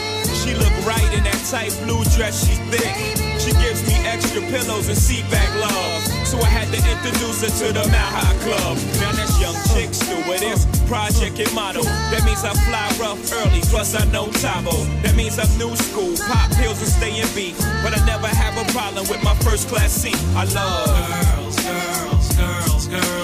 She 0.50 0.56
look 0.56 0.74
right 0.82 1.06
in 1.14 1.22
that 1.30 1.38
tight 1.46 1.70
blue 1.86 2.02
dress, 2.18 2.42
she's 2.42 2.58
thick. 2.74 2.90
She 3.38 3.54
gives 3.62 3.86
me 3.86 3.94
extra 4.02 4.42
pillows 4.50 4.90
and 4.90 4.98
seat 4.98 5.22
back 5.30 5.46
love. 5.62 6.02
So 6.26 6.42
I 6.42 6.50
had 6.50 6.66
to 6.74 6.82
introduce 6.90 7.46
her 7.46 7.54
to 7.54 7.68
the 7.70 7.86
High 7.86 8.34
Club. 8.42 8.74
Now 8.98 9.14
that's 9.14 9.38
young 9.38 9.54
chick 9.70 9.94
stewardess, 9.94 10.66
project 10.90 11.38
and 11.38 11.54
model. 11.54 11.84
That 12.10 12.26
means 12.26 12.42
I 12.42 12.58
fly 12.66 12.90
rough 12.98 13.22
early, 13.30 13.62
plus 13.70 13.94
I 13.94 14.10
know 14.10 14.26
Tabo. 14.42 14.74
That 15.04 15.14
means 15.16 15.38
I'm 15.38 15.54
new 15.62 15.76
school, 15.78 16.18
pop 16.26 16.50
pills 16.58 16.82
and 16.82 16.90
stay 16.98 17.22
in 17.22 17.30
beat. 17.38 17.54
But 17.86 17.94
I 17.94 18.02
never 18.10 18.26
have 18.26 18.58
a 18.58 18.66
problem 18.74 19.06
with 19.06 19.22
my 19.22 19.36
first 19.46 19.70
class 19.70 19.94
seat. 19.94 20.18
I 20.34 20.50
love 20.50 20.90
girls, 20.90 21.62
girls, 21.62 22.28
girls, 22.34 22.88
girls 22.90 23.19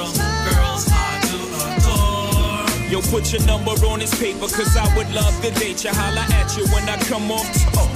Yo, 2.96 3.02
put 3.12 3.34
your 3.34 3.44
number 3.46 3.72
on 3.88 4.00
this 4.00 4.18
paper, 4.18 4.48
cause 4.48 4.78
I 4.78 4.88
would 4.96 5.12
love 5.14 5.36
to 5.42 5.52
date 5.60 5.84
you. 5.84 5.90
Holla 5.92 6.24
at 6.32 6.56
you 6.56 6.66
when 6.68 6.88
I 6.88 6.96
come 7.12 7.30
off 7.30 7.44
top. 7.74 7.92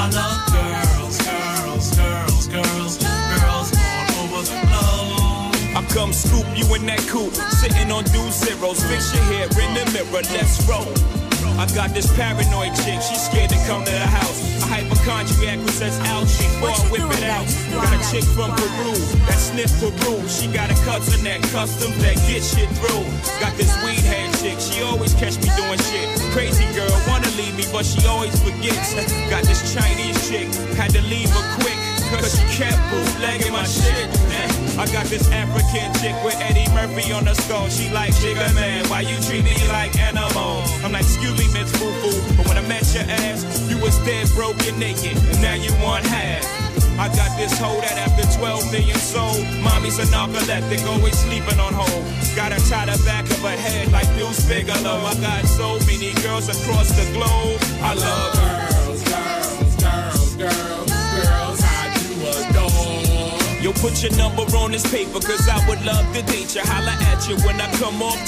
I 0.00 0.08
love 0.16 0.48
girls, 0.48 1.18
girls, 1.20 1.90
girls, 1.92 2.46
girls, 2.48 2.96
girls 2.96 3.68
all 3.76 4.24
over 4.24 4.40
the 4.48 4.56
globe. 4.64 5.76
I 5.76 5.84
come 5.92 6.14
scoop 6.14 6.46
you 6.56 6.64
in 6.74 6.86
that 6.86 7.00
coupe, 7.00 7.34
sitting 7.60 7.92
on 7.92 8.04
two 8.04 8.30
zeros. 8.30 8.82
Fix 8.84 9.12
your 9.14 9.24
hair 9.24 9.44
in 9.60 9.74
the 9.74 9.84
mirror, 9.92 10.22
let's 10.32 10.66
roll. 10.66 11.23
I 11.58 11.66
got 11.74 11.90
this 11.90 12.10
paranoid 12.16 12.74
chick, 12.82 13.00
she's 13.02 13.22
scared 13.26 13.50
to 13.50 13.58
come 13.66 13.84
to 13.84 13.90
the 13.90 14.06
house. 14.06 14.40
A 14.62 14.66
hypochondriac 14.66 15.58
who 15.58 15.68
says 15.68 15.98
before 15.98 16.70
I 16.70 16.80
whip 16.90 17.18
it 17.18 17.24
out. 17.24 17.46
Got 17.72 17.92
a 17.92 18.00
chick 18.10 18.24
from 18.24 18.50
Peru 18.56 18.96
that 19.28 19.38
sniff 19.38 19.72
Peru. 19.80 20.16
She 20.28 20.48
got 20.48 20.70
a 20.70 20.76
cousin 20.84 21.24
that 21.24 21.42
customs 21.52 21.96
that 22.02 22.16
get 22.26 22.42
shit 22.42 22.68
through. 22.80 23.04
Got 23.40 23.56
this 23.56 23.72
weed 23.84 24.04
head 24.04 24.32
chick, 24.40 24.58
she 24.58 24.82
always 24.82 25.14
catch 25.14 25.36
me 25.38 25.48
doing 25.56 25.80
shit. 25.90 26.08
Crazy 26.32 26.64
girl, 26.74 26.90
wanna 27.08 27.28
leave 27.36 27.56
me, 27.56 27.64
but 27.72 27.84
she 27.84 28.04
always 28.06 28.34
forgets. 28.42 28.94
Got 29.28 29.44
this 29.44 29.60
Chinese 29.74 30.16
chick, 30.28 30.48
had 30.76 30.90
to 30.90 31.02
leave 31.02 31.28
her 31.30 31.44
quick. 31.60 31.83
Cause 32.20 32.38
she 32.38 32.44
kept 32.56 32.78
bootlegging 32.90 33.52
my 33.52 33.64
shit. 33.64 34.08
I 34.78 34.86
got 34.90 35.06
this 35.06 35.30
African 35.30 35.92
chick 36.00 36.16
with 36.24 36.36
Eddie 36.40 36.68
Murphy 36.74 37.12
on 37.12 37.24
the 37.24 37.34
skull. 37.34 37.68
She 37.68 37.90
like, 37.90 38.12
Jigga 38.14 38.54
man, 38.54 38.88
why 38.88 39.00
you 39.02 39.16
treat 39.22 39.44
me 39.44 39.54
like 39.68 39.96
animal? 39.98 40.62
I'm 40.82 40.92
like, 40.92 41.02
excuse 41.02 41.38
me, 41.38 41.46
Miss 41.52 41.70
Foo 41.78 41.90
Foo. 42.02 42.36
But 42.36 42.48
when 42.48 42.58
I 42.58 42.66
met 42.66 42.82
your 42.94 43.04
ass, 43.04 43.70
you 43.70 43.78
was 43.78 43.96
dead, 44.04 44.28
broken, 44.34 44.78
naked. 44.78 45.16
And 45.16 45.42
now 45.42 45.54
you 45.54 45.72
want 45.82 46.04
half. 46.06 46.42
I 46.98 47.08
got 47.08 47.36
this 47.36 47.58
hoe 47.58 47.80
that 47.80 47.98
after 48.06 48.22
12 48.38 48.70
million 48.70 48.96
sold, 48.98 49.42
mommy's 49.62 49.98
a 49.98 50.06
narcoleptic, 50.14 50.86
always 50.86 51.18
sleeping 51.18 51.58
on 51.58 51.74
hold. 51.74 52.04
Got 52.36 52.52
her 52.52 52.62
tied 52.70 52.88
the 52.88 53.02
back 53.04 53.24
of 53.26 53.42
her 53.42 53.56
head 53.56 53.90
like 53.90 54.06
Deuce 54.14 54.46
Bigelow. 54.46 55.02
I 55.02 55.14
got 55.20 55.44
so 55.46 55.78
many 55.86 56.14
girls 56.22 56.48
across 56.48 56.90
the 56.94 57.06
globe. 57.12 57.58
I 57.82 57.94
love 57.94 58.34
girls, 58.38 58.73
put 63.80 64.02
your 64.02 64.12
number 64.16 64.42
on 64.56 64.72
this 64.72 64.84
paper, 64.90 65.20
cause 65.20 65.48
I 65.48 65.56
would 65.68 65.82
love 65.84 66.04
to 66.14 66.22
date 66.22 66.54
you. 66.54 66.62
Holla 66.64 66.96
at 67.10 67.28
you 67.28 67.36
when 67.46 67.60
I 67.60 67.70
come 67.76 68.02
off. 68.02 68.18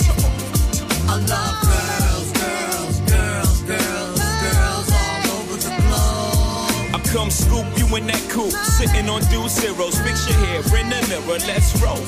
I 1.09 1.17
love 1.29 1.57
girls, 1.63 2.33
girls, 2.33 3.01
girls, 3.11 3.63
girls, 3.63 4.19
girls 4.43 4.89
all 4.93 5.23
over 5.37 5.57
the 5.57 5.73
globe. 5.85 6.95
I 6.95 7.01
come 7.13 7.31
scoop 7.31 7.67
you 7.77 7.87
in 7.97 8.07
that 8.07 8.23
coupe, 8.31 8.53
sitting 8.53 9.09
on 9.09 9.21
two 9.33 9.49
zeros. 9.49 9.99
Fix 10.01 10.29
your 10.29 10.39
hair 10.47 10.61
in 10.81 10.89
the 10.91 11.01
mirror, 11.09 11.39
let's 11.47 11.75
roll. 11.81 12.01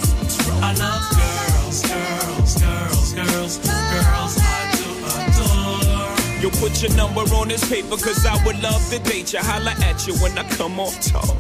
I 0.62 0.74
love 0.74 1.04
girls, 1.12 1.82
girls, 1.82 2.54
girls, 2.62 3.12
girls, 3.14 3.58
girls. 3.58 4.34
I 4.40 4.68
do 4.78 4.88
adore. 5.14 6.42
Yo, 6.42 6.50
put 6.60 6.82
your 6.82 6.94
number 6.96 7.22
on 7.34 7.48
this 7.48 7.68
paper, 7.68 7.96
cause 7.96 8.24
I 8.24 8.42
would 8.44 8.60
love 8.62 8.82
to 8.90 8.98
date 9.00 9.32
you. 9.32 9.40
Holla 9.40 9.74
at 9.82 10.06
you 10.06 10.14
when 10.22 10.36
I 10.38 10.48
come 10.56 10.78
off 10.80 11.00
top. 11.00 11.36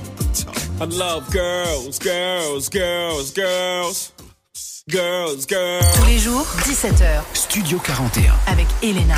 I 0.80 0.84
love 0.84 1.28
girls, 1.32 1.98
girls, 1.98 2.68
girls, 2.68 3.32
girls. 3.32 4.12
Girls, 4.88 5.44
girls. 5.44 5.84
Tous 5.96 6.06
les 6.06 6.18
jours, 6.18 6.46
17h. 6.62 7.24
Studio 7.34 7.80
41. 7.80 8.32
Avec 8.46 8.68
Elena. 8.80 9.16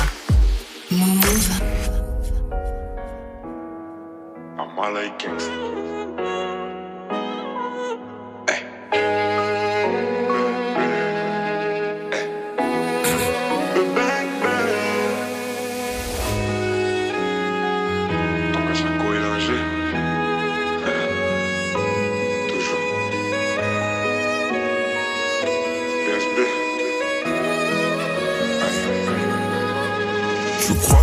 Move. 0.89 1.61
I'm 4.57 4.75
Malay 4.75 5.11
Gangsta. 5.19 5.51
Tu 8.91 9.40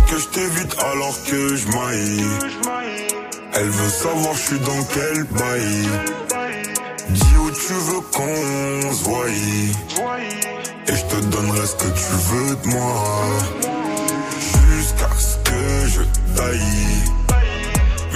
que 0.09 0.17
je 0.17 0.27
t'évite 0.27 0.75
alors 0.91 1.23
que 1.23 1.55
je 1.55 1.67
maille 1.67 2.25
Elle 3.53 3.69
veut 3.69 3.89
savoir 3.89 4.33
je 4.33 4.39
suis 4.39 4.59
dans 4.59 4.83
quel 4.93 5.23
bail. 5.25 5.89
Dis 7.09 7.35
où 7.43 7.51
tu 7.51 7.73
veux 7.73 8.01
qu'on 8.13 8.93
se 8.93 9.09
Et 10.87 10.95
je 10.95 11.05
te 11.05 11.25
donnerai 11.25 11.67
ce 11.67 11.75
que 11.75 11.91
tu 12.01 12.13
veux 12.29 12.55
de 12.55 12.67
moi. 12.69 13.05
Jusqu'à 14.39 15.09
ce 15.17 15.37
que 15.47 15.87
je 15.93 16.01
taille. 16.35 16.89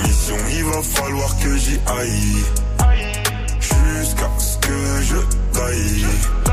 Mission 0.04 0.38
il 0.52 0.64
va 0.66 0.82
falloir 0.82 1.38
que 1.40 1.58
j'y 1.58 1.80
aille. 2.00 2.44
Jusqu'à 3.60 4.30
ce 4.40 4.58
que 4.58 5.02
je 5.02 5.18
taille 5.58 6.53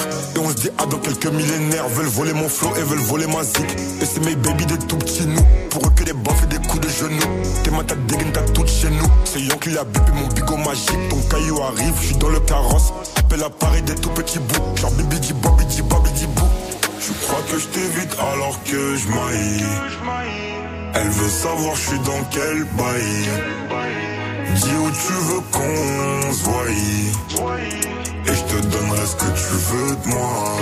Et 0.35 0.39
on 0.39 0.49
se 0.49 0.55
dit, 0.55 0.69
ah, 0.77 0.85
dans 0.85 0.99
quelques 0.99 1.27
millénaires. 1.27 1.87
Veulent 1.89 2.05
voler 2.07 2.33
mon 2.33 2.49
flow 2.49 2.71
et 2.77 2.83
veulent 2.83 2.99
voler 2.99 3.27
ma 3.27 3.43
zik. 3.43 3.65
Et 4.01 4.05
c'est 4.05 4.23
mes 4.25 4.35
baby 4.35 4.65
des 4.65 4.77
tout 4.77 4.97
petits 4.97 5.25
nous. 5.25 5.45
Pour 5.69 5.85
eux 5.85 5.91
que 5.95 6.03
des 6.03 6.13
baffes 6.13 6.43
et 6.43 6.47
des 6.47 6.67
coups 6.67 6.81
de 6.81 6.89
genoux. 6.89 7.33
Tes 7.63 7.71
mains, 7.71 7.83
t'as 7.85 7.95
dégaine, 7.95 8.31
t'as 8.31 8.41
tout 8.41 8.65
chez 8.67 8.89
nous. 8.89 9.07
C'est 9.25 9.41
Yon 9.41 9.57
qui 9.57 9.69
l'a 9.69 9.83
bipé 9.83 10.11
mon 10.13 10.27
bigot 10.27 10.57
magique. 10.57 11.09
Ton 11.09 11.21
caillou 11.29 11.61
arrive, 11.61 11.93
je 12.01 12.07
suis 12.07 12.17
dans 12.17 12.29
le 12.29 12.39
carrosse. 12.41 12.93
Appelle 13.17 13.43
à 13.43 13.49
Paris 13.49 13.81
des 13.81 13.95
tout 13.95 14.09
petits 14.09 14.39
bouts. 14.39 14.75
Genre 14.77 14.91
bibi 14.91 15.19
di 15.19 15.33
bobi 15.33 15.65
di 15.65 15.81
bobi 15.81 16.11
di 16.11 16.27
bou. 16.27 16.47
Tu 16.99 17.13
crois 17.13 17.41
que 17.51 17.57
je 17.57 17.67
t'évite 17.67 18.15
alors 18.19 18.59
que 18.63 18.95
je 18.95 19.07
maille. 19.07 19.65
Elle 20.93 21.09
veut 21.09 21.29
savoir 21.29 21.75
je 21.75 21.81
suis 21.81 21.99
dans 21.99 22.23
quel 22.31 22.63
bail. 22.77 23.29
Dis 24.55 24.75
où 24.83 24.91
tu 24.91 25.13
veux 25.13 25.41
qu'on 25.51 26.33
se 26.33 26.43
voie 26.43 27.90
Et 28.27 28.33
je 28.33 28.43
te 28.43 28.57
donnerai 28.67 29.05
ce 29.05 29.15
que 29.15 29.31
tu 29.41 29.53
veux 29.69 29.95
de 29.95 30.07
moi. 30.09 30.57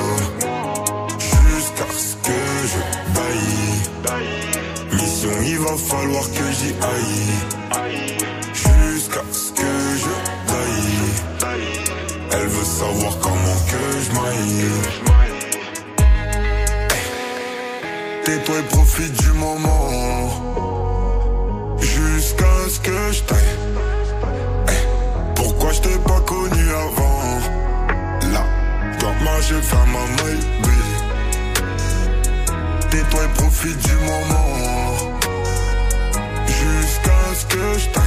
Jusqu'à 1.19 1.89
ce 1.97 2.15
que 2.27 2.39
je 2.71 2.81
baille. 3.15 4.21
Mission 4.93 5.35
il 5.45 5.59
va 5.59 5.75
falloir 5.77 6.23
que 6.31 6.45
j'y 6.57 6.73
aille. 6.93 7.33
Jusqu'à 8.53 9.23
ce 9.31 9.51
que 9.51 9.73
je 10.03 10.13
taille 10.51 10.99
Elle 12.31 12.47
veut 12.47 12.65
savoir 12.65 13.13
comment 13.19 13.59
que 13.71 13.83
je 14.03 14.09
maille. 14.19 14.69
Tais-toi 18.25 18.55
et 18.59 18.63
profite 18.63 19.13
du 19.21 19.31
moment. 19.33 20.49
Je 23.11 23.21
t'aille. 23.21 23.39
Eh, 24.67 25.33
Pourquoi 25.35 25.71
je 25.71 25.81
t'ai 25.81 25.97
pas 26.05 26.19
connu? 26.21 26.58
J'ai 29.41 29.61
fait 29.61 29.75
ma 29.75 30.23
maille 30.23 30.39
Tais-toi 32.89 33.21
et 33.23 33.33
profite 33.35 33.77
du 33.77 33.93
moment 33.95 34.95
Jusqu'à 36.47 37.21
ce 37.39 37.45
que 37.45 37.79
je 37.79 37.87
t'aille 37.89 38.03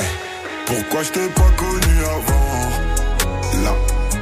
Eh, 0.00 0.02
Pourquoi 0.66 1.02
je 1.04 1.10
t'ai 1.10 1.28
pas 1.28 1.50
connu 1.56 1.96
avant? 2.04 3.62
Là, 3.64 3.74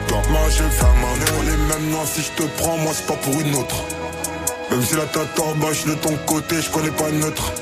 comment 0.09 0.49
j'ai 0.51 0.71
fait 0.71 0.95
ma 1.01 1.13
maille 1.19 1.35
On 1.39 1.43
est 1.43 1.75
même 1.75 1.91
non 1.91 2.05
si 2.07 2.23
je 2.23 2.43
te 2.43 2.49
prends 2.63 2.77
moi 2.79 2.93
c'est 2.95 3.07
pas 3.07 3.17
pour 3.17 3.41
une 3.41 3.55
autre 3.55 3.77
même 4.71 4.83
si 4.85 4.95
la 4.97 5.05
tête 5.05 5.39
en 5.39 5.55
bas, 5.57 5.69
je 5.75 5.91
de 5.91 5.95
ton 5.97 6.17
côté, 6.25 6.63
je 6.63 6.71
connais 6.71 6.91
pas 6.93 7.11
neutre. 7.11 7.53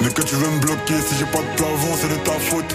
Mais 0.00 0.08
que 0.10 0.20
tu 0.22 0.34
veux 0.34 0.48
me 0.50 0.58
bloquer, 0.58 0.94
si 1.08 1.14
j'ai 1.16 1.26
pas 1.26 1.38
de 1.38 1.56
plafond, 1.56 1.96
c'est 2.00 2.08
de 2.08 2.16
ta 2.24 2.32
faute. 2.32 2.74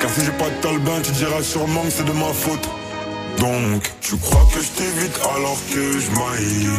Car 0.00 0.10
si 0.10 0.24
j'ai 0.24 0.32
pas 0.32 0.50
de 0.50 0.60
talbin, 0.60 1.00
tu 1.00 1.12
diras 1.12 1.44
sûrement 1.44 1.82
que 1.82 1.90
c'est 1.90 2.04
de 2.04 2.10
ma 2.10 2.32
faute. 2.32 2.68
Donc, 3.38 3.90
tu 4.00 4.16
crois 4.16 4.46
que 4.52 4.60
je 4.60 4.68
t'évite 4.70 5.18
alors 5.36 5.58
que 5.72 6.00
je 6.00 6.10
maille. 6.10 6.70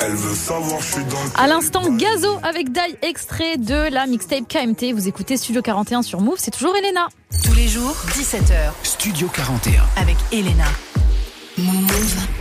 Elle 0.00 0.14
veut 0.14 0.34
savoir, 0.34 0.80
je 0.80 0.92
suis 0.92 1.04
dans 1.04 1.22
le 1.22 1.30
À 1.36 1.46
l'instant, 1.46 1.82
Gazo 1.96 2.38
avec 2.42 2.70
Dai, 2.72 2.96
extrait 3.02 3.56
de 3.56 3.92
la 3.92 4.06
mixtape 4.06 4.46
KMT. 4.48 4.92
Vous 4.92 5.08
écoutez 5.08 5.36
Studio 5.36 5.60
41 5.60 6.02
sur 6.02 6.20
Move, 6.20 6.36
c'est 6.38 6.52
toujours 6.52 6.74
Elena. 6.76 7.08
Tous 7.44 7.54
les 7.54 7.68
jours, 7.68 7.96
17h. 8.12 8.70
Studio 8.82 9.28
41. 9.28 9.82
Avec 9.96 10.16
Elena. 10.32 10.64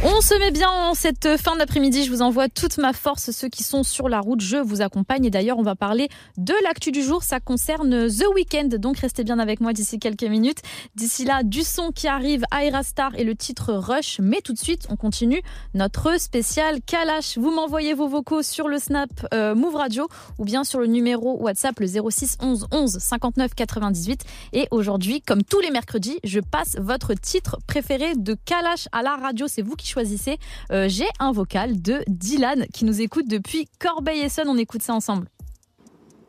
On 0.03 0.21
se 0.21 0.37
met 0.39 0.51
bien 0.51 0.69
en 0.69 0.93
cette 0.93 1.37
fin 1.37 1.55
d'après-midi. 1.55 2.03
Je 2.03 2.11
vous 2.11 2.21
envoie 2.21 2.49
toute 2.49 2.77
ma 2.77 2.93
force. 2.93 3.31
Ceux 3.31 3.49
qui 3.49 3.63
sont 3.63 3.81
sur 3.81 4.09
la 4.09 4.19
route, 4.19 4.41
je 4.41 4.57
vous 4.57 4.81
accompagne. 4.81 5.25
Et 5.25 5.31
d'ailleurs, 5.31 5.57
on 5.57 5.63
va 5.63 5.75
parler 5.75 6.07
de 6.37 6.53
l'actu 6.63 6.91
du 6.91 7.01
jour. 7.01 7.23
Ça 7.23 7.39
concerne 7.39 8.07
The 8.07 8.25
Weeknd. 8.35 8.77
Donc, 8.77 8.99
restez 8.99 9.23
bien 9.23 9.39
avec 9.39 9.59
moi 9.59 9.73
d'ici 9.73 9.97
quelques 9.97 10.23
minutes. 10.23 10.59
D'ici 10.95 11.25
là, 11.25 11.41
du 11.43 11.63
son 11.63 11.91
qui 11.91 12.07
arrive, 12.07 12.43
Aerastar 12.51 13.15
et 13.15 13.23
le 13.23 13.35
titre 13.35 13.73
Rush. 13.73 14.19
Mais 14.21 14.41
tout 14.41 14.53
de 14.53 14.59
suite, 14.59 14.85
on 14.89 14.95
continue 14.95 15.41
notre 15.73 16.19
spécial 16.19 16.79
Kalash. 16.85 17.39
Vous 17.39 17.51
m'envoyez 17.51 17.95
vos 17.95 18.07
vocaux 18.07 18.43
sur 18.43 18.67
le 18.67 18.77
Snap 18.77 19.09
euh, 19.33 19.55
Move 19.55 19.75
Radio 19.75 20.07
ou 20.37 20.45
bien 20.45 20.63
sur 20.63 20.79
le 20.79 20.87
numéro 20.87 21.41
WhatsApp 21.41 21.79
le 21.79 21.87
06 21.87 22.37
11 22.39 22.67
11 22.71 22.97
59 22.99 23.55
98. 23.55 24.23
Et 24.53 24.67
aujourd'hui, 24.69 25.21
comme 25.21 25.43
tous 25.43 25.59
les 25.59 25.71
mercredis, 25.71 26.19
je 26.23 26.39
passe 26.39 26.75
votre 26.79 27.15
titre 27.15 27.57
préféré 27.65 28.13
de 28.15 28.35
Kalash 28.45 28.87
à 28.91 29.01
la 29.01 29.06
radio. 29.15 29.47
C'est 29.47 29.61
vous 29.61 29.75
qui 29.75 29.87
choisissez. 29.87 30.37
Euh, 30.71 30.87
J'ai 30.89 31.07
un 31.19 31.31
vocal 31.31 31.81
de 31.81 32.03
Dylan 32.07 32.65
qui 32.73 32.83
nous 32.85 33.01
écoute 33.01 33.27
depuis 33.27 33.67
Corbeil-Essonne. 33.79 34.49
On 34.49 34.57
écoute 34.57 34.81
ça 34.81 34.93
ensemble. 34.93 35.27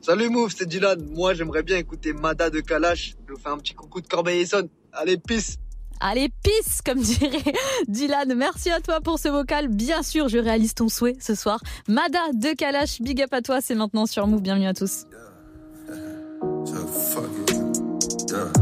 Salut 0.00 0.28
Move, 0.30 0.54
c'est 0.56 0.66
Dylan. 0.66 1.00
Moi, 1.14 1.34
j'aimerais 1.34 1.62
bien 1.62 1.76
écouter 1.76 2.12
Mada 2.12 2.50
de 2.50 2.60
Kalash. 2.60 3.16
Je 3.26 3.32
vous 3.34 3.38
fais 3.40 3.48
un 3.50 3.58
petit 3.58 3.74
coucou 3.74 4.00
de 4.00 4.06
Corbeil-Essonne. 4.06 4.68
Allez, 4.92 5.18
peace 5.18 5.56
Allez, 6.00 6.28
peace, 6.44 6.80
comme 6.86 7.00
dirait 7.00 7.42
Dylan. 7.88 8.32
Merci 8.36 8.70
à 8.70 8.80
toi 8.80 9.00
pour 9.00 9.18
ce 9.18 9.26
vocal. 9.28 9.66
Bien 9.66 10.04
sûr, 10.04 10.28
je 10.28 10.38
réalise 10.38 10.72
ton 10.74 10.88
souhait 10.88 11.16
ce 11.20 11.34
soir. 11.34 11.60
Mada 11.88 12.20
de 12.34 12.54
Kalash, 12.54 13.00
big 13.02 13.20
up 13.20 13.32
à 13.34 13.42
toi. 13.42 13.60
C'est 13.60 13.74
maintenant 13.74 14.06
sur 14.06 14.26
Move. 14.28 14.40
Bienvenue 14.40 14.68
à 14.68 14.74
tous. 14.74 15.06
Yeah. 18.30 18.52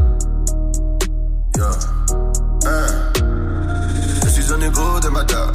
Yeah. 2.63 3.03
Mada. 5.17 5.47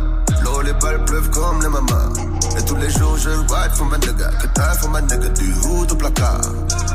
L'eau, 0.42 0.60
les 0.62 0.72
balles 0.72 1.04
pleuvent 1.04 1.30
comme 1.30 1.62
les 1.62 1.68
mamas. 1.68 2.08
Et 2.58 2.64
tous 2.64 2.74
les 2.74 2.90
jours 2.90 3.16
je 3.16 3.28
ride 3.30 3.72
for 3.76 3.86
ma 3.86 3.96
nigga. 3.96 4.28
Que 4.40 4.48
t'as 4.48 4.74
for 4.74 4.90
ma 4.90 5.00
nigga 5.00 5.28
du 5.28 5.54
hood 5.64 5.92
au 5.92 5.94
placard. 5.94 6.40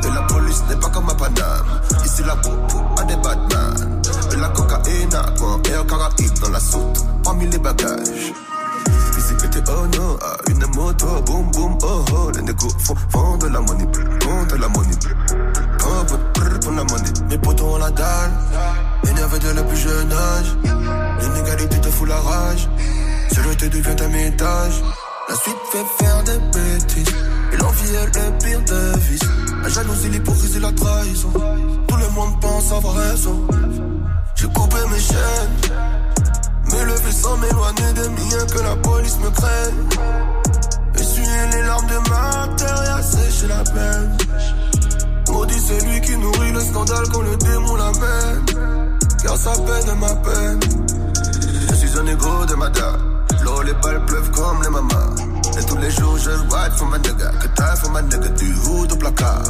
Et 0.04 0.10
la 0.14 0.20
police 0.24 0.62
n'est 0.68 0.76
pas 0.76 0.90
comme 0.90 1.08
à 1.08 1.14
Paname. 1.14 1.80
Ici 2.04 2.22
la 2.26 2.36
popo 2.36 2.78
a 3.00 3.04
des 3.04 3.16
Batman. 3.16 4.02
Et 4.32 4.36
la 4.36 4.48
cocaïne 4.48 5.14
à 5.14 5.30
point 5.38 5.62
et 5.64 5.74
un 5.76 5.84
caraïbe 5.84 6.38
dans 6.42 6.50
la 6.50 6.60
soute. 6.60 7.06
Parmi 7.24 7.46
les 7.46 7.58
bagages. 7.58 8.34
Visibilité 9.16 9.60
oh 9.70 9.86
no, 9.96 10.18
ah, 10.22 10.36
une 10.50 10.66
moto, 10.76 11.06
boum 11.24 11.50
boum 11.50 11.78
oh 11.82 12.04
oh. 12.12 12.30
Les 12.34 12.42
négos 12.42 12.68
font, 13.10 13.38
de 13.38 13.46
la 13.46 13.60
money, 13.60 13.88
font 14.22 14.44
de 14.44 14.56
la 14.60 14.68
money. 14.68 14.94
Oh, 15.86 16.04
pour 16.60 16.72
la 16.72 16.84
money. 16.84 17.12
Mes 17.30 17.38
potos 17.38 17.64
ont 17.64 17.78
la 17.78 17.90
dalle, 17.90 18.32
énervé 19.08 19.38
de 19.38 19.48
le 19.52 19.64
plus 19.64 19.76
jeune 19.78 20.12
âge. 20.12 20.97
L'inégalité 21.20 21.80
te 21.80 21.88
fout 21.88 22.08
la 22.08 22.16
rage, 22.16 22.68
te 23.58 23.66
devient 23.66 23.96
un 24.02 24.08
métage. 24.08 24.82
La 25.28 25.34
suite 25.34 25.56
fait 25.72 26.04
faire 26.04 26.22
des 26.24 26.38
bêtises, 26.38 27.14
et 27.52 27.56
l'envie 27.56 27.94
est 27.94 28.06
le 28.06 28.38
pire 28.38 28.62
de 28.62 28.98
vice. 28.98 29.28
La 29.62 29.68
jalousie, 29.68 30.08
l'hypocrisie, 30.08 30.60
la 30.60 30.72
trahison. 30.72 31.32
Tout 31.86 31.96
le 31.96 32.08
monde 32.10 32.40
pense 32.40 32.72
avoir 32.72 32.94
raison. 32.94 33.46
J'ai 34.36 34.46
coupé 34.46 34.76
mes 34.90 35.00
chaînes. 35.00 35.74
Me 36.72 36.84
lever 36.84 37.12
sans 37.12 37.36
m'éloigner 37.38 37.92
des 37.94 38.08
miens 38.08 38.46
que 38.54 38.62
la 38.62 38.76
police 38.76 39.18
me 39.18 39.30
craigne. 39.30 39.74
Essuyer 40.94 41.46
les 41.52 41.62
larmes 41.62 41.86
de 41.86 42.10
ma 42.10 42.48
terre 42.56 42.82
et 42.84 43.00
assécher 43.00 43.48
la 43.48 43.64
peine. 43.64 44.16
Maudit 45.30 45.60
celui 45.60 46.00
qui 46.00 46.16
nourrit 46.16 46.52
le 46.52 46.60
scandale 46.60 47.08
quand 47.12 47.22
le 47.22 47.36
démon 47.36 47.76
l'amène. 47.76 48.86
Car 49.22 49.36
sa 49.36 49.50
peine 49.50 49.88
est 49.88 50.00
ma 50.00 50.14
peine. 50.14 50.87
Un 51.98 52.06
égo 52.06 52.46
de 52.46 52.54
Mada. 52.54 52.92
L'eau, 53.42 53.60
les 53.62 53.72
balles 53.74 54.04
pleuvent 54.06 54.30
comme 54.30 54.62
les 54.62 54.70
mamas. 54.70 55.14
Et 55.58 55.64
tous 55.66 55.76
les 55.78 55.90
jours 55.90 56.16
je 56.16 56.30
ride 56.30 56.72
for 56.76 56.86
ma 56.86 56.98
nigga. 56.98 57.30
Que 57.40 57.48
t'as 57.56 57.74
for 57.74 57.90
ma 57.90 58.02
nigga 58.02 58.28
du 58.38 58.54
hood 58.54 58.92
au 58.92 58.96
placard. 58.96 59.42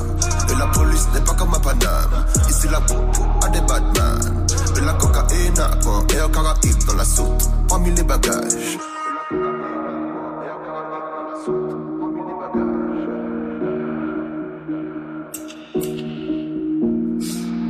Et 0.50 0.58
la 0.58 0.66
police 0.68 1.06
n'est 1.12 1.20
pas 1.20 1.34
comme 1.34 1.54
à 1.54 1.58
Paname. 1.58 2.24
Ici 2.48 2.68
la 2.70 2.80
popo 2.80 3.22
a 3.44 3.48
des 3.50 3.60
Batman. 3.60 4.46
Et 4.76 4.80
la 4.80 4.94
cocaïne 4.94 5.60
à 5.60 5.76
point 5.76 6.06
et 6.14 6.20
un 6.20 6.28
caraïbe 6.30 6.84
dans 6.86 6.94
la 6.94 7.04
soute. 7.04 7.50
Parmi 7.68 7.90
les 7.90 8.02
bagages. 8.02 8.78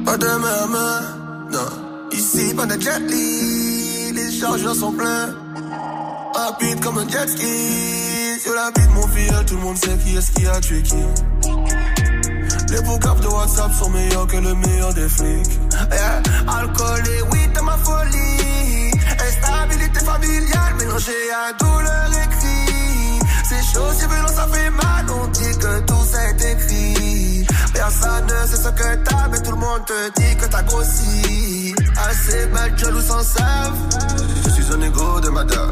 Pas 0.04 0.16
de 0.16 0.26
main, 0.26 1.00
non. 1.52 1.58
Ici, 2.12 2.54
pas 2.54 2.66
de 2.66 2.80
jet 2.80 3.00
les 4.18 4.32
chargeurs 4.32 4.74
sont 4.74 4.92
pleins. 4.92 5.34
Rapide 6.34 6.80
comme 6.80 6.98
un 6.98 7.08
jet 7.08 7.28
ski. 7.28 8.40
Sur 8.42 8.54
la 8.54 8.70
bite, 8.70 8.90
mon 8.94 9.06
fils, 9.08 9.32
tout 9.46 9.56
le 9.56 9.60
monde 9.60 9.76
sait 9.76 9.96
qui 9.98 10.16
est-ce 10.16 10.30
qui 10.32 10.46
a 10.46 10.60
tué 10.60 10.82
qui. 10.82 10.94
Les 12.70 12.80
boucaps 12.82 13.20
de 13.22 13.28
WhatsApp 13.28 13.72
sont 13.72 13.90
meilleurs 13.90 14.26
que 14.26 14.36
le 14.36 14.54
meilleur 14.54 14.92
des 14.94 15.08
flics. 15.08 15.58
Alcool 16.46 17.02
et 17.16 17.22
weed 17.30 17.52
de 17.54 17.60
ma 17.60 17.76
folie. 17.78 18.92
Instabilité 19.26 20.00
familiale 20.00 20.74
mélangée 20.78 21.12
à 21.32 21.52
douleur 21.58 22.10
et 22.10 22.28
cri. 22.36 23.20
C'est 23.48 23.64
chaud, 23.72 23.90
c'est 23.96 24.08
violent, 24.08 24.28
ça 24.28 24.46
fait 24.52 24.70
mal. 24.70 25.06
On 25.22 25.26
dit 25.28 25.47
sait 27.90 28.56
ce 28.56 28.68
que 28.68 28.96
t'as, 29.04 29.28
mais 29.28 29.40
tout 29.40 29.50
le 29.50 29.56
monde 29.56 29.84
te 29.86 30.20
dit 30.20 30.36
que 30.36 30.46
t'as 30.46 30.62
grossi. 30.62 31.74
Assez 32.08 32.46
belle, 32.46 32.78
jaloux 32.78 33.00
sans 33.00 33.22
savent. 33.22 33.72
Je 34.44 34.50
suis 34.50 34.72
un 34.72 34.80
égo 34.80 35.20
de 35.20 35.28
Mada. 35.30 35.66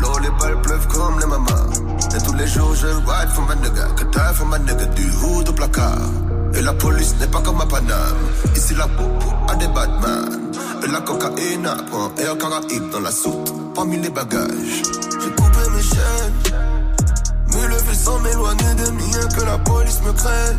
L'eau, 0.00 0.18
les 0.22 0.30
balles 0.30 0.60
pleuvent 0.62 0.86
comme 0.88 1.18
les 1.18 1.26
mamas. 1.26 1.66
Et 2.14 2.22
tous 2.24 2.32
les 2.34 2.46
jours 2.46 2.74
je 2.74 2.86
ride 2.86 3.30
for 3.34 3.44
ma 3.46 3.54
nigga. 3.56 3.86
Que 3.96 4.04
t'as 4.04 4.32
for 4.32 4.46
ma 4.46 4.58
nigga 4.58 4.86
du 4.96 5.10
hood 5.22 5.48
au 5.48 5.52
placard. 5.52 5.98
Et 6.54 6.62
la 6.62 6.72
police 6.72 7.14
n'est 7.20 7.26
pas 7.26 7.40
comme 7.40 7.60
à 7.60 7.66
Paname. 7.66 8.16
Ici 8.56 8.74
la 8.74 8.88
popo 8.88 9.28
a 9.48 9.54
des 9.56 9.68
Batman. 9.68 10.52
Et 10.82 10.90
la 10.90 11.00
cocaïne 11.00 11.68
point 11.90 12.10
et 12.18 12.26
un 12.26 12.36
caraïbe 12.36 12.90
dans 12.90 13.00
la 13.00 13.12
soute. 13.12 13.52
Parmi 13.74 13.98
les 13.98 14.10
bagages. 14.10 14.82
J'ai 15.20 15.30
coupé 15.30 15.70
mes 15.74 15.82
chaînes. 15.82 16.56
Me 17.54 17.66
lever 17.66 17.94
sans 17.94 18.18
m'éloigner 18.20 18.74
des 18.76 18.92
miens 18.92 19.28
que 19.36 19.44
la 19.44 19.58
police 19.58 20.00
me 20.02 20.12
craigne. 20.12 20.58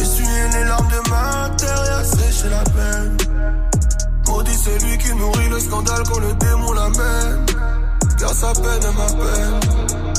Essuyer 0.00 0.48
les 0.52 0.64
larmes 0.64 0.88
de 0.88 1.10
ma 1.10 1.50
terre 1.56 1.84
et 1.84 1.94
assécher 2.00 2.48
la 2.50 2.64
peine. 2.64 3.16
Maudit 4.28 4.54
celui 4.54 4.98
qui 4.98 5.14
nourrit 5.14 5.48
le 5.48 5.58
scandale 5.58 6.02
quand 6.10 6.20
le 6.20 6.34
démon 6.34 6.72
l'amène. 6.72 7.46
Car 8.18 8.32
sa 8.32 8.52
peine 8.52 8.82
est 8.82 8.96
ma 8.96 9.06
peine. 9.24 10.17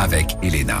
Avec 0.00 0.36
Elena. 0.42 0.80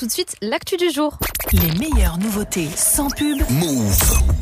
Tout 0.00 0.06
de 0.06 0.12
suite, 0.12 0.36
l'actu 0.40 0.78
du 0.78 0.90
jour. 0.90 1.18
Les 1.52 1.78
meilleures 1.78 2.16
nouveautés 2.16 2.70
sans 2.74 3.10
pub. 3.10 3.38
Move. 3.50 4.39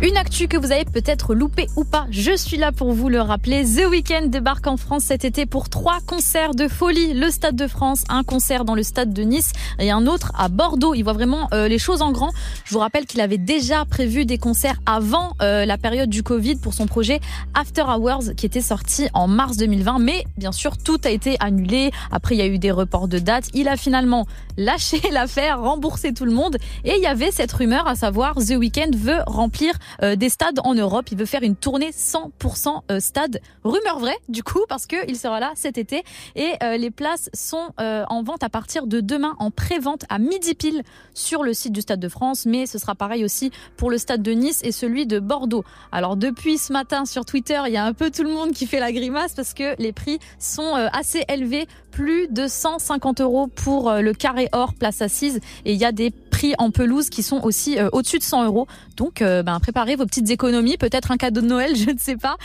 Une 0.00 0.16
actu 0.16 0.46
que 0.46 0.56
vous 0.56 0.70
avez 0.70 0.84
peut-être 0.84 1.34
loupé 1.34 1.66
ou 1.74 1.82
pas, 1.82 2.06
je 2.10 2.36
suis 2.36 2.56
là 2.56 2.70
pour 2.70 2.92
vous 2.92 3.08
le 3.08 3.20
rappeler. 3.20 3.64
The 3.64 3.90
Weeknd 3.90 4.28
débarque 4.28 4.68
en 4.68 4.76
France 4.76 5.02
cet 5.02 5.24
été 5.24 5.44
pour 5.44 5.68
trois 5.68 5.98
concerts 6.06 6.54
de 6.54 6.68
folie. 6.68 7.14
Le 7.14 7.32
Stade 7.32 7.56
de 7.56 7.66
France, 7.66 8.04
un 8.08 8.22
concert 8.22 8.64
dans 8.64 8.76
le 8.76 8.84
Stade 8.84 9.12
de 9.12 9.22
Nice 9.22 9.50
et 9.80 9.90
un 9.90 10.06
autre 10.06 10.30
à 10.38 10.48
Bordeaux. 10.48 10.94
Il 10.94 11.02
voit 11.02 11.14
vraiment 11.14 11.48
euh, 11.52 11.66
les 11.66 11.80
choses 11.80 12.00
en 12.00 12.12
grand. 12.12 12.30
Je 12.64 12.74
vous 12.74 12.78
rappelle 12.78 13.06
qu'il 13.06 13.20
avait 13.20 13.38
déjà 13.38 13.84
prévu 13.86 14.24
des 14.24 14.38
concerts 14.38 14.76
avant 14.86 15.32
euh, 15.42 15.64
la 15.64 15.78
période 15.78 16.10
du 16.10 16.22
Covid 16.22 16.54
pour 16.56 16.74
son 16.74 16.86
projet 16.86 17.18
After 17.54 17.82
Hours 17.82 18.36
qui 18.36 18.46
était 18.46 18.60
sorti 18.60 19.08
en 19.14 19.26
mars 19.26 19.56
2020. 19.56 19.98
Mais 19.98 20.24
bien 20.36 20.52
sûr, 20.52 20.78
tout 20.78 21.00
a 21.02 21.10
été 21.10 21.36
annulé. 21.40 21.90
Après, 22.12 22.36
il 22.36 22.38
y 22.38 22.42
a 22.42 22.46
eu 22.46 22.60
des 22.60 22.70
reports 22.70 23.08
de 23.08 23.18
dates. 23.18 23.48
Il 23.52 23.66
a 23.66 23.76
finalement 23.76 24.26
lâché 24.56 25.00
l'affaire, 25.10 25.60
remboursé 25.60 26.14
tout 26.14 26.24
le 26.24 26.32
monde. 26.32 26.56
Et 26.84 26.94
il 26.96 27.02
y 27.02 27.06
avait 27.06 27.32
cette 27.32 27.50
rumeur 27.50 27.88
à 27.88 27.96
savoir 27.96 28.36
The 28.36 28.54
Weeknd 28.56 28.92
veut 28.96 29.22
remplir 29.26 29.72
des 30.02 30.28
stades 30.28 30.60
en 30.64 30.74
Europe. 30.74 31.06
Il 31.10 31.18
veut 31.18 31.26
faire 31.26 31.42
une 31.42 31.56
tournée 31.56 31.90
100% 31.90 32.82
euh, 32.90 33.00
stade. 33.00 33.40
Rumeur 33.64 33.98
vraie, 33.98 34.18
du 34.28 34.42
coup, 34.42 34.60
parce 34.68 34.86
qu'il 34.86 35.16
sera 35.16 35.40
là 35.40 35.52
cet 35.54 35.78
été. 35.78 36.02
Et 36.36 36.52
euh, 36.62 36.76
les 36.76 36.90
places 36.90 37.30
sont 37.34 37.70
euh, 37.80 38.04
en 38.08 38.22
vente 38.22 38.42
à 38.42 38.48
partir 38.48 38.86
de 38.86 39.00
demain, 39.00 39.34
en 39.38 39.50
pré-vente 39.50 40.04
à 40.08 40.18
midi 40.18 40.54
pile 40.54 40.82
sur 41.14 41.42
le 41.42 41.52
site 41.52 41.72
du 41.72 41.80
Stade 41.80 42.00
de 42.00 42.08
France. 42.08 42.46
Mais 42.46 42.66
ce 42.66 42.78
sera 42.78 42.94
pareil 42.94 43.24
aussi 43.24 43.50
pour 43.76 43.90
le 43.90 43.98
Stade 43.98 44.22
de 44.22 44.32
Nice 44.32 44.60
et 44.64 44.72
celui 44.72 45.06
de 45.06 45.18
Bordeaux. 45.18 45.64
Alors 45.92 46.16
depuis 46.16 46.58
ce 46.58 46.72
matin 46.72 47.04
sur 47.04 47.24
Twitter, 47.24 47.60
il 47.66 47.72
y 47.72 47.76
a 47.76 47.84
un 47.84 47.92
peu 47.92 48.10
tout 48.10 48.22
le 48.22 48.30
monde 48.30 48.52
qui 48.52 48.66
fait 48.66 48.80
la 48.80 48.92
grimace 48.92 49.34
parce 49.34 49.54
que 49.54 49.80
les 49.80 49.92
prix 49.92 50.18
sont 50.38 50.76
euh, 50.76 50.88
assez 50.92 51.24
élevés. 51.28 51.66
Plus 51.98 52.28
de 52.28 52.46
150 52.46 53.20
euros 53.22 53.48
pour 53.48 53.90
euh, 53.90 54.02
le 54.02 54.12
carré 54.12 54.48
or 54.52 54.72
place 54.74 55.02
assise. 55.02 55.40
Et 55.64 55.72
il 55.72 55.80
y 55.80 55.84
a 55.84 55.90
des 55.90 56.12
prix 56.12 56.54
en 56.58 56.70
pelouse 56.70 57.10
qui 57.10 57.24
sont 57.24 57.40
aussi 57.42 57.76
euh, 57.76 57.88
au-dessus 57.90 58.18
de 58.18 58.22
100 58.22 58.44
euros. 58.44 58.68
Donc, 58.96 59.20
euh, 59.20 59.42
ben, 59.42 59.58
préparez 59.58 59.96
vos 59.96 60.06
petites 60.06 60.30
économies, 60.30 60.76
peut-être 60.76 61.10
un 61.10 61.16
cadeau 61.16 61.40
de 61.40 61.48
Noël, 61.48 61.74
je 61.76 61.90
ne 61.90 61.98
sais 61.98 62.14
pas. 62.14 62.36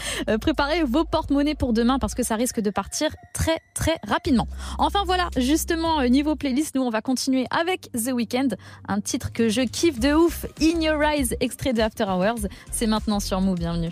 Préparez 0.41 0.81
vos 0.81 1.03
porte-monnaies 1.03 1.53
pour 1.53 1.71
demain 1.71 1.99
parce 1.99 2.15
que 2.15 2.23
ça 2.23 2.35
risque 2.35 2.61
de 2.61 2.71
partir 2.71 3.11
très 3.35 3.59
très 3.75 3.97
rapidement. 4.07 4.47
Enfin 4.79 5.03
voilà, 5.05 5.29
justement 5.37 6.01
niveau 6.01 6.35
playlist, 6.35 6.73
nous 6.73 6.81
on 6.81 6.89
va 6.89 7.01
continuer 7.01 7.45
avec 7.51 7.91
The 7.91 8.11
Weeknd, 8.11 8.55
un 8.87 9.01
titre 9.01 9.31
que 9.31 9.49
je 9.49 9.61
kiffe 9.61 9.99
de 9.99 10.15
ouf, 10.15 10.47
In 10.63 10.81
Your 10.81 11.03
Eyes, 11.03 11.35
extrait 11.41 11.73
de 11.73 11.81
After 11.81 12.05
Hours. 12.05 12.47
C'est 12.71 12.87
maintenant 12.87 13.19
sur 13.19 13.39
Move, 13.39 13.59
bienvenue. 13.59 13.91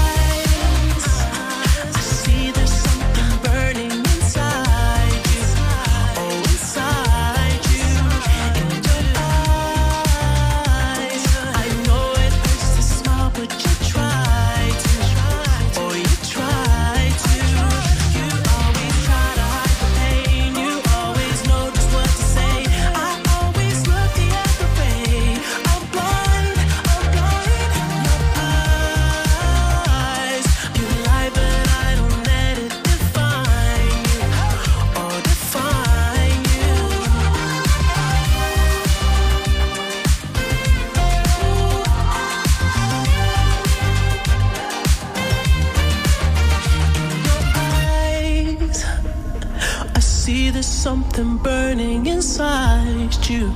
you. 53.31 53.51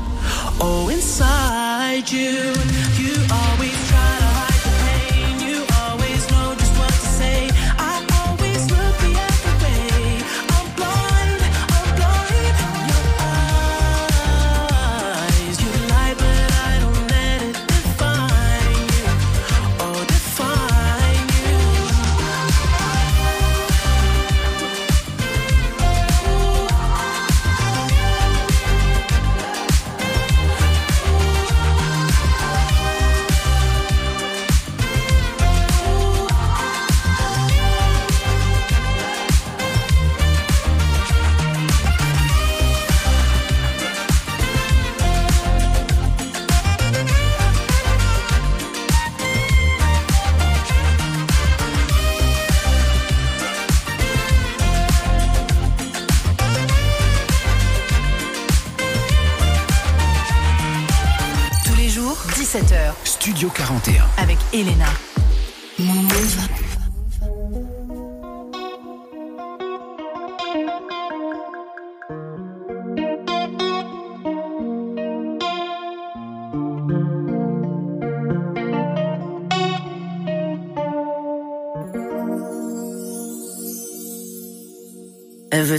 Oh, 0.62 0.90
inside 0.90 2.10
you. 2.10 2.75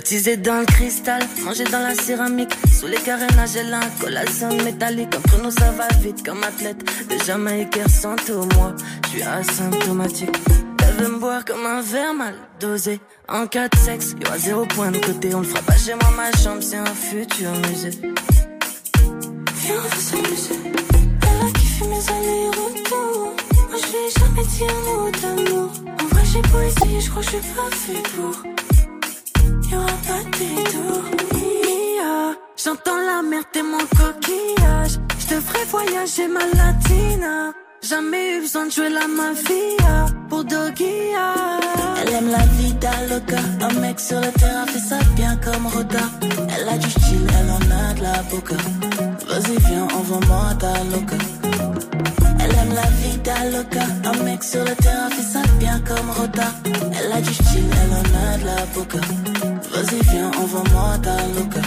Teaser 0.01 0.37
dans 0.37 0.61
le 0.61 0.67
cristal, 0.67 1.23
manger 1.45 1.65
dans 1.65 1.81
la 1.81 1.95
céramique. 1.95 2.53
Sous 2.71 2.87
les 2.87 2.99
carénages, 2.99 3.57
elle 3.57 3.73
a 3.73 3.79
un 3.79 3.91
collation 4.01 4.49
métallique. 4.63 5.15
Entre 5.17 5.43
nous, 5.43 5.51
ça 5.51 5.71
va 5.71 5.89
vite 6.03 6.25
comme 6.25 6.43
athlète. 6.43 6.85
De 7.09 7.89
sans 7.89 8.17
tout, 8.17 8.47
moi, 8.57 8.75
je 9.05 9.09
suis 9.09 9.23
asymptomatique. 9.23 10.37
Elle 10.83 11.05
veut 11.05 11.13
me 11.13 11.19
boire 11.19 11.45
comme 11.45 11.65
un 11.65 11.81
verre 11.81 12.15
mal 12.15 12.35
dosé. 12.61 13.01
En 13.29 13.47
cas 13.47 13.69
de 13.69 13.77
sexe, 13.79 14.15
y 14.21 14.27
aura 14.27 14.39
zéro 14.39 14.67
point 14.67 14.91
de 14.91 14.99
côté. 14.99 15.35
On 15.35 15.41
le 15.41 15.47
fera 15.47 15.63
pas 15.63 15.77
chez 15.77 15.95
moi, 15.95 16.11
ma 16.17 16.33
chambre, 16.39 16.63
c'est 16.63 16.77
un 16.77 16.85
futur 16.87 17.51
musée. 17.69 17.91
Viens, 19.63 19.77
on 19.77 19.89
va 19.89 19.97
s'amuser. 19.97 20.61
Elle 21.23 21.47
a 21.47 21.51
kiffé 21.53 21.85
mes 21.87 22.11
allers-retours. 22.11 23.35
Moi, 23.71 23.79
je 23.81 23.87
lui 23.87 23.97
ai 23.97 24.11
jamais 24.19 24.45
dit 24.47 24.65
un 24.65 24.81
mot 24.85 25.11
d'amour. 25.11 25.71
En 26.01 26.07
vrai, 26.07 26.23
j'ai 26.33 26.43
beau 26.43 26.61
essayer, 26.61 27.01
je 27.01 27.11
crois 27.11 27.23
que 27.23 27.31
je 27.31 27.37
suis 27.37 27.55
pas 27.55 27.71
fait 27.71 28.03
pour. 28.17 28.76
J'entends 32.67 32.97
la 32.97 33.23
mer, 33.23 33.43
t'es 33.53 33.63
mon 33.63 33.79
coquillage. 33.79 34.99
Je 35.19 35.37
ferai 35.37 35.65
voyager 35.71 36.27
ma 36.27 36.41
latina. 36.41 37.53
Jamais 37.81 38.39
eu 38.39 38.41
besoin 38.41 38.67
de 38.67 38.73
jouer 38.73 38.89
la 38.89 39.07
mafia 39.07 40.07
pour 40.29 40.43
Dogia. 40.43 41.29
Elle 42.03 42.13
aime 42.13 42.31
la 42.31 42.45
vida 42.59 42.91
loca. 43.09 43.39
Un 43.61 43.81
mec 43.81 44.01
sur 44.01 44.21
le 44.21 44.33
terrain 44.33 44.67
fait 44.67 44.81
ça 44.81 44.99
bien 45.15 45.37
comme 45.37 45.67
Roda. 45.69 46.07
Elle 46.57 46.69
a 46.69 46.77
du 46.77 46.91
style, 46.91 47.27
elle 47.39 47.51
en 47.51 47.63
a 47.71 47.95
de 47.95 48.03
la 48.03 48.23
boca. 48.31 48.57
Vas-y, 49.29 49.57
viens, 49.69 49.87
envoie-moi 49.95 50.55
ta 50.59 50.73
loca. 50.93 51.17
Elle 52.41 52.55
aime 52.57 52.75
la 52.75 52.89
vida 53.03 53.35
loca. 53.57 53.87
Un 54.11 54.25
mec 54.25 54.43
sur 54.43 54.65
le 54.65 54.75
terrain 54.75 55.11
fait 55.11 55.23
ça 55.23 55.43
bien 55.61 55.81
comme 55.87 56.11
Roda. 56.11 56.49
Elle 56.99 57.13
a 57.13 57.21
du 57.21 57.33
style, 57.33 57.71
elle 57.83 57.93
en 57.93 58.35
a 58.35 58.39
de 58.39 58.45
la 58.47 58.67
boca. 58.75 58.99
Vas-y, 59.77 60.01
viens, 60.11 60.31
envoie-moi 60.39 60.97
ta 61.03 61.17
loca. 61.37 61.61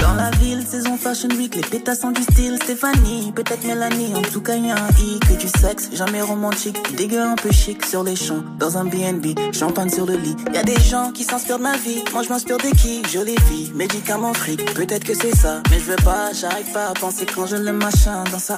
Dans 0.00 0.14
la 0.14 0.30
ville, 0.32 0.66
saison 0.66 0.96
fashion 0.96 1.28
week, 1.28 1.54
les 1.54 1.62
pétasses 1.62 2.02
ont 2.02 2.10
du 2.10 2.22
style. 2.22 2.58
Stéphanie, 2.60 3.30
peut-être 3.36 3.64
Mélanie, 3.64 4.12
en 4.16 4.22
tout 4.22 4.40
cas 4.40 4.56
y'a 4.56 4.74
un 4.74 4.88
i 4.98 5.20
que 5.20 5.34
du 5.34 5.46
sexe, 5.46 5.90
jamais 5.92 6.20
romantique. 6.22 6.76
Dégueu 6.96 7.20
un 7.20 7.36
peu 7.36 7.52
chic 7.52 7.86
sur 7.86 8.02
les 8.02 8.16
champs, 8.16 8.42
dans 8.58 8.78
un 8.78 8.84
BNB, 8.84 9.26
champagne 9.52 9.90
sur 9.90 10.06
le 10.06 10.16
lit. 10.16 10.34
Y 10.52 10.58
a 10.58 10.64
des 10.64 10.80
gens 10.80 11.12
qui 11.12 11.22
s'inspirent 11.22 11.58
de 11.58 11.62
ma 11.62 11.76
vie, 11.76 12.02
moi 12.12 12.24
je 12.24 12.30
m'inspire 12.30 12.58
de 12.58 12.74
qui? 12.76 13.00
Jolie 13.12 13.36
fille, 13.46 13.70
médicaments 13.76 14.34
fric, 14.34 14.74
peut-être 14.74 15.04
que 15.04 15.14
c'est 15.14 15.36
ça, 15.36 15.62
mais 15.70 15.78
je 15.78 15.84
veux 15.84 16.02
pas, 16.04 16.32
j'arrive 16.32 16.72
pas 16.72 16.88
à 16.88 16.94
penser 16.94 17.26
quand 17.32 17.46
je 17.46 17.56
le 17.56 17.72
machin 17.72 18.24
dans 18.32 18.40
ça. 18.40 18.56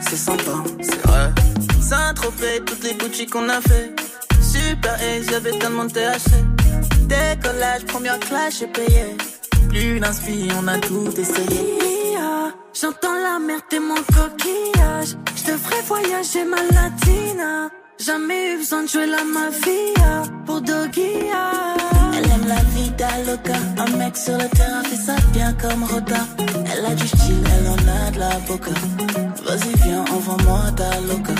C'est 0.00 0.16
sympa, 0.16 0.62
c'est 0.82 1.00
vrai. 1.06 1.32
Saint-Tropez, 1.80 2.60
toutes 2.66 2.84
les 2.84 2.92
boutiques 2.92 3.30
qu'on 3.30 3.48
a 3.48 3.62
fait. 3.62 3.94
Super 4.42 4.96
Ace, 5.00 5.30
y'avait 5.30 5.58
tellement 5.58 5.86
de 5.86 5.92
THC. 5.92 6.61
Décollage, 7.12 7.84
première 7.86 8.18
classe, 8.20 8.58
j'ai 8.58 8.66
payé. 8.66 9.04
Plus 9.68 10.00
d'inspi, 10.00 10.48
on 10.60 10.68
a 10.68 10.78
tout 10.78 11.08
essayé. 11.18 11.82
J'entends 12.80 13.14
la 13.14 13.38
merde 13.38 13.72
et 13.72 13.78
mon 13.78 14.02
coquillage. 14.16 15.12
Je 15.36 15.52
ferai 15.62 15.80
voyager 15.86 16.44
ma 16.44 16.62
latina. 16.78 17.70
Jamais 17.98 18.54
eu 18.54 18.56
besoin 18.58 18.82
de 18.84 18.88
jouer 18.88 19.06
la 19.06 19.22
mafia 19.24 20.12
pour 20.46 20.60
Dogia. 20.62 21.44
Elle 22.16 22.30
aime 22.34 22.48
la 22.48 22.62
vida 22.74 23.08
loca. 23.26 23.58
Un 23.78 23.96
mec 23.98 24.16
sur 24.16 24.36
le 24.36 24.48
terrain 24.48 24.82
fait 24.84 24.96
ça 24.96 25.16
bien 25.32 25.52
comme 25.62 25.84
Roda. 25.84 26.22
Elle 26.72 26.86
a 26.86 26.94
du 26.94 27.06
style, 27.06 27.44
elle 27.54 27.68
en 27.68 27.74
a 27.74 28.10
de 28.10 28.18
la 28.18 28.38
boca. 28.48 28.70
Vas-y, 29.46 29.72
viens, 29.84 30.04
envoie-moi 30.10 30.60
ta 30.76 30.90
loca. 31.00 31.34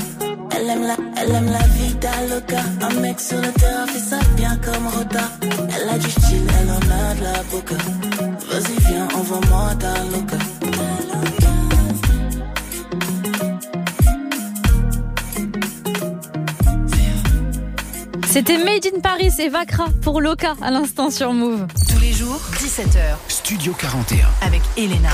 Elle 0.55 0.71
aime 0.71 0.87
la, 0.87 0.97
elle 1.23 1.35
aime 1.35 1.51
la 1.51 1.67
vida 1.69 2.11
loca. 2.29 2.63
Un 2.81 3.01
mec 3.01 3.21
sur 3.21 3.39
le 3.39 3.53
terrain 3.53 3.87
fait 3.87 3.99
ça 3.99 4.19
bien 4.37 4.57
comme 4.57 4.87
Roda. 4.89 5.31
Elle 5.77 5.89
a 5.89 5.99
du 5.99 6.11
style, 6.11 6.47
elle 6.61 6.71
en 6.71 6.77
a 6.77 7.15
de 7.15 7.23
la 7.23 7.43
boca. 7.51 7.75
Vas-y, 8.51 8.79
viens, 8.89 9.09
envoie-moi 9.15 9.75
ta 9.79 9.95
loca. 10.05 10.37
C'était 18.29 18.57
Made 18.57 18.87
in 18.87 19.01
Paris 19.01 19.31
et 19.41 19.51
Vacra 19.51 19.89
pour 20.01 20.23
Loca 20.23 20.55
à 20.63 20.71
l'instant 20.71 21.11
sur 21.11 21.35
Move. 21.35 21.67
Tous 21.91 22.01
les 22.01 22.13
jours, 22.13 22.41
17h. 22.55 23.17
Studio 23.29 23.75
41. 23.79 24.27
Avec 24.41 24.63
Elena. 24.79 25.11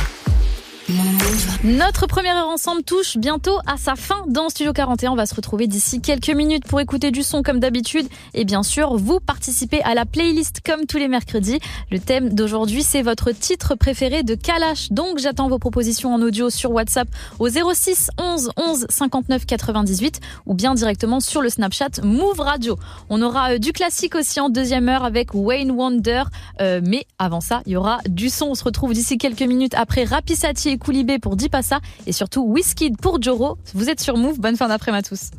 Notre 1.65 2.07
première 2.07 2.37
heure 2.37 2.49
ensemble 2.49 2.83
touche 2.83 3.19
bientôt 3.19 3.59
à 3.67 3.77
sa 3.77 3.95
fin 3.95 4.25
dans 4.27 4.49
Studio 4.49 4.73
41. 4.73 5.13
On 5.13 5.17
va 5.17 5.27
se 5.27 5.35
retrouver 5.35 5.67
d'ici 5.67 6.01
quelques 6.01 6.31
minutes 6.31 6.67
pour 6.67 6.81
écouter 6.81 7.11
du 7.11 7.23
son 7.23 7.43
comme 7.43 7.61
d'habitude. 7.61 8.07
Et 8.33 8.47
bien 8.47 8.63
sûr, 8.63 8.97
vous 8.97 9.21
participez 9.21 9.83
à 9.83 9.95
la 9.95 10.07
playlist 10.07 10.61
comme 10.65 10.87
tous 10.87 10.97
les 10.97 11.09
mercredis. 11.09 11.61
Le 11.91 11.99
thème 11.99 12.33
d'aujourd'hui, 12.33 12.83
c'est 12.83 13.03
votre 13.03 13.33
titre 13.33 13.75
préféré 13.75 14.23
de 14.23 14.35
Kalash. 14.35 14.91
Donc, 14.91 15.19
j'attends 15.19 15.49
vos 15.49 15.59
propositions 15.59 16.15
en 16.15 16.23
audio 16.23 16.49
sur 16.49 16.71
WhatsApp 16.71 17.09
au 17.39 17.49
06 17.49 18.11
11 18.19 18.51
11 18.57 18.87
59 18.89 19.45
98 19.45 20.21
ou 20.47 20.55
bien 20.55 20.75
directement 20.75 21.21
sur 21.21 21.43
le 21.43 21.51
Snapchat 21.51 22.03
Move 22.03 22.41
Radio. 22.41 22.79
On 23.11 23.21
aura 23.21 23.53
euh, 23.53 23.59
du 23.59 23.73
classique 23.73 24.15
aussi 24.15 24.41
en 24.41 24.49
deuxième 24.49 24.89
heure 24.89 25.05
avec 25.05 25.35
Wayne 25.35 25.71
Wonder. 25.73 26.25
Euh, 26.63 26.81
mais 26.83 27.05
avant 27.19 27.43
ça, 27.43 27.61
il 27.67 27.73
y 27.73 27.77
aura 27.77 27.99
du 28.09 28.31
son. 28.31 28.47
On 28.47 28.55
se 28.55 28.65
retrouve 28.65 28.95
d'ici 28.95 29.19
quelques 29.19 29.43
minutes 29.43 29.75
après 29.75 30.05
Rapisati 30.05 30.78
Koulibé 30.79 31.19
pour 31.19 31.37
Dipassa 31.37 31.81
et 32.07 32.13
surtout 32.13 32.43
Whisky 32.43 32.91
pour 32.93 33.23
Joro. 33.23 33.59
Vous 33.75 33.91
êtes 33.91 34.01
sur 34.01 34.17
Move. 34.17 34.39
Bonne 34.41 34.57
fin 34.57 34.69
d'après-midi 34.69 34.99
à 34.99 35.09
tous. 35.09 35.31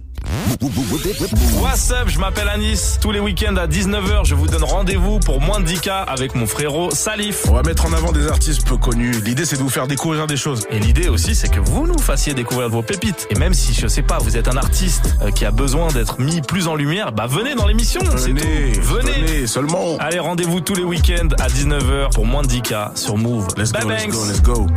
What's 1.62 1.92
up, 1.92 2.08
je 2.08 2.20
m'appelle 2.20 2.50
Anis. 2.50 2.98
Tous 3.02 3.12
les 3.12 3.20
week-ends 3.20 3.56
à 3.56 3.68
19h, 3.68 4.26
je 4.26 4.36
vous 4.36 4.48
donne 4.48 4.64
rendez-vous 4.64 5.20
pour 5.20 5.40
moins 5.40 5.60
de 5.60 5.66
10K 5.66 5.90
avec 6.08 6.36
mon 6.36 6.46
frérot 6.46 6.92
Salif. 6.92 7.46
On 7.50 7.54
va 7.54 7.62
mettre 7.64 7.86
en 7.86 7.94
avant 7.94 8.12
des 8.12 8.28
artistes 8.28 8.68
peu 8.68 8.78
connus. 8.78 9.12
L'idée, 9.24 9.46
c'est 9.46 9.56
de 9.56 9.62
vous 9.62 9.70
faire 9.70 9.88
découvrir 9.88 10.28
des 10.28 10.38
choses. 10.38 10.66
Et 10.70 10.80
l'idée 10.80 11.08
aussi, 11.08 11.36
c'est 11.36 11.50
que 11.50 11.60
vous 11.60 11.88
nous 11.88 11.98
fassiez 11.98 12.34
découvrir 12.34 12.70
vos 12.70 12.82
pépites. 12.82 13.28
Et 13.30 13.36
même 13.36 13.54
si, 13.54 13.74
je 13.74 13.88
sais 13.88 14.02
pas, 14.02 14.18
vous 14.20 14.36
êtes 14.38 14.48
un 14.48 14.58
artiste 14.58 15.16
euh, 15.22 15.32
qui 15.32 15.46
a 15.46 15.52
besoin 15.52 15.88
d'être 15.90 16.20
mis 16.20 16.42
plus 16.42 16.68
en 16.68 16.76
lumière, 16.76 17.12
bah 17.12 17.28
venez 17.28 17.56
dans 17.56 17.66
l'émission. 17.68 18.02
c'est 18.18 18.30
Venez, 18.30 18.74
tout. 18.74 18.82
Venez. 18.82 19.12
venez, 19.12 19.48
seulement. 19.48 19.98
Allez, 20.00 20.20
rendez-vous 20.20 20.60
tous 20.60 20.76
les 20.76 20.84
week-ends 20.84 21.30
à 21.40 21.48
19h 21.48 22.14
pour 22.14 22.26
moins 22.26 22.42
de 22.42 22.48
10K 22.48 22.98
sur 22.98 23.18
Move. 23.18 23.48
Let's 23.58 23.72
Bye 23.72 23.84
go, 23.84 23.90
let's 23.90 24.08
go, 24.08 24.26
let's 24.26 24.42
go. 24.42 24.68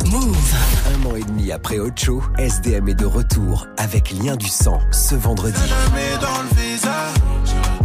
Un 0.93 1.05
an 1.09 1.15
et 1.15 1.23
demi 1.23 1.51
après 1.51 1.79
Ocho, 1.79 2.23
SDM 2.37 2.87
est 2.89 2.95
de 2.95 3.05
retour 3.05 3.67
avec 3.77 4.11
Lien 4.11 4.35
du 4.35 4.47
sang 4.47 4.79
ce 4.91 5.15
vendredi. 5.15 5.32
Mets 5.41 6.17
dans 6.21 6.41
le 6.43 6.61
visage. 6.61 7.17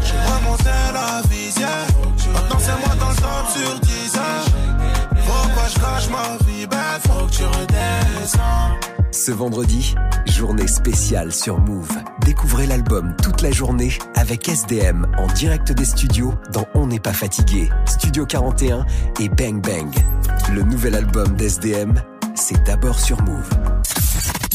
J'ai 0.03 0.19
remonté 0.33 0.71
la 0.93 1.23
visière. 1.29 1.87
Maintenant 2.33 2.59
c'est 2.59 2.87
moi 2.87 2.95
dans 2.99 3.11
le 3.11 3.17
top 3.17 3.47
sur 3.57 3.81
10 3.81 4.17
heures. 4.17 4.47
Pourquoi 5.27 5.63
je 5.69 5.81
cache 5.81 6.09
ma 6.11 6.45
vie? 6.47 6.67
Ben. 6.67 6.79
Ce 9.29 9.33
vendredi, 9.33 9.95
journée 10.27 10.67
spéciale 10.67 11.33
sur 11.33 11.59
Move. 11.59 11.91
Découvrez 12.25 12.67
l'album 12.67 13.15
toute 13.23 13.43
la 13.43 13.51
journée 13.51 13.93
avec 14.15 14.49
SDM 14.49 15.07
en 15.19 15.27
direct 15.27 15.73
des 15.73 15.85
studios 15.85 16.33
dans 16.53 16.65
On 16.75 16.87
n'est 16.87 16.99
pas 16.99 17.13
fatigué, 17.13 17.69
Studio 17.85 18.25
41 18.25 18.87
et 19.21 19.29
Bang 19.29 19.61
Bang. 19.61 19.95
Le 20.55 20.63
nouvel 20.63 20.95
album 20.95 21.37
d'SDM, 21.37 21.95
c'est 22.35 22.65
d'abord 22.65 22.99
sur 22.99 23.21
Move. 23.23 23.51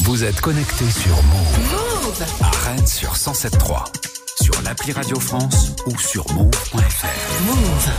Vous 0.02 0.24
êtes 0.24 0.40
connecté 0.40 0.90
sur 0.90 1.14
Move. 1.22 1.93
À 2.22 2.50
Rennes 2.64 2.86
sur 2.86 3.12
107.3. 3.14 3.86
Sur 4.40 4.62
l'appli 4.62 4.92
Radio 4.92 5.18
France 5.18 5.72
ou 5.86 5.98
sur 5.98 6.24
move.fr. 6.32 7.42
Move. 7.44 7.90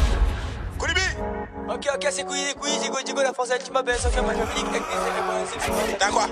Ok, 1.68 1.89
ok, 1.93 2.07
c'est 2.11 2.24
couilles, 2.24 2.53
couilles, 2.57 2.78
Digo, 2.82 2.97
Digo, 3.05 3.22
la 3.22 3.34
française, 3.34 3.59
tu 3.66 3.74
m'appelles, 3.74 3.97
ça 3.97 4.09
fait 4.09 4.22
ma 4.22 4.34
famille, 4.34 4.63
T'as 5.99 6.09
quoi? 6.09 6.28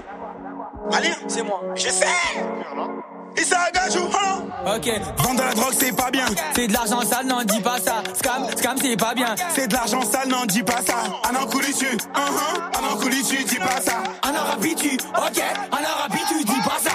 Ali? 0.93 1.09
C'est 1.27 1.43
moi. 1.43 1.61
Je 1.75 1.89
sais 1.89 2.05
Issa 3.37 3.59
Agajou, 3.59 4.07
hein 4.13 4.43
Ok. 4.75 4.89
Vendre 5.17 5.39
de 5.39 5.45
la 5.45 5.53
drogue, 5.53 5.73
c'est 5.77 5.93
pas 5.93 6.09
bien. 6.11 6.25
C'est 6.55 6.67
de 6.67 6.73
l'argent 6.73 7.01
sale, 7.01 7.25
non, 7.25 7.43
dis 7.43 7.59
pas 7.59 7.79
ça. 7.79 8.01
Scam, 8.13 8.47
scam, 8.55 8.77
c'est 8.81 8.95
pas 8.95 9.13
bien. 9.13 9.35
C'est 9.53 9.67
de 9.67 9.73
l'argent 9.73 10.01
sale, 10.03 10.29
non, 10.29 10.45
dis 10.45 10.63
pas 10.63 10.81
ça. 10.85 10.95
Un 11.29 11.35
an 11.35 11.47
couli 11.47 11.73
tu, 11.73 11.85
-huh. 11.85 12.09
un 12.15 12.93
an 12.93 12.97
couli 12.97 13.23
tu, 13.23 13.43
dis 13.43 13.59
pas 13.59 13.81
ça. 13.81 14.03
Un 14.23 14.33
arabe, 14.35 14.65
tu, 14.77 14.95
ok. 14.95 15.43
Un 15.71 15.83
arabe, 15.83 16.17
tu, 16.29 16.43
dis 16.45 16.61
pas 16.63 16.79
ça. 16.81 16.92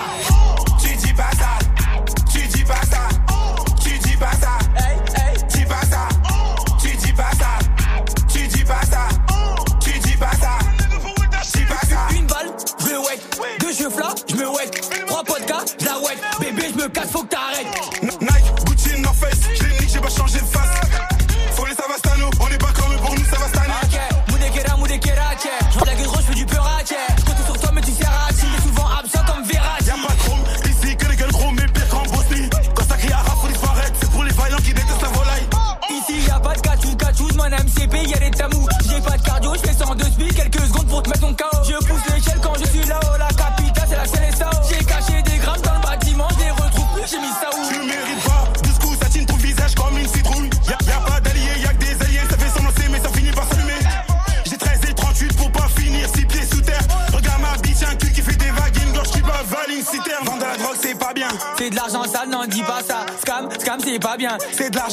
C'est 64.52 64.70
de 64.70 64.76
l'argent 64.76 64.87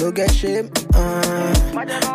no 0.00 0.10
get 0.10 0.32
shame. 0.32 0.70
Uh, 0.94 1.52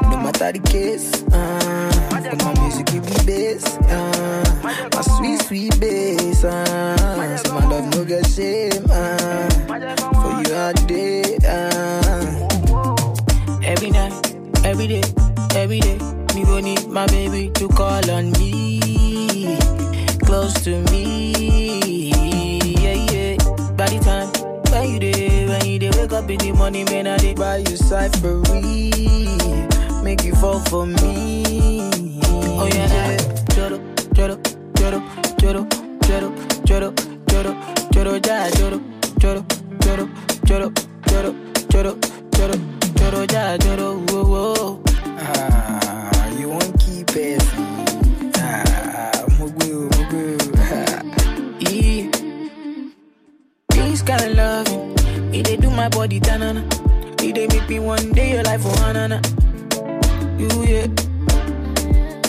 no 0.10 0.18
matter 0.18 0.52
the 0.52 0.62
case. 0.66 1.24
Uh, 1.32 1.92
my 2.12 2.54
music 2.62 2.88
give 2.88 3.06
me 3.06 3.16
bass. 3.26 3.78
Uh, 3.78 4.90
my 4.94 5.02
sweet 5.02 5.42
sweet 5.44 5.80
bass. 5.80 6.44
Uh, 6.44 7.38
so 7.38 7.54
my 7.54 7.66
love 7.68 7.86
no 7.96 8.04
get 8.04 8.26
shame. 8.28 8.86
Uh, 8.90 9.50
for 10.22 10.42
you 10.42 10.56
all 10.56 10.74
day. 10.88 11.38
Uh. 11.48 12.48
Every 13.64 13.90
night, 13.90 14.14
every 14.64 14.88
day, 14.88 15.04
every 15.56 15.80
day, 15.80 15.98
me 16.36 16.44
go 16.46 16.60
need 16.60 16.88
my 16.88 17.08
baby 17.08 17.50
to 17.56 17.68
call 17.70 18.10
on 18.12 18.32
me, 18.34 19.58
close 20.24 20.54
to 20.64 20.82
me. 20.92 21.85
Wake 26.06 26.14
up 26.14 26.30
in 26.30 26.38
the 26.38 26.52
morning, 26.52 26.86
man, 26.86 27.08
I 27.08 27.18
dey 27.18 27.34
buy 27.34 27.58
you 27.58 27.78
cyphery, 27.78 28.92
make 30.04 30.24
you 30.24 30.36
fall 30.36 30.60
for 30.70 30.86
me. 30.86 31.44
Oh 32.30 32.68
yeah, 32.72 32.94
yeah. 32.94 33.18
Joro, 33.56 33.80
joro, 34.14 34.38
joro, 34.78 35.02
joro, 35.40 35.68
joro, 36.06 36.32
joro, 36.66 36.94
joro, 37.28 37.54
joro, 37.92 38.20
ja, 38.20 38.50
joro, 38.52 38.80
joro, 39.20 39.46
joro, 39.82 40.08
joro, 40.46 40.72
joro, 41.08 41.34
joro, 41.72 41.96
joro, 42.38 42.56
joro, 43.00 43.26
ja, 43.34 43.58
joro, 43.58 43.88
my 55.86 55.90
body 55.90 56.20
tanana. 56.20 56.62
It 57.22 57.36
dey 57.36 57.46
make 57.48 57.70
me 57.70 57.78
one 57.80 58.12
day 58.14 58.34
your 58.34 58.44
life 58.44 58.62
oh, 58.66 58.70
for 58.70 58.84
hanana. 58.84 59.18
You 60.40 60.50
yeah, 60.64 60.88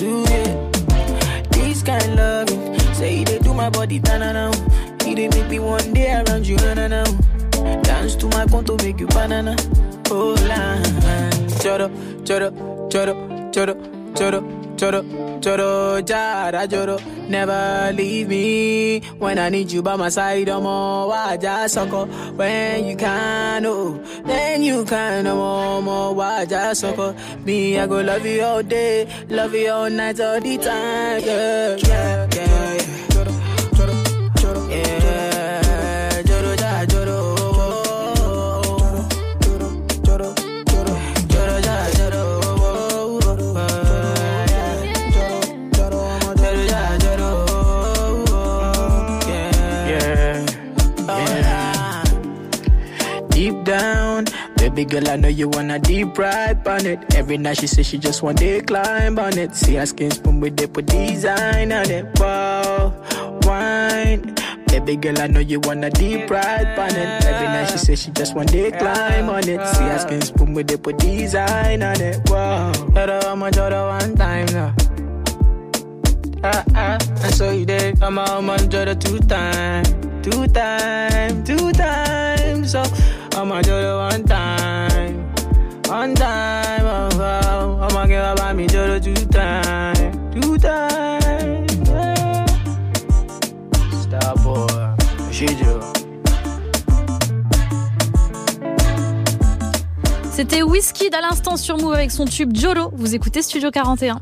you 0.01 0.25
yeah. 0.29 1.41
This 1.53 1.83
kind 1.83 2.17
loving, 2.17 2.79
say 2.95 3.21
it 3.23 3.29
dey 3.29 3.39
do 3.39 3.55
my 3.55 3.71
body 3.71 3.99
tanana. 3.99 4.51
It 5.07 5.15
dey 5.17 5.29
make 5.29 5.49
me 5.49 5.59
one 5.59 5.95
day 5.95 6.13
around 6.23 6.47
you 6.47 6.57
na 6.57 6.75
na. 6.87 7.05
Dance 7.83 8.15
to 8.17 8.27
my 8.29 8.45
conto 8.47 8.77
make 8.85 9.01
you 9.01 9.07
banana. 9.07 9.57
Oh 10.11 10.37
la, 10.51 10.77
choro, 11.63 11.89
choro, 12.25 12.51
choro, 12.91 13.15
choro, 13.55 13.75
choro, 14.15 14.41
choro, 14.77 15.03
choro, 15.41 16.05
jara, 16.07 16.67
choro. 16.69 17.01
Never 17.29 17.93
leave 17.93 18.29
me 18.29 19.01
when 19.19 19.39
I 19.39 19.49
need 19.49 19.73
you 19.73 19.83
by 19.83 19.97
my 19.97 20.09
side. 20.09 20.49
I'm 20.49 20.63
waja 20.63 21.69
soko 21.69 22.07
when 22.37 22.87
you 22.87 22.97
can, 22.97 23.67
oh, 23.67 23.99
then 24.25 24.63
you 24.63 24.85
can. 24.85 25.27
I'm 25.27 25.37
waja 25.37 26.75
soko. 26.75 27.15
Me, 27.45 27.79
I 27.79 27.87
go 27.87 28.01
love 28.01 28.25
you 28.25 28.43
all 28.43 28.63
day, 28.63 29.09
love 29.29 29.55
you 29.55 29.71
all 29.71 29.91
night, 29.91 30.21
all 30.21 30.41
the 30.41 30.57
time. 30.59 31.23
Yeah. 31.25 31.77
yeah. 31.77 32.29
Yeah, 32.37 32.46
baby 54.77 55.01
girl, 55.01 55.09
I 55.09 55.17
know 55.17 55.29
you 55.29 55.49
wanna 55.49 55.79
deep 55.79 56.19
ride 56.19 56.69
on 56.69 56.85
it. 56.85 57.15
Every 57.15 57.39
night 57.39 57.57
she 57.59 57.67
says 57.67 57.87
she 57.87 57.97
just 57.97 58.23
want 58.23 58.39
to 58.39 58.61
climb 58.61 59.19
on 59.19 59.39
it. 59.39 59.55
See 59.55 59.77
her 59.77 59.87
skin 59.87 60.11
spoon 60.11 60.39
with 60.39 60.57
they 60.57 60.67
put 60.67 60.85
design 60.87 61.73
on 61.73 61.91
it. 61.91 62.07
Wow, 62.21 62.93
wine. 63.43 64.35
Baby 64.67 64.97
girl, 64.97 65.19
I 65.19 65.29
know 65.29 65.41
you 65.41 65.61
wanna 65.61 65.89
deep 65.89 66.29
ride 66.31 66.79
on 66.79 66.91
it. 66.91 67.25
Every 67.25 67.47
night 67.47 67.71
she 67.71 67.79
says 67.79 68.03
she 68.03 68.11
just 68.11 68.35
want 68.37 68.51
to 68.51 68.71
climb 68.73 69.31
on 69.31 69.49
it. 69.49 69.67
See 69.67 69.85
her 69.85 69.99
skin 69.99 70.21
spoon 70.21 70.53
with 70.53 70.67
they 70.67 70.77
put 70.77 70.99
design 70.99 71.83
on 71.83 71.99
it. 72.01 72.21
Wow, 72.29 72.73
Joro, 72.95 73.21
I'ma 73.25 73.51
one 73.89 74.15
time 74.15 74.47
now. 74.47 74.75
Ah 76.45 76.65
ah, 76.75 76.99
and 77.25 77.35
so 77.35 77.51
you 77.51 77.65
did. 77.65 78.03
I'm 78.03 78.19
a 78.19 78.43
man 78.43 78.69
joro 78.69 78.95
two 78.95 79.19
time, 79.21 79.85
two 80.23 80.47
time, 80.49 81.43
two 81.45 81.73
times. 81.73 82.73
So 82.73 82.85
I'm 83.33 83.53
a 83.53 83.63
joro 83.63 83.99
one 83.99 84.25
time, 84.25 84.56
one 85.97 86.15
time. 86.15 86.85
Oh, 86.85 87.09
oh. 87.15 87.89
I'm 87.89 87.97
a 87.97 88.07
girl 88.07 88.33
about 88.33 88.55
me 88.55 88.67
joro 88.67 88.99
two 88.99 89.15
time, 89.27 90.13
two 90.33 90.59
time. 90.59 91.67
Yeah. 91.87 92.47
Star 94.03 94.35
boy, 94.45 94.67
she 95.33 95.47
do. 95.47 95.81
C'était 100.31 100.63
Whisky 100.63 101.09
à 101.15 101.23
l'instant 101.23 101.57
sur 101.57 101.79
Move 101.79 101.95
avec 101.95 102.11
son 102.11 102.27
tube 102.27 102.55
Jolo. 102.55 102.91
Vous 102.95 103.15
écoutez 103.15 103.41
Studio 103.41 103.71
41. 103.71 104.21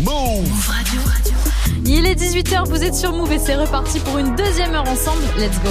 Move 0.00 0.46
Radio. 0.68 1.00
Il 1.84 2.06
est 2.06 2.14
18h, 2.14 2.68
vous 2.68 2.84
êtes 2.84 2.94
sur 2.94 3.12
Move 3.12 3.32
et 3.32 3.38
c'est 3.40 3.56
reparti 3.56 3.98
pour 3.98 4.18
une 4.18 4.36
deuxième 4.36 4.74
heure 4.74 4.88
ensemble. 4.88 5.24
Let's 5.38 5.58
go. 5.60 5.70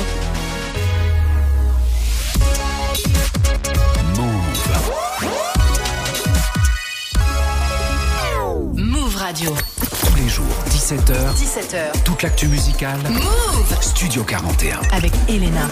Radio. 9.28 9.54
Tous 10.06 10.16
les 10.16 10.30
jours, 10.30 10.46
17h. 10.70 11.36
17h. 11.36 12.02
Toute 12.06 12.24
l'actu 12.24 12.48
musicale. 12.48 12.98
Move 13.10 13.78
Studio 13.82 14.24
41. 14.24 14.80
avec 14.94 15.12
Elena. 15.28 15.68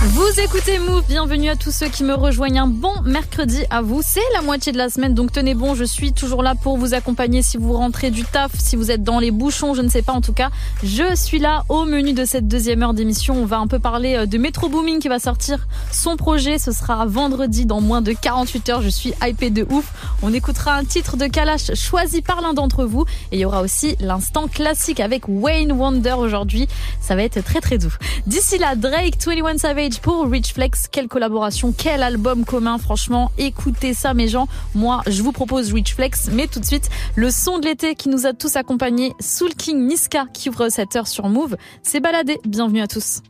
Vous 0.00 0.40
écoutez 0.40 0.78
Move, 0.78 1.02
bienvenue 1.08 1.48
à 1.48 1.56
tous 1.56 1.72
ceux 1.72 1.88
qui 1.88 2.04
me 2.04 2.14
rejoignent. 2.14 2.60
Un 2.60 2.66
bon 2.68 2.92
mercredi 3.04 3.64
à 3.68 3.82
vous. 3.82 4.00
C'est 4.04 4.20
la 4.32 4.42
moitié 4.42 4.70
de 4.70 4.78
la 4.78 4.90
semaine, 4.90 5.12
donc 5.12 5.32
tenez 5.32 5.54
bon, 5.54 5.74
je 5.74 5.82
suis 5.82 6.12
toujours 6.12 6.44
là 6.44 6.54
pour 6.54 6.78
vous 6.78 6.94
accompagner 6.94 7.42
si 7.42 7.56
vous 7.56 7.72
rentrez 7.72 8.12
du 8.12 8.22
taf, 8.22 8.52
si 8.56 8.76
vous 8.76 8.92
êtes 8.92 9.02
dans 9.02 9.18
les 9.18 9.32
bouchons, 9.32 9.74
je 9.74 9.82
ne 9.82 9.88
sais 9.88 10.02
pas 10.02 10.12
en 10.12 10.20
tout 10.20 10.32
cas. 10.32 10.50
Je 10.84 11.16
suis 11.16 11.40
là 11.40 11.64
au 11.68 11.84
menu 11.84 12.12
de 12.12 12.24
cette 12.24 12.46
deuxième 12.46 12.84
heure 12.84 12.94
d'émission. 12.94 13.34
On 13.42 13.44
va 13.44 13.58
un 13.58 13.66
peu 13.66 13.80
parler 13.80 14.14
euh, 14.14 14.26
de 14.26 14.38
Metro 14.38 14.68
Booming 14.68 15.00
qui 15.00 15.08
va 15.08 15.18
sortir 15.18 15.66
son 15.90 16.16
projet. 16.16 16.60
Ce 16.60 16.70
sera 16.70 17.04
vendredi 17.04 17.66
dans 17.66 17.80
moins 17.80 18.00
de 18.00 18.12
48 18.12 18.68
heures. 18.68 18.82
Je 18.82 18.90
suis 18.90 19.14
hypée 19.26 19.50
de 19.50 19.66
ouf. 19.68 19.92
On 20.22 20.32
écoutera 20.32 20.74
un 20.74 20.84
titre 20.84 21.16
de 21.16 21.26
Kalash 21.26 21.74
choisi 21.74 22.22
par 22.22 22.40
l'un 22.40 22.54
d'entre 22.54 22.84
vous. 22.84 23.04
Et 23.32 23.38
il 23.38 23.40
y 23.40 23.44
aura 23.44 23.62
aussi 23.62 23.96
l'instant 23.98 24.46
classique 24.46 25.00
avec 25.00 25.24
Wayne 25.26 25.72
Wonder 25.72 26.14
aujourd'hui. 26.16 26.68
Ça 27.00 27.16
va 27.16 27.24
être 27.24 27.42
très 27.42 27.60
très 27.60 27.78
doux. 27.78 27.94
D'ici 28.28 28.58
là, 28.58 28.76
Drake, 28.76 29.16
21 29.26 29.58
Savage 29.58 29.87
Pour 29.96 30.26
Rich 30.26 30.52
Flex. 30.52 30.86
Quelle 30.86 31.08
collaboration, 31.08 31.72
quel 31.72 32.02
album 32.02 32.44
commun, 32.44 32.76
franchement. 32.76 33.32
Écoutez 33.38 33.94
ça, 33.94 34.12
mes 34.12 34.28
gens. 34.28 34.46
Moi, 34.74 35.00
je 35.06 35.22
vous 35.22 35.32
propose 35.32 35.72
Rich 35.72 35.94
Flex, 35.94 36.28
mais 36.30 36.46
tout 36.46 36.60
de 36.60 36.64
suite, 36.66 36.90
le 37.16 37.30
son 37.30 37.58
de 37.58 37.64
l'été 37.64 37.94
qui 37.94 38.10
nous 38.10 38.26
a 38.26 38.34
tous 38.34 38.56
accompagnés, 38.56 39.14
Soul 39.18 39.54
King 39.54 39.86
Niska, 39.86 40.26
qui 40.34 40.50
ouvre 40.50 40.68
cette 40.68 40.94
heure 40.94 41.06
sur 41.06 41.28
Move. 41.30 41.56
C'est 41.82 42.00
baladé. 42.00 42.38
Bienvenue 42.44 42.82
à 42.82 42.86
tous. 42.86 43.22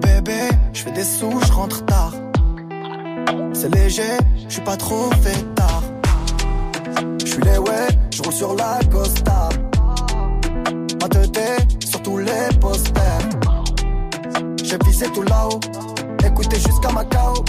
Bébé, 0.00 0.48
je 0.72 0.82
fais 0.82 0.92
des 0.92 1.04
sous, 1.04 1.38
je 1.46 1.52
rentre 1.52 1.84
tard. 1.84 2.14
C'est 3.52 3.74
léger, 3.74 4.16
je 4.48 4.54
suis 4.54 4.62
pas 4.62 4.78
trop 4.78 5.10
fait 5.22 5.54
tard. 5.54 5.82
Je 7.22 7.26
suis 7.26 7.42
les 7.42 7.58
ouais, 7.58 7.88
je 8.14 8.22
roule 8.22 8.32
sur 8.32 8.54
la 8.54 8.80
Costa. 8.90 9.50
Ma 11.00 11.08
sur 11.84 12.02
tous 12.02 12.18
les 12.18 12.58
posters. 12.60 13.47
J'ai 14.68 14.76
visé 14.84 15.06
tout 15.14 15.22
là-haut, 15.22 15.60
écoutez 16.26 16.58
jusqu'à 16.60 16.90
Macao. 16.92 17.42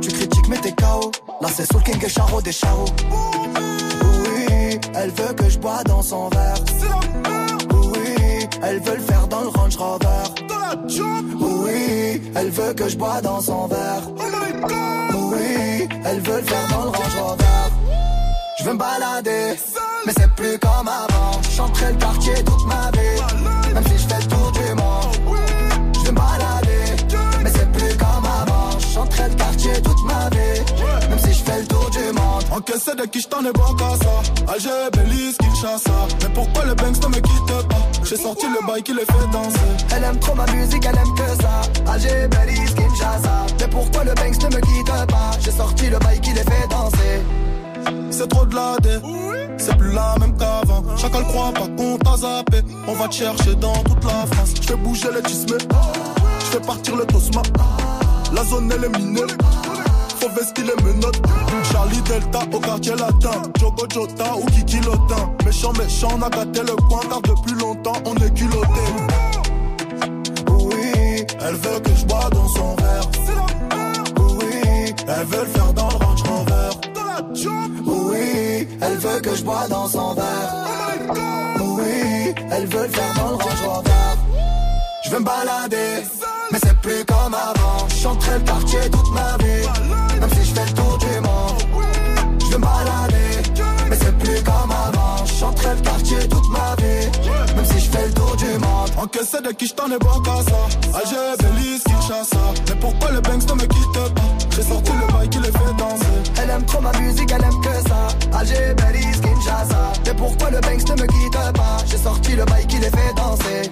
Tu 0.00 0.08
critiques 0.08 0.48
mais 0.48 0.56
t'es 0.56 0.72
KO. 0.72 1.12
Là 1.40 1.48
c'est 1.54 1.70
Soul 1.70 1.80
King 1.84 2.04
et 2.04 2.08
Charo 2.08 2.42
des 2.42 2.50
Charo. 2.50 2.86
Oui, 3.12 4.80
elle 4.94 5.10
veut 5.10 5.32
que 5.34 5.48
je 5.48 5.58
bois 5.60 5.84
dans 5.84 6.02
son 6.02 6.28
verre. 6.30 6.56
Oui, 7.72 8.48
elle 8.64 8.80
veut 8.80 8.96
le 8.96 9.02
faire 9.02 9.28
dans 9.28 9.42
le 9.42 9.48
Range 9.48 9.76
Rover. 9.76 10.24
Oui, 11.38 12.20
elle 12.34 12.50
veut 12.50 12.74
que 12.74 12.88
je 12.88 12.96
bois 12.96 13.20
dans 13.20 13.40
son 13.40 13.68
verre. 13.68 14.02
Oui, 15.14 15.88
elle 16.04 16.20
veut 16.20 16.40
le 16.40 16.42
faire 16.42 16.68
dans 16.68 16.82
le 16.82 16.90
Range 16.90 17.16
Rover. 17.20 17.44
Je 18.58 18.64
veux 18.64 18.72
me 18.72 18.78
balader, 18.78 19.54
mais 20.04 20.12
c'est 20.18 20.30
plus 20.34 20.58
comme 20.58 20.88
avant. 20.88 21.40
Chanterai 21.48 21.92
le 21.92 21.98
quartier 21.98 22.34
toute 22.42 22.66
ma 22.66 22.90
vie, 22.90 23.22
Encaissé 32.60 32.94
de 32.94 33.06
qui 33.06 33.20
j't'en 33.20 33.40
ai 33.40 33.52
bon 33.52 33.74
qu'à 33.74 33.88
ça. 34.04 34.52
Alger, 34.52 34.90
Belize, 34.92 35.38
Kinshasa. 35.38 35.92
Mais 36.20 36.28
pourquoi 36.34 36.66
le 36.66 36.74
Banks 36.74 37.02
ne 37.02 37.08
me 37.08 37.14
quitte 37.14 37.68
pas? 37.70 38.04
J'ai 38.04 38.16
sorti 38.16 38.44
le 38.48 38.66
bail 38.66 38.82
qui 38.82 38.92
les 38.92 39.06
fait 39.06 39.26
danser. 39.32 39.58
Elle 39.96 40.04
aime 40.04 40.18
trop 40.18 40.34
ma 40.34 40.44
musique, 40.52 40.84
elle 40.84 40.98
aime 40.98 41.14
que 41.14 41.42
ça. 41.42 41.62
Alger, 41.90 42.28
Belize, 42.28 42.74
Kinshasa. 42.74 43.46
Mais 43.60 43.68
pourquoi 43.68 44.04
le 44.04 44.12
Banks 44.12 44.42
ne 44.42 44.56
me 44.56 44.60
quitte 44.60 45.06
pas? 45.08 45.30
J'ai 45.40 45.52
sorti 45.52 45.88
le 45.88 45.98
bail 46.00 46.20
qui 46.20 46.34
les 46.34 46.42
fait 46.42 46.68
danser. 46.68 47.22
C'est 48.10 48.28
trop 48.28 48.44
de 48.44 48.54
la 48.54 48.76
dé, 48.82 48.98
c'est 49.56 49.76
plus 49.78 49.94
la 49.94 50.16
même 50.20 50.36
qu'avant. 50.36 50.84
Chacun 50.98 51.20
le 51.20 51.24
croit 51.24 51.52
pas 51.54 51.66
qu'on 51.78 51.96
t'a 51.96 52.16
zappé. 52.18 52.60
On 52.86 52.92
va 52.92 53.08
te 53.08 53.14
chercher 53.14 53.54
dans 53.54 53.82
toute 53.84 54.04
la 54.04 54.26
France. 54.32 54.52
Je 54.60 54.66
fais 54.66 54.76
bouger 54.76 55.08
les 55.14 55.22
tismes, 55.22 55.56
je 56.40 56.44
fais 56.44 56.60
partir 56.60 56.94
le 56.94 57.06
tosma. 57.06 57.40
La 58.34 58.44
zone 58.44 58.70
elle 58.76 58.84
est 58.84 58.98
minée, 58.98 59.22
faut 60.20 60.28
vestir 60.30 60.64
les 60.64 60.82
menottes. 60.84 61.20
Charlie 61.72 62.00
Delta 62.02 62.40
au 62.52 62.60
quartier 62.60 62.94
latin, 62.96 63.42
Jogo 63.58 63.84
Jota 63.92 64.36
ou 64.36 64.44
Kiki 64.46 64.80
Lotin. 64.80 65.32
Méchant, 65.44 65.72
méchant, 65.72 66.08
on 66.18 66.22
a 66.22 66.30
gâté 66.30 66.60
le 66.60 66.76
coin 66.88 67.00
car 67.08 67.22
depuis 67.22 67.54
longtemps 67.54 68.00
on 68.04 68.14
est 68.16 68.34
culotté. 68.34 68.86
Oui, 70.50 71.24
Elle 71.40 71.54
veut 71.56 71.80
que 71.80 71.94
je 71.94 72.04
bois 72.06 72.28
dans 72.32 72.48
son 72.48 72.76
verre. 72.76 73.10
oui, 74.38 74.94
Elle 75.08 75.26
veut 75.26 75.40
le 75.40 75.46
faire 75.46 75.72
dans 75.72 75.88
le 75.88 75.96
Range 76.04 76.22
Rover. 76.22 76.70
oui, 77.86 78.68
elle 78.80 78.96
veut 78.98 79.20
que 79.20 79.34
je 79.34 79.42
bois 79.42 79.66
dans 79.68 79.88
son 79.88 80.14
verre. 80.14 80.54
Oui, 81.60 82.34
elle 82.52 82.66
veut 82.66 82.82
le 82.82 82.88
faire 82.88 83.14
dans 83.16 83.30
le 83.30 83.36
Range 83.36 83.62
Rover. 83.66 83.90
Je 85.04 85.10
veux 85.10 85.18
me 85.18 85.24
balader, 85.24 86.04
mais 86.52 86.58
c'est 86.62 86.76
plus 86.80 87.04
comme 87.06 87.34
avant. 87.34 87.88
Chanterai 87.88 88.38
le 88.38 88.44
quartier 88.44 88.80
toute 88.90 89.12
ma 89.12 89.36
vie, 89.38 89.66
Encaissé 99.00 99.40
de 99.40 99.50
qui 99.52 99.66
j't'en 99.66 99.86
ai 99.86 99.98
bon 99.98 100.20
qu'à 100.20 100.36
ça. 100.42 100.98
Alger, 100.98 101.34
Belize, 101.38 101.82
Kinshasa. 101.84 102.36
Mais 102.68 102.74
pourquoi 102.74 103.10
le 103.12 103.20
Banks 103.22 103.48
ne 103.48 103.54
me 103.54 103.66
quitte 103.66 104.14
pas? 104.14 104.22
J'ai 104.54 104.62
sorti 104.62 104.92
le 104.92 105.12
bail 105.12 105.28
qui 105.30 105.38
les 105.38 105.50
fait 105.50 105.74
danser. 105.78 106.04
Elle 106.42 106.50
aime 106.50 106.64
trop 106.66 106.82
ma 106.82 106.92
musique, 106.98 107.32
elle 107.32 107.42
aime 107.42 107.60
que 107.62 107.88
ça. 107.88 108.38
Alger, 108.38 108.74
Belize, 108.76 109.20
Kinshasa. 109.22 109.92
Mais 110.04 110.14
pourquoi 110.14 110.50
le 110.50 110.60
Banks 110.60 110.86
ne 110.86 111.00
me 111.00 111.06
quitte 111.06 111.32
pas? 111.32 111.76
J'ai 111.86 111.96
sorti 111.96 112.32
le 112.36 112.44
bail 112.44 112.66
qui 112.66 112.76
les 112.76 112.90
fait 112.90 113.14
danser. 113.16 113.70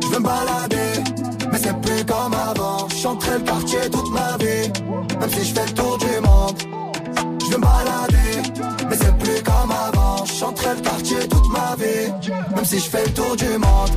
Je 0.00 0.06
veux 0.06 0.20
me 0.20 0.24
balader, 0.24 1.50
mais 1.50 1.58
c'est 1.58 1.80
plus 1.80 2.04
comme 2.04 2.34
avant. 2.34 2.88
Je 2.88 2.96
chanterai 2.96 3.38
le 3.38 3.44
quartier 3.44 3.90
toute 3.90 4.12
ma 4.12 4.36
vie, 4.38 4.70
même 5.18 5.30
si 5.30 5.44
je 5.44 5.54
fais 5.54 5.66
le 5.66 5.72
tour 5.72 5.98
du 5.98 6.20
monde. 6.20 6.58
Je 7.40 7.50
veux 7.50 7.58
me 7.58 7.62
balader, 7.62 8.52
mais 8.88 8.96
c'est 8.96 9.18
plus 9.18 9.42
comme 9.42 9.72
avant. 9.72 10.24
Je 10.24 10.32
chanterai 10.32 10.76
le 10.76 10.82
quartier 10.82 11.28
toute 11.28 11.50
ma 11.50 11.74
vie, 11.74 12.30
même 12.54 12.64
si 12.64 12.78
je 12.78 12.88
fais 12.88 13.04
le 13.06 13.12
tour 13.12 13.34
du 13.34 13.58
monde. 13.58 13.90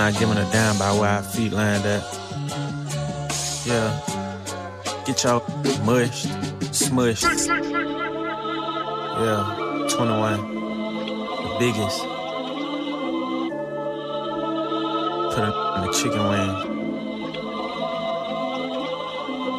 Out, 0.00 0.18
giving 0.18 0.38
a 0.38 0.50
damn 0.50 0.78
by 0.78 0.92
where 0.92 1.10
our 1.10 1.22
feet 1.22 1.52
land 1.52 1.84
at. 1.84 2.02
Yeah. 3.66 4.00
Get 5.04 5.22
y'all 5.24 5.44
mushed, 5.84 6.26
smushed. 6.72 7.22
Yeah, 9.20 9.42
21. 9.90 10.40
The 11.42 11.56
biggest. 11.58 12.00
Put 15.32 15.44
it 15.44 15.54
in 15.76 15.80
the 15.84 15.92
chicken 15.92 16.24
wing. 16.30 16.52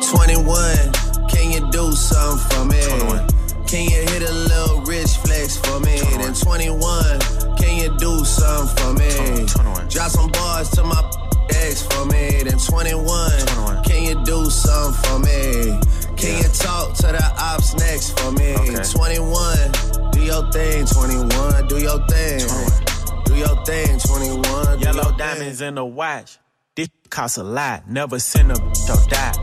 21, 0.09 0.91
can 1.29 1.51
you 1.51 1.61
do 1.71 1.91
something 1.93 2.57
for 2.57 2.65
me? 2.65 2.81
21. 2.81 3.27
Can 3.67 3.83
you 3.85 4.01
hit 4.11 4.23
a 4.23 4.33
little 4.33 4.81
rich 4.81 5.17
flex 5.17 5.57
for 5.57 5.79
me? 5.79 5.99
Then 5.99 6.33
21, 6.33 7.19
can 7.57 7.77
you 7.77 7.89
do 7.97 8.25
something 8.25 8.77
for 8.77 8.93
me? 8.93 9.70
Drop 9.91 10.09
some 10.09 10.31
bars 10.31 10.69
to 10.71 10.83
my 10.83 11.03
ex 11.49 11.83
for 11.83 12.05
me. 12.05 12.43
Then 12.43 12.57
21, 12.57 13.83
can 13.83 14.03
you 14.03 14.23
do 14.23 14.49
something 14.49 15.03
for 15.03 15.19
me? 15.19 15.79
Can 16.15 16.37
you 16.37 16.49
talk 16.53 16.95
to 16.97 17.07
the 17.07 17.33
ops 17.37 17.75
next 17.75 18.17
for 18.17 18.31
me? 18.31 18.55
21, 18.55 20.11
do 20.11 20.21
your 20.21 20.49
thing, 20.51 20.85
21, 20.85 21.67
do 21.67 21.77
your 21.77 21.99
thing. 22.07 22.81
Do 23.25 23.35
your 23.35 23.65
thing, 23.65 23.99
21. 23.99 24.79
do 24.79 24.83
Yellow 24.83 25.15
diamonds 25.17 25.61
in 25.61 25.75
the 25.75 25.85
watch. 25.85 26.37
This 26.75 26.89
costs 27.09 27.37
a 27.37 27.43
lot. 27.43 27.89
Never 27.89 28.19
send 28.19 28.51
a 28.51 28.55
or 28.55 29.07
die. 29.09 29.33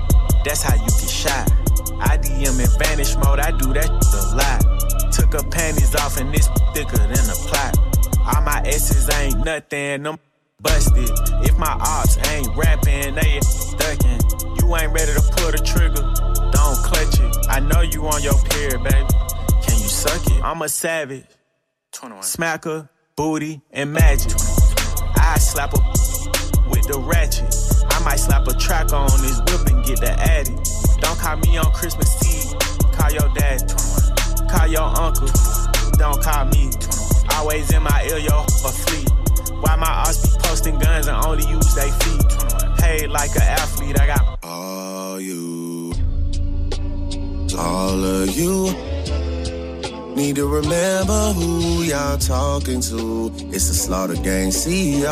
That's 0.45 0.63
how 0.63 0.75
you 0.75 0.91
get 0.91 1.11
shot. 1.11 1.51
I 2.01 2.17
DM 2.17 2.59
in 2.59 2.79
vanish 2.79 3.17
mode. 3.17 3.39
I 3.39 3.51
do 3.51 3.73
that 3.75 3.89
a 3.89 4.37
lot. 4.37 5.13
Took 5.13 5.33
her 5.35 5.49
panties 5.51 5.95
off 5.97 6.19
and 6.19 6.33
this 6.33 6.49
thicker 6.75 6.97
than 6.97 7.31
a 7.31 7.37
plot. 7.49 7.77
All 8.21 8.43
my 8.43 8.63
S's 8.65 9.09
ain't 9.15 9.45
nothing. 9.45 10.03
Them 10.05 10.19
busted. 10.61 11.11
If 11.45 11.57
my 11.59 11.71
ops 11.81 12.19
ain't 12.29 12.49
rapping, 12.57 13.15
they 13.15 13.41
ducking. 13.79 14.21
You 14.59 14.77
ain't 14.77 14.93
ready 14.93 15.13
to 15.13 15.23
pull 15.37 15.53
the 15.53 15.63
trigger. 15.65 16.03
Don't 16.51 16.79
clutch 16.85 17.21
it. 17.21 17.47
I 17.49 17.61
know 17.61 17.81
you 17.83 18.07
on 18.07 18.23
your 18.23 18.35
period, 18.51 18.83
baby. 18.83 19.07
Can 19.63 19.79
you 19.79 19.89
suck 19.89 20.27
it? 20.27 20.43
I'm 20.43 20.63
a 20.63 20.69
savage. 20.69 21.25
Smacker, 21.93 22.89
booty, 23.17 23.61
and 23.71 23.93
magic. 23.93 24.33
I 25.17 25.39
slap 25.39 25.75
a 25.75 25.79
with 26.71 26.87
the 26.87 27.01
ratchet. 27.01 27.55
I 27.91 28.05
might 28.05 28.21
slap 28.21 28.47
a 28.47 28.55
track 28.55 28.93
on 28.93 29.09
this 29.23 29.39
whip 29.41 29.67
and 29.69 29.85
get 29.85 30.01
the 30.01 30.11
addy. 30.11 30.55
Don't 31.01 31.19
call 31.19 31.37
me 31.37 31.57
on 31.57 31.73
Christmas 31.73 32.11
Eve. 32.25 32.59
Call 32.93 33.11
your 33.11 33.33
dad. 33.35 33.63
Call 34.51 34.67
your 34.67 34.83
uncle. 34.83 35.29
Don't 35.99 36.23
call 36.23 36.45
me. 36.47 36.71
Always 37.35 37.73
in 37.73 37.83
my 37.83 38.09
ear, 38.11 38.19
yo, 38.19 38.43
a 38.43 38.73
fleet. 38.73 39.18
Why 39.61 39.77
my 39.77 39.87
ops 39.87 40.21
be 40.23 40.43
posting 40.43 40.79
guns 40.79 41.07
and 41.07 41.17
only 41.25 41.45
use 41.49 41.75
they 41.75 41.91
feet? 41.91 42.79
Paid 42.79 43.11
like 43.11 43.35
an 43.37 43.43
athlete, 43.43 44.01
I 44.01 44.07
got 44.07 44.39
All 44.43 45.21
you, 45.21 45.93
all 47.57 48.05
of 48.05 48.31
you 48.37 48.99
need 50.19 50.35
to 50.35 50.47
remember 50.49 51.33
who 51.33 51.83
y'all 51.85 52.19
talking 52.19 52.81
to. 52.81 53.33
It's 53.55 53.69
the 53.69 53.75
Slaughter 53.75 54.15
Gang 54.15 54.51
CEO. 54.51 55.09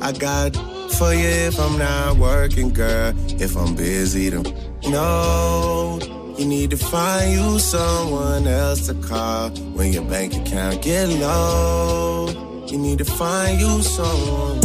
I 0.00 0.12
got 0.12 0.54
for 0.92 1.12
you 1.12 1.26
if 1.26 1.58
I'm 1.58 1.78
not 1.78 2.16
working, 2.16 2.72
girl. 2.72 3.12
If 3.40 3.56
I'm 3.56 3.74
busy, 3.74 4.28
then 4.28 4.44
no. 4.88 5.98
You 6.38 6.46
need 6.46 6.70
to 6.70 6.76
find 6.76 7.32
you 7.32 7.58
someone 7.58 8.46
else 8.46 8.86
to 8.86 8.94
call 8.94 9.50
when 9.74 9.92
your 9.92 10.04
bank 10.04 10.34
account 10.34 10.82
get 10.82 11.08
low. 11.08 12.41
You 12.72 12.78
need 12.78 12.96
to 13.00 13.04
find 13.04 13.60
you 13.60 13.82
someone. 13.82 14.58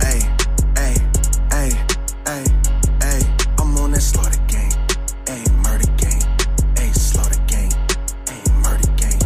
Hey, 0.00 0.20
hey, 0.74 0.96
hey, 1.50 1.70
hey, 2.24 2.44
hey. 3.02 3.20
I'm 3.58 3.76
on 3.76 3.92
that 3.92 4.00
slaughter 4.00 4.40
game. 4.48 4.72
Hey, 5.28 5.44
murder 5.60 5.84
game. 5.98 6.24
Hey, 6.78 6.90
slaughter 6.92 7.38
game. 7.46 7.68
Hey, 8.26 8.40
murder 8.62 8.88
game. 8.96 9.20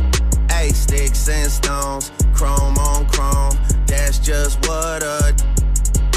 Hey, 0.50 0.70
sticks 0.70 1.28
and 1.28 1.48
stones, 1.48 2.10
chrome 2.34 2.76
on 2.78 3.06
chrome. 3.06 3.56
That's 3.86 4.18
just 4.18 4.58
what 4.66 5.04
a 5.04 5.36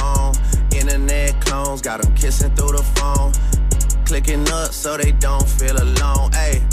on. 0.02 0.34
Internet 0.74 1.46
clones 1.46 1.84
got 1.84 2.02
them 2.02 2.12
kissing 2.16 2.56
through 2.56 2.76
the 2.78 2.84
phone. 2.96 3.34
Clicking 4.06 4.50
up 4.50 4.72
so 4.72 4.98
they 4.98 5.12
don't 5.12 5.48
feel 5.48 5.78
alone. 5.78 6.32
Hey, 6.32 6.64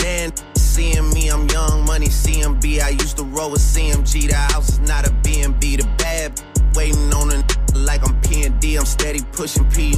man, 0.00 0.32
seeing 0.74 1.08
me, 1.10 1.28
I'm 1.28 1.48
young 1.50 1.84
money 1.86 2.08
CMB. 2.08 2.80
I 2.82 2.90
used 2.90 3.16
to 3.18 3.22
roll 3.22 3.52
with 3.52 3.60
CMG. 3.60 4.28
The 4.28 4.34
house 4.34 4.70
is 4.70 4.80
not 4.80 5.06
a 5.06 5.10
BNB. 5.22 5.80
The 5.80 5.86
bad 5.98 6.42
waiting 6.74 7.14
on 7.14 7.30
a 7.30 7.44
like 7.78 8.02
I'm 8.06 8.20
P&D. 8.22 8.76
I'm 8.76 8.84
steady 8.84 9.20
pushing 9.32 9.70
P, 9.70 9.94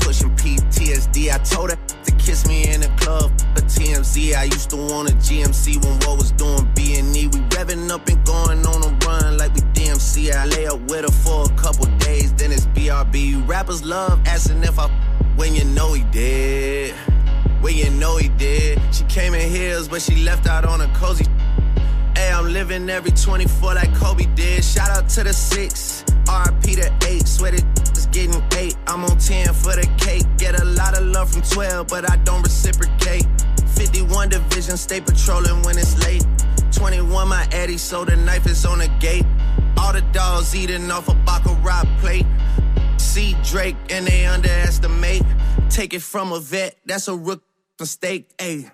pushing 0.00 0.34
PTSD. 0.34 1.32
I 1.32 1.38
told 1.38 1.70
her 1.70 1.78
to 2.04 2.12
kiss 2.16 2.44
me 2.48 2.66
in 2.72 2.80
the 2.80 2.88
club. 2.98 3.30
A 3.56 3.60
TMZ. 3.60 4.34
I 4.34 4.44
used 4.44 4.70
to 4.70 4.76
want 4.76 5.10
a 5.10 5.14
GMC 5.14 5.84
when 5.84 5.94
what 6.00 6.18
was 6.18 6.32
doing 6.32 6.68
B&E. 6.74 7.28
We 7.28 7.38
revving 7.54 7.88
up 7.90 8.08
and 8.08 8.24
going 8.26 8.66
on 8.66 8.82
a 8.82 9.06
run 9.06 9.38
like 9.38 9.54
we 9.54 9.60
DMC. 9.78 10.32
I 10.34 10.46
lay 10.46 10.66
up 10.66 10.80
with 10.90 11.04
her 11.04 11.16
for 11.22 11.44
a 11.44 11.56
couple 11.56 11.86
days, 11.98 12.32
then 12.34 12.50
it's 12.50 12.66
BRB. 12.66 13.46
Rappers 13.46 13.84
love 13.84 14.20
asking 14.26 14.64
if 14.64 14.76
I 14.76 14.88
when 15.36 15.54
you 15.54 15.64
know 15.66 15.92
he 15.92 16.02
did. 16.10 16.94
When 17.66 17.76
you 17.76 17.90
know 17.90 18.16
he 18.16 18.28
did. 18.28 18.78
She 18.94 19.02
came 19.06 19.34
in 19.34 19.50
heels, 19.50 19.88
but 19.88 20.00
she 20.00 20.14
left 20.22 20.46
out 20.46 20.64
on 20.64 20.82
a 20.82 20.86
cozy. 20.94 21.26
Hey, 22.14 22.30
I'm 22.30 22.52
living 22.52 22.88
every 22.88 23.10
24 23.10 23.74
like 23.74 23.92
Kobe 23.92 24.26
did. 24.36 24.62
Shout 24.64 24.88
out 24.88 25.08
to 25.08 25.24
the 25.24 25.32
six, 25.32 26.04
RP 26.26 26.76
to 26.76 27.08
eight. 27.08 27.26
Sweated 27.26 27.64
is 27.90 28.06
getting 28.12 28.40
eight. 28.56 28.76
I'm 28.86 29.02
on 29.02 29.18
10 29.18 29.52
for 29.52 29.74
the 29.74 29.84
cake. 29.98 30.24
Get 30.38 30.60
a 30.62 30.64
lot 30.64 30.96
of 30.96 31.06
love 31.06 31.32
from 31.32 31.42
12, 31.42 31.88
but 31.88 32.08
I 32.08 32.14
don't 32.18 32.40
reciprocate. 32.44 33.26
51 33.74 34.28
division, 34.28 34.76
stay 34.76 35.00
patrolling 35.00 35.60
when 35.62 35.76
it's 35.76 35.98
late. 36.06 36.24
21, 36.70 37.26
my 37.26 37.48
Eddie, 37.50 37.78
so 37.78 38.04
the 38.04 38.14
knife 38.14 38.46
is 38.46 38.64
on 38.64 38.78
the 38.78 38.88
gate. 39.00 39.26
All 39.76 39.92
the 39.92 40.02
dogs 40.12 40.54
eating 40.54 40.88
off 40.92 41.08
a 41.08 41.14
Baccarat 41.26 41.82
plate. 41.98 42.26
See 42.98 43.34
Drake 43.42 43.74
and 43.90 44.06
they 44.06 44.24
underestimate. 44.24 45.24
Take 45.68 45.94
it 45.94 46.02
from 46.02 46.32
a 46.32 46.38
vet, 46.38 46.76
that's 46.86 47.08
a 47.08 47.16
rook 47.16 47.42
mistake. 47.80 48.26
Ayy. 48.38 48.66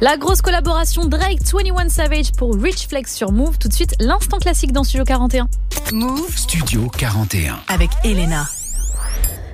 La 0.00 0.18
grosse 0.18 0.42
collaboration 0.42 1.06
Drake 1.06 1.40
21 1.42 1.88
Savage 1.88 2.32
pour 2.32 2.54
Rich 2.54 2.88
Flex 2.88 3.14
sur 3.14 3.32
Move. 3.32 3.58
Tout 3.58 3.68
de 3.68 3.72
suite, 3.72 3.94
l'instant 3.98 4.38
classique 4.38 4.72
dans 4.72 4.84
Studio 4.84 5.04
41. 5.04 5.48
Move 5.92 6.36
Studio 6.36 6.88
41. 6.88 7.58
avec 7.68 7.90
Elena. 8.04 8.46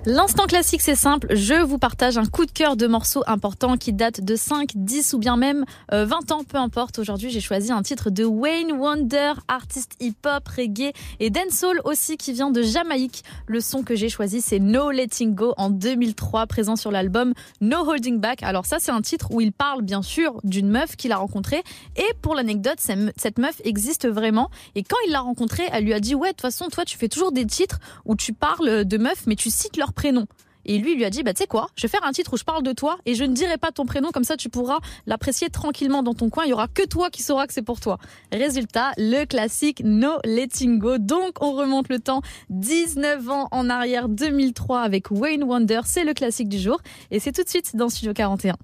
L'instant 0.04 0.46
classique, 0.46 0.80
c'est 0.80 0.96
simple. 0.96 1.28
Je 1.36 1.62
vous 1.62 1.78
partage 1.78 2.18
un 2.18 2.24
coup 2.24 2.44
de 2.44 2.50
cœur 2.50 2.74
de 2.76 2.88
morceaux 2.88 3.22
importants 3.28 3.76
qui 3.76 3.92
datent 3.92 4.20
de 4.20 4.34
5, 4.34 4.72
10 4.74 5.14
ou 5.14 5.18
bien 5.18 5.36
même 5.36 5.64
euh, 5.92 6.04
20 6.04 6.32
ans, 6.32 6.42
peu 6.42 6.58
importe. 6.58 6.98
Aujourd'hui, 6.98 7.30
j'ai 7.30 7.40
choisi 7.40 7.70
un 7.70 7.82
titre 7.82 8.10
de 8.10 8.24
Wayne 8.24 8.72
Wonder, 8.72 9.34
artiste 9.46 9.92
hip-hop, 10.00 10.48
reggae 10.48 10.92
et 11.20 11.30
dancehall 11.30 11.80
aussi 11.84 12.16
qui 12.16 12.32
vient 12.32 12.50
de 12.50 12.62
Jamaïque. 12.62 13.22
Le 13.46 13.60
son 13.60 13.84
que 13.84 13.94
j'ai 13.94 14.08
choisi, 14.08 14.40
c'est 14.40 14.58
No 14.58 14.90
Letting 14.90 15.36
Go 15.36 15.54
en 15.56 15.70
2003, 15.70 16.48
présent 16.48 16.74
sur 16.74 16.90
l'album 16.90 17.32
No 17.60 17.88
Holding 17.88 18.18
Back. 18.18 18.42
Alors 18.42 18.66
ça, 18.66 18.78
c'est 18.80 18.90
un 18.90 19.02
titre 19.02 19.28
où 19.30 19.40
il 19.40 19.52
parle 19.52 19.82
bien 19.82 20.02
sûr 20.02 20.40
d'une 20.42 20.68
meuf 20.68 20.96
qu'il 20.96 21.12
a 21.12 21.16
rencontrée. 21.16 21.62
Et 21.94 22.12
pour 22.22 22.34
l'anecdote, 22.34 22.80
cette 22.80 23.38
meuf 23.38 23.60
existe 23.62 24.08
vraiment. 24.08 24.50
Et 24.74 24.82
quand 24.82 24.96
il 25.06 25.12
l'a 25.12 25.20
rencontrée, 25.20 25.68
elle 25.72 25.84
lui 25.84 25.94
a 25.94 26.00
dit, 26.00 26.16
ouais, 26.16 26.30
de 26.30 26.32
toute 26.32 26.40
façon, 26.40 26.66
toi, 26.70 26.84
tu 26.84 26.98
fais 26.98 27.08
toujours 27.08 27.30
des 27.30 27.46
titres 27.46 27.78
où 28.04 28.16
tu 28.16 28.32
parles 28.32 28.84
de 28.84 28.98
meufs, 28.98 29.28
mais 29.28 29.36
tu 29.36 29.48
cites 29.48 29.76
leur 29.76 29.91
prénom. 29.92 30.26
Et 30.64 30.78
lui, 30.78 30.94
lui 30.94 31.04
a 31.04 31.10
dit, 31.10 31.22
bah, 31.22 31.34
tu 31.34 31.38
sais 31.38 31.46
quoi, 31.46 31.68
je 31.76 31.82
vais 31.82 31.90
faire 31.90 32.04
un 32.04 32.12
titre 32.12 32.34
où 32.34 32.36
je 32.36 32.44
parle 32.44 32.62
de 32.62 32.72
toi 32.72 32.98
et 33.04 33.14
je 33.14 33.24
ne 33.24 33.34
dirai 33.34 33.58
pas 33.58 33.72
ton 33.72 33.84
prénom, 33.84 34.10
comme 34.10 34.24
ça 34.24 34.36
tu 34.36 34.48
pourras 34.48 34.78
l'apprécier 35.06 35.50
tranquillement 35.50 36.02
dans 36.02 36.14
ton 36.14 36.30
coin. 36.30 36.44
Il 36.44 36.50
y 36.50 36.52
aura 36.52 36.68
que 36.68 36.86
toi 36.86 37.10
qui 37.10 37.22
sauras 37.22 37.46
que 37.46 37.52
c'est 37.52 37.62
pour 37.62 37.80
toi. 37.80 37.98
Résultat, 38.30 38.92
le 38.96 39.24
classique 39.24 39.82
No 39.84 40.18
Letting 40.24 40.78
Go. 40.78 40.98
Donc, 40.98 41.42
on 41.42 41.52
remonte 41.52 41.88
le 41.88 41.98
temps 41.98 42.22
19 42.50 43.28
ans 43.28 43.48
en 43.50 43.68
arrière, 43.70 44.08
2003 44.08 44.80
avec 44.80 45.10
Wayne 45.10 45.44
Wonder. 45.44 45.80
C'est 45.84 46.04
le 46.04 46.14
classique 46.14 46.48
du 46.48 46.58
jour. 46.58 46.80
Et 47.10 47.18
c'est 47.18 47.32
tout 47.32 47.42
de 47.42 47.48
suite 47.48 47.74
dans 47.74 47.88
Studio 47.88 48.12
41. 48.12 48.56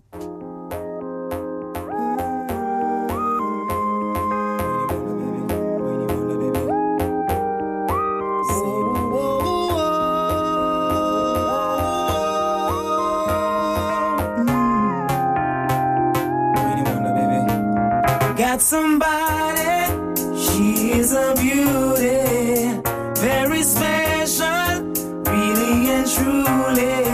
Got 18.48 18.62
somebody, 18.62 19.92
she 20.38 20.92
is 20.92 21.12
a 21.12 21.34
beauty, 21.36 22.80
very 23.20 23.62
special, 23.62 24.84
really 25.30 25.90
and 25.90 26.10
truly. 26.10 27.07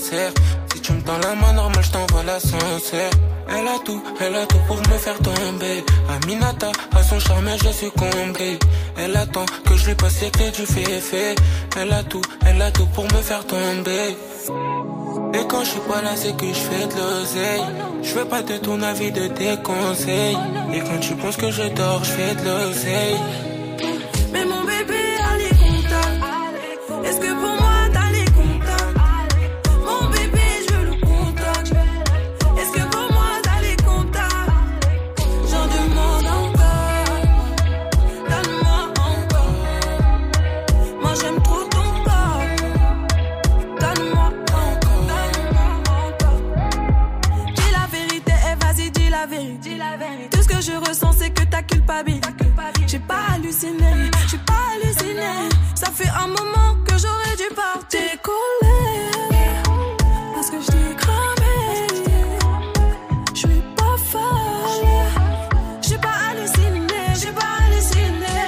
Sincère. 0.00 0.32
Si 0.72 0.80
tu 0.80 0.92
me 0.92 1.02
tends 1.02 1.18
la 1.18 1.34
main 1.34 1.52
normale, 1.52 1.82
je 1.82 1.90
t'envoie 1.90 2.22
l'ascenseur. 2.24 3.10
Elle 3.48 3.66
a 3.66 3.78
tout, 3.84 4.02
elle 4.20 4.36
a 4.36 4.46
tout 4.46 4.58
pour 4.66 4.76
me 4.76 4.98
faire 4.98 5.18
tomber. 5.18 5.84
Aminata, 6.08 6.70
à 6.96 7.02
son 7.02 7.18
charme, 7.18 7.50
j'ai 7.62 7.72
succombé. 7.72 8.58
Elle 8.96 9.16
attend 9.16 9.44
que 9.66 9.76
je 9.76 9.88
lui 9.88 9.94
passe 9.94 10.20
les 10.22 10.30
clés 10.30 10.50
du 10.50 10.66
fait 10.66 11.34
Elle 11.76 11.92
a 11.92 12.02
tout, 12.04 12.22
elle 12.46 12.62
a 12.62 12.70
tout 12.70 12.86
pour 12.86 13.04
me 13.04 13.20
faire 13.22 13.44
tomber. 13.46 14.16
Et 15.34 15.46
quand 15.48 15.64
je 15.64 15.70
suis 15.70 15.80
pas 15.80 16.02
là, 16.02 16.12
c'est 16.14 16.36
que 16.36 16.46
je 16.46 16.64
fais 16.70 16.86
de 16.86 17.00
l'oseille. 17.00 17.62
Je 18.02 18.14
veux 18.14 18.24
pas 18.24 18.42
de 18.42 18.56
ton 18.56 18.80
avis, 18.82 19.10
de 19.12 19.26
tes 19.28 19.56
conseils. 19.62 20.36
Et 20.72 20.80
quand 20.80 21.00
tu 21.00 21.14
penses 21.16 21.36
que 21.36 21.50
je 21.50 21.64
dors, 21.74 22.04
je 22.04 22.10
fais 22.10 22.34
de 22.34 22.44
l'oseille. 22.44 23.49
Vérité. 49.30 49.58
Dis 49.62 49.76
la 49.76 49.96
vérité. 49.96 50.28
Tout 50.30 50.42
ce 50.42 50.48
que 50.48 50.60
je 50.60 50.72
ressens, 50.72 51.12
c'est 51.18 51.30
que 51.30 51.44
ta 51.44 51.62
culpabilité. 51.62 52.28
J'ai 52.86 52.98
pas 52.98 53.22
halluciné, 53.34 53.92
j'ai 54.30 54.38
pas 54.38 54.62
halluciné. 54.74 55.32
Ça 55.74 55.90
fait 55.92 56.08
un 56.08 56.26
moment 56.26 56.70
que 56.86 56.94
j'aurais 56.98 57.36
dû 57.36 57.48
partir. 57.54 58.00
Décoller, 58.00 59.10
parce 60.34 60.50
que 60.50 60.60
je 60.60 60.66
t'ai 60.66 60.94
cramé. 60.96 61.58
Je 63.32 63.38
suis 63.38 63.62
pas 63.76 63.96
folle, 64.10 64.88
j'ai 65.82 65.98
pas 65.98 66.16
halluciné, 66.30 67.00
j'ai 67.20 67.32
pas 67.40 67.52
halluciné. 67.62 68.38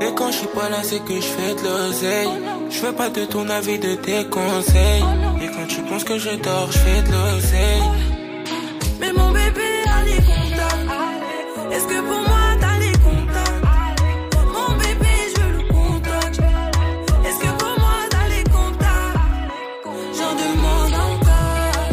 Et 0.00 0.14
quand 0.14 0.30
je 0.32 0.38
suis 0.38 0.46
pas 0.48 0.68
là, 0.70 0.78
c'est 0.82 1.04
que 1.04 1.16
je 1.16 1.30
fais 1.36 1.54
de 1.54 1.62
l'oseille. 1.62 2.28
Je 2.70 2.80
veux 2.80 2.92
pas 2.92 3.10
de 3.10 3.24
ton 3.26 3.48
avis, 3.50 3.78
de 3.78 3.94
tes 3.96 4.24
conseils. 4.26 5.04
Et 5.42 5.48
quand 5.54 5.66
tu 5.68 5.82
penses 5.82 6.04
que 6.04 6.18
je 6.18 6.30
dors, 6.36 6.70
je 6.72 6.78
fais 6.78 7.02
de 7.02 7.12
l'oseille. 7.12 7.82
Je 11.80 11.88
veux 15.40 15.52
le 15.52 15.62
contact. 15.72 16.40
Est-ce 17.26 17.38
que 17.38 17.50
pour 17.58 17.74
moi 17.78 17.96
t'as 18.10 18.28
les 18.28 18.44
contacts? 18.44 19.18
J'en 20.16 20.32
demande 20.42 20.94
encore. 21.08 21.88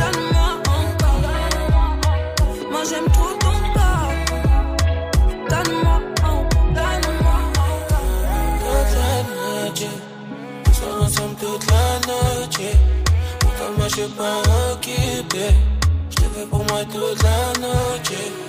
Donne-moi 0.00 0.48
encore. 0.78 1.22
Moi 2.70 2.82
j'aime 2.88 3.08
trop 3.12 3.32
ton 3.44 3.58
corps. 3.76 4.12
Donne-moi. 5.50 5.96
Donne-moi 6.76 7.38
Toute 8.62 8.92
la 8.98 9.12
nous 10.66 10.74
sommes 10.74 11.02
ensemble 11.02 11.36
toute 11.36 11.64
la. 11.70 11.82
Pourtant 13.40 13.70
moi 13.76 13.86
je 13.88 13.94
suis 13.94 14.12
pas 14.12 14.38
occupé? 14.72 15.46
Je 16.10 16.16
te 16.16 16.22
fais 16.22 16.46
pour 16.46 16.64
moi 16.64 16.80
toute 16.92 17.22
la 17.22 17.60
noche. 17.60 18.41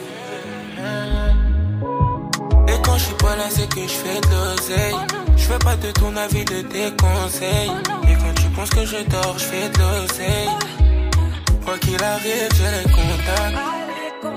Et 3.23 3.29
quand 3.29 3.31
je 3.31 3.31
suis 3.31 3.31
pas 3.31 3.35
là, 3.35 3.49
c'est 3.49 3.69
que 3.69 3.81
je 3.81 3.87
fais 3.87 4.21
de 4.21 4.27
l'oseille. 4.27 4.95
Je 5.37 5.47
veux 5.47 5.59
pas 5.59 5.75
de 5.77 5.91
ton 5.91 6.15
avis, 6.15 6.43
de 6.45 6.61
tes 6.61 6.91
conseils. 6.95 7.71
Et 8.09 8.15
quand 8.15 8.33
tu 8.35 8.47
penses 8.49 8.69
que 8.69 8.85
je 8.85 9.03
dors, 9.09 9.37
je 9.37 9.45
fais 9.45 9.69
de 9.69 9.79
l'oseille. 9.79 10.49
Quoi 11.65 11.77
qu'il 11.79 12.03
arrive, 12.03 12.49
j'ai 12.55 12.71
les 12.77 12.91
contacts. 12.91 13.57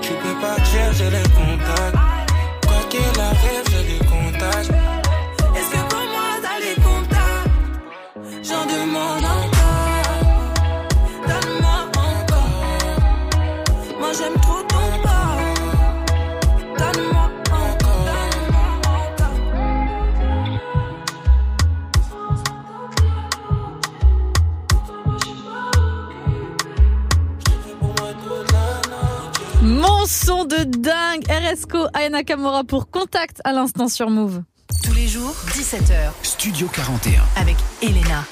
Tu 0.01 0.13
peux 0.13 0.35
partir, 0.39 0.93
j'ai 0.93 1.09
les 1.09 1.29
contacts. 1.35 1.97
Quoi 2.65 2.81
qu'il 2.89 3.19
arrive, 3.19 3.65
j'ai 3.71 3.83
les 3.91 3.99
contacts. 3.99 4.71
Est-ce 5.55 5.69
que 5.71 5.81
pour 5.89 6.05
moi 6.13 6.29
t'as 6.41 6.59
les 6.59 6.75
J'en 8.43 8.65
demande 8.65 9.25
encore. 9.25 10.07
Donne-moi 11.27 11.77
encore. 12.05 12.51
Moi 13.99 14.11
j'aime 14.17 14.36
son 30.07 30.45
de 30.45 30.63
dingue 30.63 31.25
RSCO 31.29 31.87
Ayana 31.93 32.23
Kamora 32.23 32.63
pour 32.63 32.89
Contact 32.89 33.41
à 33.43 33.51
l'instant 33.51 33.89
sur 33.89 34.09
Move. 34.09 34.41
Tous 34.83 34.93
les 34.93 35.07
jours, 35.07 35.35
17h. 35.49 36.11
Studio 36.23 36.67
41. 36.73 37.21
Avec 37.35 37.57
Elena. 37.81 38.23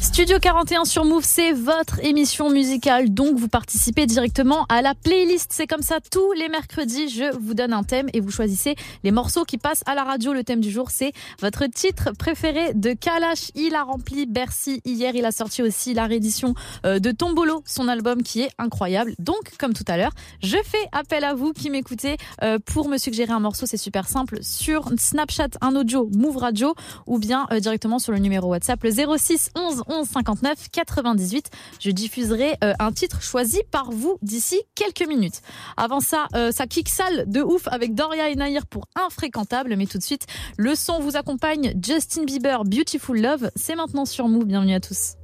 Studio 0.00 0.38
41 0.38 0.84
sur 0.84 1.04
Move, 1.04 1.22
c'est 1.24 1.52
votre 1.52 2.04
émission 2.04 2.50
musicale, 2.50 3.12
donc 3.12 3.38
vous 3.38 3.48
participez 3.48 4.04
directement 4.04 4.66
à 4.68 4.82
la 4.82 4.94
playlist. 4.94 5.50
C'est 5.52 5.66
comme 5.66 5.82
ça 5.82 5.98
tous 6.10 6.32
les 6.32 6.48
mercredis, 6.48 7.08
je 7.08 7.36
vous 7.38 7.54
donne 7.54 7.72
un 7.72 7.84
thème 7.84 8.08
et 8.12 8.20
vous 8.20 8.30
choisissez 8.30 8.74
les 9.04 9.10
morceaux 9.10 9.44
qui 9.44 9.58
passent 9.58 9.82
à 9.86 9.94
la 9.94 10.04
radio. 10.04 10.32
Le 10.32 10.44
thème 10.44 10.60
du 10.60 10.70
jour, 10.70 10.90
c'est 10.90 11.12
votre 11.40 11.66
titre 11.66 12.10
préféré 12.18 12.74
de 12.74 12.92
Kalash. 12.92 13.50
Il 13.54 13.74
a 13.74 13.82
rempli 13.82 14.26
Bercy 14.26 14.80
hier, 14.84 15.14
il 15.14 15.24
a 15.24 15.32
sorti 15.32 15.62
aussi 15.62 15.94
la 15.94 16.06
réédition 16.06 16.54
euh, 16.84 16.98
de 16.98 17.10
Tombolo, 17.10 17.62
son 17.64 17.88
album 17.88 18.22
qui 18.22 18.42
est 18.42 18.50
incroyable. 18.58 19.14
Donc, 19.18 19.56
comme 19.58 19.72
tout 19.72 19.84
à 19.88 19.96
l'heure, 19.96 20.12
je 20.42 20.58
fais 20.64 20.86
appel 20.92 21.24
à 21.24 21.34
vous 21.34 21.52
qui 21.52 21.70
m'écoutez 21.70 22.16
euh, 22.42 22.58
pour 22.64 22.88
me 22.88 22.98
suggérer 22.98 23.32
un 23.32 23.40
morceau. 23.40 23.66
C'est 23.66 23.76
super 23.76 24.08
simple 24.08 24.38
sur 24.42 24.90
Snapchat, 24.96 25.50
un 25.60 25.76
audio 25.76 26.10
Move 26.12 26.36
Radio 26.36 26.74
ou 27.06 27.18
bien 27.18 27.46
euh, 27.52 27.60
directement 27.60 27.98
sur 27.98 28.12
le 28.12 28.18
numéro 28.18 28.48
WhatsApp 28.48 28.82
06 29.06 29.50
11 29.54 29.82
11 29.86 30.08
59 30.08 30.68
98. 30.70 31.50
Je 31.80 31.90
diffuserai 31.90 32.56
euh, 32.64 32.72
un 32.78 32.92
titre 32.92 33.22
choisi 33.22 33.60
par 33.70 33.90
vous 33.90 34.18
d'ici 34.22 34.60
quelques 34.74 35.06
minutes. 35.06 35.40
Avant 35.76 36.00
ça, 36.00 36.26
euh, 36.34 36.50
ça 36.50 36.66
kick 36.66 36.88
sale 36.88 37.24
de 37.26 37.40
ouf 37.40 37.68
avec 37.68 37.94
Doria 37.94 38.28
et 38.28 38.34
Nahir 38.34 38.66
pour 38.66 38.88
Infréquentable. 38.96 39.76
Mais 39.76 39.86
tout 39.86 39.98
de 39.98 40.02
suite, 40.02 40.26
le 40.56 40.74
son 40.74 41.00
vous 41.00 41.16
accompagne. 41.16 41.74
Justin 41.82 42.24
Bieber, 42.24 42.64
Beautiful 42.64 43.20
Love. 43.20 43.50
C'est 43.56 43.76
maintenant 43.76 44.04
sur 44.04 44.28
Move. 44.28 44.46
Bienvenue 44.46 44.74
à 44.74 44.80
tous. 44.80 45.14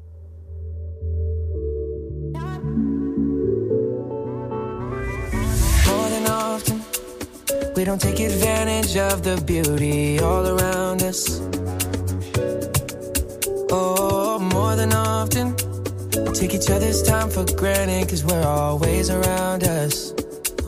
Oh, 13.76 14.38
more 14.38 14.76
than 14.76 14.92
often, 14.92 15.56
we 16.24 16.32
take 16.32 16.54
each 16.54 16.70
other's 16.70 17.02
time 17.02 17.28
for 17.28 17.44
granted 17.56 18.06
because 18.06 18.24
we're 18.24 18.46
always 18.46 19.10
around 19.10 19.64
us. 19.64 20.14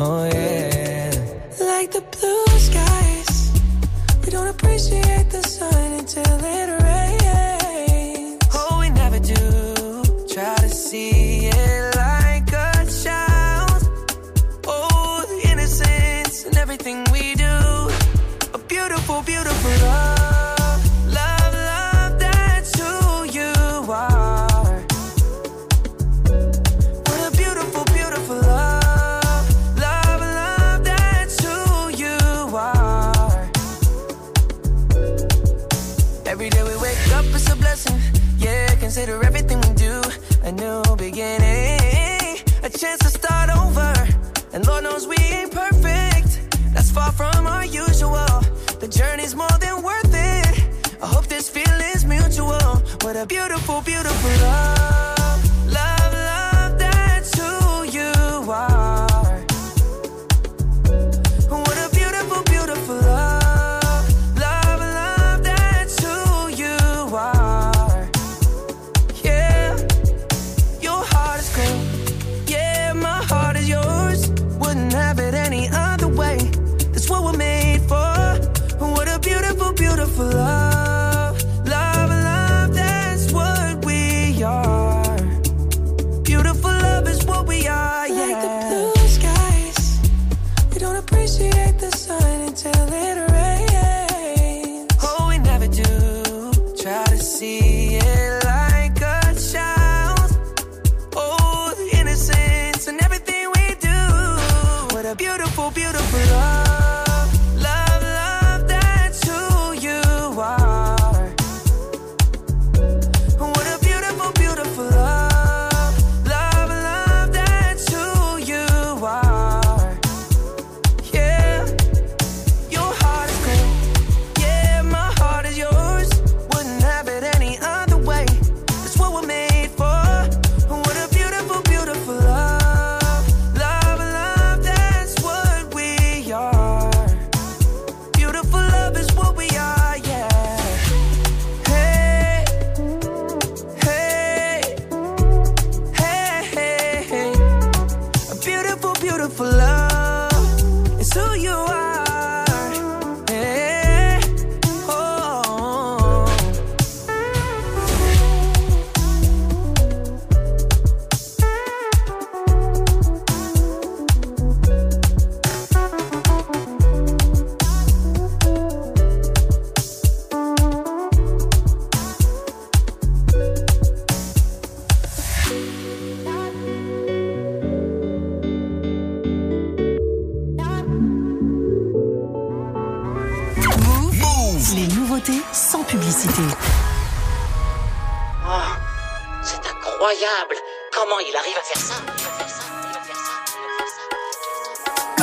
Oh, 0.00 0.24
yeah. 0.24 1.12
Like 1.60 1.92
the 1.92 2.02
blue 2.14 2.46
skies, 2.58 3.30
we 4.24 4.30
don't 4.32 4.48
appreciate 4.48 5.30
the 5.30 5.35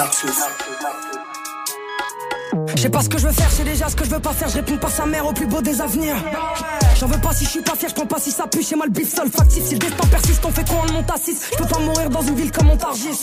Noxus. 0.03 0.37
Je 2.75 2.81
sais 2.81 2.89
pas 2.89 3.01
ce 3.01 3.09
que 3.09 3.17
je 3.17 3.27
veux 3.27 3.33
faire, 3.33 3.49
je 3.49 3.55
sais 3.55 3.63
déjà 3.63 3.87
ce 3.87 3.95
que 3.95 4.03
je 4.03 4.09
veux 4.09 4.19
pas 4.19 4.33
faire, 4.33 4.49
je 4.49 4.55
réponds 4.55 4.77
pas 4.77 4.89
sa 4.89 5.05
mère 5.05 5.25
au 5.25 5.33
plus 5.33 5.45
beau 5.45 5.61
des 5.61 5.79
avenirs. 5.81 6.15
J'en 6.99 7.07
veux 7.07 7.19
pas 7.19 7.33
si 7.33 7.45
je 7.45 7.49
suis 7.49 7.61
pas 7.61 7.75
fier, 7.75 7.89
je 7.89 7.95
prends 7.95 8.05
pas 8.05 8.19
si 8.19 8.31
ça 8.31 8.47
pue, 8.47 8.63
chez 8.63 8.75
moi 8.75 8.85
le 8.85 8.91
bif 8.91 9.13
seul 9.13 9.29
factice. 9.29 9.65
Si 9.65 9.73
le 9.73 9.79
destin 9.79 10.07
persiste, 10.07 10.43
on 10.45 10.51
fait 10.51 10.67
quoi, 10.67 10.83
on 10.89 10.93
monte 10.93 11.09
à 11.11 11.17
6 11.17 11.49
Je 11.51 11.57
peux 11.57 11.67
pas 11.67 11.79
mourir 11.79 12.09
dans 12.09 12.21
une 12.21 12.35
ville 12.35 12.51
comme 12.51 12.67
Montargis. 12.67 13.21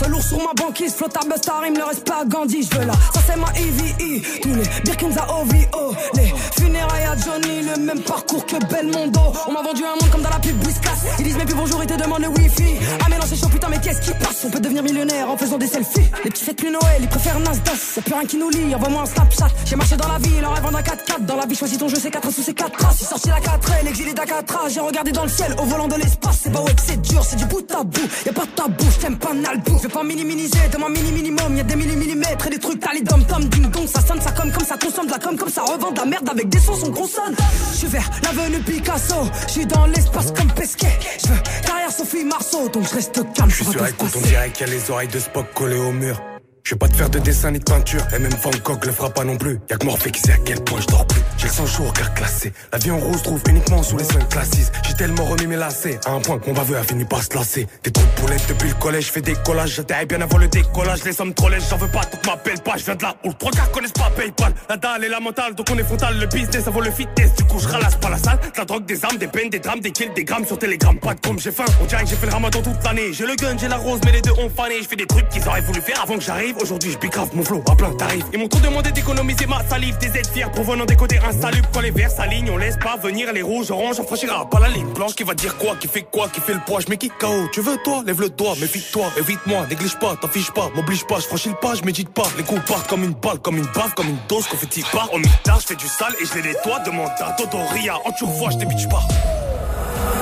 Seul 0.00 0.10
lourd 0.10 0.22
sur 0.22 0.38
ma 0.38 0.52
banquise, 0.54 0.94
flotte 0.94 1.16
à 1.16 1.20
Busta 1.20 1.54
il 1.66 1.72
me 1.72 1.84
reste 1.84 2.06
pas 2.06 2.20
à 2.22 2.24
Gandhi, 2.24 2.62
je 2.62 2.78
veux 2.78 2.86
là. 2.86 2.92
Ça 3.14 3.20
c'est 3.26 3.36
ma 3.36 3.48
EVE, 3.58 4.40
tous 4.42 4.54
les 4.54 4.82
Birkins 4.84 5.16
à 5.18 5.40
OVO, 5.40 5.94
les 6.14 6.32
funérailles 6.56 7.04
à 7.04 7.16
Johnny, 7.16 7.62
le 7.62 7.82
même 7.82 8.00
parcours 8.00 8.46
que 8.46 8.56
Belmondo. 8.66 9.20
On 9.48 9.52
m'a 9.52 9.62
vendu 9.62 9.82
un 9.84 10.00
monde 10.00 10.10
comme 10.10 10.22
dans 10.22 10.30
la 10.30 10.38
pub 10.38 10.56
Whiskas. 10.66 10.90
Ils 11.18 11.24
disent 11.24 11.36
mais 11.36 11.44
plus 11.44 11.54
bonjour, 11.54 11.82
ils 11.82 11.86
te 11.88 12.00
demandent 12.00 12.22
le 12.22 12.28
wifi. 12.28 12.76
Ah 13.00 13.06
mais 13.10 13.16
non, 13.16 13.24
c'est 13.26 13.36
chaud, 13.36 13.48
putain, 13.48 13.68
mais 13.68 13.78
qu'est-ce 13.78 14.00
qui 14.00 14.12
passe? 14.12 14.44
On 14.44 14.50
peut 14.50 14.60
devenir 14.60 14.82
millionnaire 14.82 15.30
en 15.30 15.36
faisant 15.36 15.58
des 15.58 15.66
selfies. 15.66 16.08
Les 16.24 16.30
petits 16.30 16.44
fêtes 16.44 16.56
plus 16.56 16.70
Noël, 16.70 17.00
ils 17.00 17.08
préfèrent 17.08 17.38
Nasdaq. 17.40 17.74
Y'a 17.96 18.02
plus 18.02 18.14
rien 18.14 18.26
qui 18.26 18.36
nous 18.36 18.50
lie, 18.50 18.67
envoie-moi 18.74 19.02
un 19.02 19.06
Snapchat. 19.06 19.48
J'ai 19.64 19.76
marché 19.76 19.96
dans 19.96 20.08
la 20.08 20.18
ville 20.18 20.44
en 20.44 20.52
rêvant 20.52 20.70
d'un 20.70 20.80
4x4. 20.80 21.24
Dans 21.26 21.36
la 21.36 21.46
vie, 21.46 21.54
choisis 21.54 21.78
ton 21.78 21.88
jeu, 21.88 21.96
c'est 22.00 22.10
4 22.10 22.30
sous 22.30 22.42
c'est 22.42 22.54
4 22.54 22.72
traces. 22.72 22.98
J'ai 23.00 23.04
sorti 23.06 23.28
la 23.28 23.40
4 23.40 23.84
l'exilé 23.84 24.12
d'Akatra. 24.12 24.68
J'ai 24.68 24.80
regardé 24.80 25.12
dans 25.12 25.24
le 25.24 25.28
ciel 25.28 25.54
au 25.60 25.64
volant 25.64 25.88
de 25.88 25.96
l'espace. 25.96 26.40
C'est 26.42 26.52
pas 26.52 26.60
ouais 26.60 26.74
que 26.74 26.82
c'est 26.84 27.00
dur, 27.00 27.24
c'est 27.24 27.36
du 27.36 27.44
bout 27.46 27.70
à 27.72 27.82
bout. 27.82 28.08
Y'a 28.26 28.32
pas 28.32 28.44
de 28.44 28.50
tabou, 28.50 28.84
j't'aime 28.90 29.18
pas 29.18 29.32
nalbou. 29.32 29.76
Je 29.78 29.82
vais 29.84 29.88
pas 29.88 30.02
minimiser, 30.02 30.68
de 30.72 30.78
mon 30.78 30.88
mini 30.88 31.12
minimum. 31.12 31.56
Y'a 31.56 31.62
des 31.62 31.76
millimillimètres 31.76 32.46
et 32.46 32.50
des 32.50 32.58
trucs 32.58 32.80
talidom 32.80 33.22
tom 33.22 33.44
ding 33.44 33.70
dong. 33.70 33.86
Ça 33.86 34.00
sonne, 34.00 34.20
ça 34.20 34.30
comme 34.32 34.52
comme 34.52 34.64
ça 34.64 34.76
consomme 34.76 35.06
de 35.06 35.12
la 35.12 35.18
com 35.18 35.36
comme 35.36 35.50
ça 35.50 35.62
revend 35.62 35.90
de 35.90 35.98
la 35.98 36.06
merde 36.06 36.28
avec 36.28 36.48
des 36.48 36.58
sons 36.58 36.76
son 36.76 36.92
consonne. 36.92 37.34
Je 37.72 37.76
suis 37.76 37.86
vers 37.88 38.08
l'avenue 38.22 38.60
Picasso. 38.60 39.16
Je 39.46 39.52
suis 39.52 39.66
dans 39.66 39.86
l'espace 39.86 40.32
comme 40.32 40.50
Pesquet. 40.52 40.98
Je 41.22 41.28
veux 41.28 41.40
carrière 41.66 41.92
Sophie 41.92 42.24
Marceau, 42.24 42.68
donc 42.68 42.84
je 42.88 42.94
reste 42.94 43.32
calme. 43.34 43.50
Je 43.50 43.56
suis 43.56 43.64
sur 43.64 43.86
écoute, 43.86 44.10
on 44.16 44.20
dirait 44.20 44.50
qu'il 44.50 44.66
y 44.66 44.70
a 44.70 44.72
les 44.72 44.90
oreilles 44.90 45.08
de 45.08 45.18
Spock 45.18 45.52
collées 45.54 45.78
au 45.78 45.92
mur. 45.92 46.20
Je 46.68 46.74
vais 46.74 46.78
pas 46.80 46.88
te 46.88 46.96
faire 46.96 47.08
de 47.08 47.18
dessin 47.18 47.50
ni 47.50 47.60
de 47.60 47.64
peinture, 47.64 48.02
et 48.14 48.18
même 48.18 48.34
Van 48.42 48.50
Gogh 48.62 48.84
le 48.84 48.92
fera 48.92 49.08
pas 49.08 49.24
non 49.24 49.38
plus. 49.38 49.58
Y'a 49.70 49.78
que 49.78 49.86
Morphée 49.86 50.10
qui 50.10 50.20
sait 50.20 50.32
à 50.32 50.36
quel 50.36 50.62
point 50.64 50.78
je 50.82 50.86
dors 50.88 51.06
plus. 51.06 51.22
J'ai 51.38 51.46
le 51.46 51.52
sang 51.54 51.66
chaud 51.66 51.84
au 51.88 51.92
cœur 51.92 52.12
classé. 52.12 52.52
La 52.70 52.76
vie 52.76 52.90
en 52.90 52.98
rose 52.98 53.22
trouve 53.22 53.40
uniquement 53.48 53.82
sous 53.82 53.96
les 53.96 54.04
5 54.04 54.28
classes. 54.28 54.50
J'ai 54.86 54.92
tellement 54.92 55.24
remis 55.24 55.46
mes 55.46 55.56
lacets, 55.56 55.98
à 56.04 56.10
un 56.10 56.20
point 56.20 56.38
que 56.38 56.46
mon 56.46 56.52
baveux 56.52 56.76
a 56.76 56.82
fini 56.82 57.06
par 57.06 57.22
se 57.22 57.34
lasser. 57.34 57.66
Des 57.84 57.90
trous 57.90 58.04
de 58.04 58.20
poulettes 58.20 58.46
depuis 58.50 58.68
le 58.68 58.74
collège, 58.74 59.10
fais 59.10 59.22
des 59.22 59.32
collages. 59.46 59.76
J'atterris 59.76 60.04
bien 60.04 60.20
avant 60.20 60.36
le 60.36 60.46
décollage, 60.46 61.04
les 61.04 61.12
sommes 61.12 61.32
trop 61.32 61.48
lèches, 61.48 61.70
j'en 61.70 61.78
veux 61.78 61.88
pas, 61.88 62.02
donc 62.02 62.26
m'appelle 62.26 62.60
pas. 62.60 62.76
Je 62.76 62.84
viens 62.84 62.96
de 62.96 63.02
là 63.02 63.16
où 63.24 63.28
le 63.28 63.34
trois 63.34 63.50
quarts 63.50 63.70
connaissent 63.70 63.92
pas 63.92 64.10
Paypal. 64.14 64.52
La 64.68 64.76
dalle 64.76 65.04
et 65.04 65.08
la 65.08 65.20
mentale, 65.20 65.54
donc 65.54 65.68
on 65.72 65.78
est 65.78 65.84
frontal. 65.84 66.18
Le 66.18 66.26
business, 66.26 66.64
ça 66.64 66.70
vaut 66.70 66.82
le 66.82 66.90
fitness. 66.90 67.34
Du 67.34 67.44
coup, 67.44 67.60
je 67.60 67.68
ralasse 67.68 67.96
pas 67.96 68.10
la 68.10 68.18
salle. 68.18 68.38
La 68.58 68.66
drogue, 68.66 68.84
des 68.84 69.02
armes, 69.06 69.16
des 69.16 69.28
peines, 69.28 69.48
des 69.48 69.60
drames, 69.60 69.80
des 69.80 69.92
kills, 69.92 70.12
des 70.14 70.24
grammes 70.24 70.44
sur 70.44 70.58
Telegram. 70.58 70.94
Pas 71.00 71.14
de 71.14 71.20
com, 71.20 71.38
j'ai 71.38 71.50
faim. 71.50 71.64
On 71.80 71.86
dirait 71.86 72.04
que 72.04 72.10
j'ai 72.10 72.16
fait 72.16 72.26
le 72.26 72.32
ramadan 72.32 72.60
toute 72.60 72.84
l'année. 72.84 73.14
J'ai 73.14 73.24
le 73.24 73.36
gun, 73.36 73.56
j'ai 73.58 73.68
la 73.68 73.78
rose, 73.78 74.00
mais 74.04 74.12
les 74.12 74.20
deux 74.20 74.32
ont 74.32 74.50
fané. 74.50 74.82
Je 74.82 74.88
fais 74.88 74.96
des 74.96 75.06
trucs 75.06 75.30
qu'ils 75.30 75.48
auraient 75.48 75.62
voulu 75.62 75.80
faire 75.80 76.02
avant 76.02 76.16
que 76.16 76.22
j'arrive. 76.22 76.56
Aujourd'hui, 76.60 76.90
je 76.90 77.08
grave 77.08 77.28
mon 77.34 77.44
flow 77.44 77.62
à 77.70 77.76
plein 77.76 77.92
tarif. 77.92 78.24
Ils 78.32 78.38
m'ont 78.38 78.48
trop 78.48 78.60
demandé 78.60 78.90
d'économiser 78.90 79.46
ma 79.46 79.62
salive, 79.68 79.96
des 79.98 80.08
aides 80.08 80.26
fiers 80.26 80.50
provenant 80.52 80.84
des 80.84 80.96
côtés 80.96 81.18
insalubres. 81.18 81.68
Quand 81.72 81.80
les 81.80 81.90
verts 81.90 82.10
s'alignent, 82.10 82.50
on 82.50 82.56
laisse 82.56 82.76
pas 82.76 82.96
venir 82.96 83.32
les 83.32 83.42
rouges, 83.42 83.70
oranges, 83.70 84.00
on 84.00 84.04
franchira 84.04 84.48
pas 84.50 84.58
la 84.58 84.68
ligne 84.68 84.92
blanche 84.92 85.14
qui 85.14 85.22
va 85.22 85.34
dire 85.34 85.56
quoi, 85.56 85.76
qui 85.76 85.86
fait 85.86 86.02
quoi, 86.02 86.28
qui 86.28 86.40
fait 86.40 86.54
le 86.54 86.60
poids. 86.66 86.80
Je 86.80 86.86
qui 86.94 87.10
KO, 87.10 87.48
tu 87.52 87.60
veux 87.60 87.76
toi, 87.84 88.02
lève 88.04 88.20
le 88.20 88.30
doigt, 88.30 88.54
méfie-toi, 88.60 89.06
évite-moi, 89.18 89.66
néglige 89.68 89.98
pas, 89.98 90.16
t'affiche 90.20 90.50
pas, 90.50 90.68
m'oblige 90.74 91.06
pas, 91.06 91.20
je 91.20 91.26
franchis 91.26 91.50
le 91.50 91.54
pas, 91.54 91.74
je 91.74 91.84
médite 91.84 92.10
pas. 92.10 92.26
Les 92.36 92.42
coups 92.42 92.60
partent 92.66 92.88
comme 92.88 93.04
une 93.04 93.14
balle, 93.14 93.38
comme 93.38 93.56
une 93.56 93.68
baffe, 93.74 93.94
comme 93.94 94.08
une 94.08 94.18
dose, 94.28 94.46
confetti 94.48 94.82
part. 94.92 95.08
Mitard, 95.16 95.60
je 95.60 95.66
fais 95.66 95.76
du 95.76 95.86
sale 95.86 96.14
et 96.20 96.26
je 96.26 96.34
les 96.34 96.42
nettoie, 96.42 96.80
demande 96.80 97.10
à 97.20 97.36
Dodo 97.38 97.58
Ria, 97.72 97.96
en 98.04 98.12
turvois, 98.12 98.50
je 98.50 98.58
t'ébite 98.58 98.88
pas. 98.88 99.02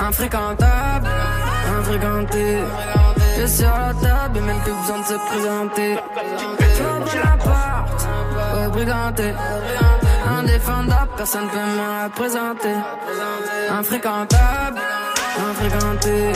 Infréquentable, 0.01 1.09
infréquenté. 1.79 2.59
J'ai 3.37 3.49
sur 3.49 3.67
la 3.67 3.93
table, 3.93 4.39
et 4.39 4.41
même 4.41 4.61
plus 4.61 4.73
besoin 4.73 4.99
de 5.01 5.05
se 5.05 5.15
présenter. 5.15 5.99
Tu 6.75 6.83
vas 6.83 6.99
bon 6.99 7.21
appart, 7.35 8.07
rebriganté. 8.55 9.35
Indéfendable, 10.39 11.11
personne 11.17 11.49
peut 11.49 11.59
me 11.59 12.05
représenter. 12.05 12.75
Infréquentable, 13.71 14.81
infréquenté. 15.51 16.33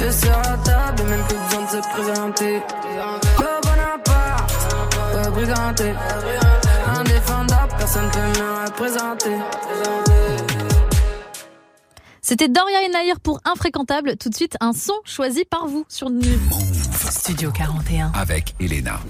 J'ai 0.00 0.12
sur 0.12 0.30
la 0.30 0.56
table, 0.70 1.00
et 1.00 1.04
même 1.04 1.24
plus 1.28 1.38
besoin 1.38 1.62
de 1.64 1.70
se 1.70 1.88
présenter. 1.88 2.62
Au 3.38 3.66
bon 3.66 3.78
appart, 3.94 4.52
rebriganté. 5.24 5.94
Indéfendable, 6.98 7.72
personne 7.78 8.10
peut 8.10 8.40
me 8.40 8.66
représenter. 8.66 9.38
C'était 12.28 12.48
Doria 12.48 12.84
et 12.84 12.90
Naïr 12.90 13.20
pour 13.20 13.40
Infréquentable. 13.46 14.18
Tout 14.18 14.28
de 14.28 14.34
suite, 14.34 14.58
un 14.60 14.74
son 14.74 14.92
choisi 15.02 15.46
par 15.46 15.66
vous 15.66 15.86
sur 15.88 16.10
Move. 16.10 16.38
Studio 17.10 17.50
41. 17.50 18.12
Avec 18.14 18.54
Elena. 18.60 19.00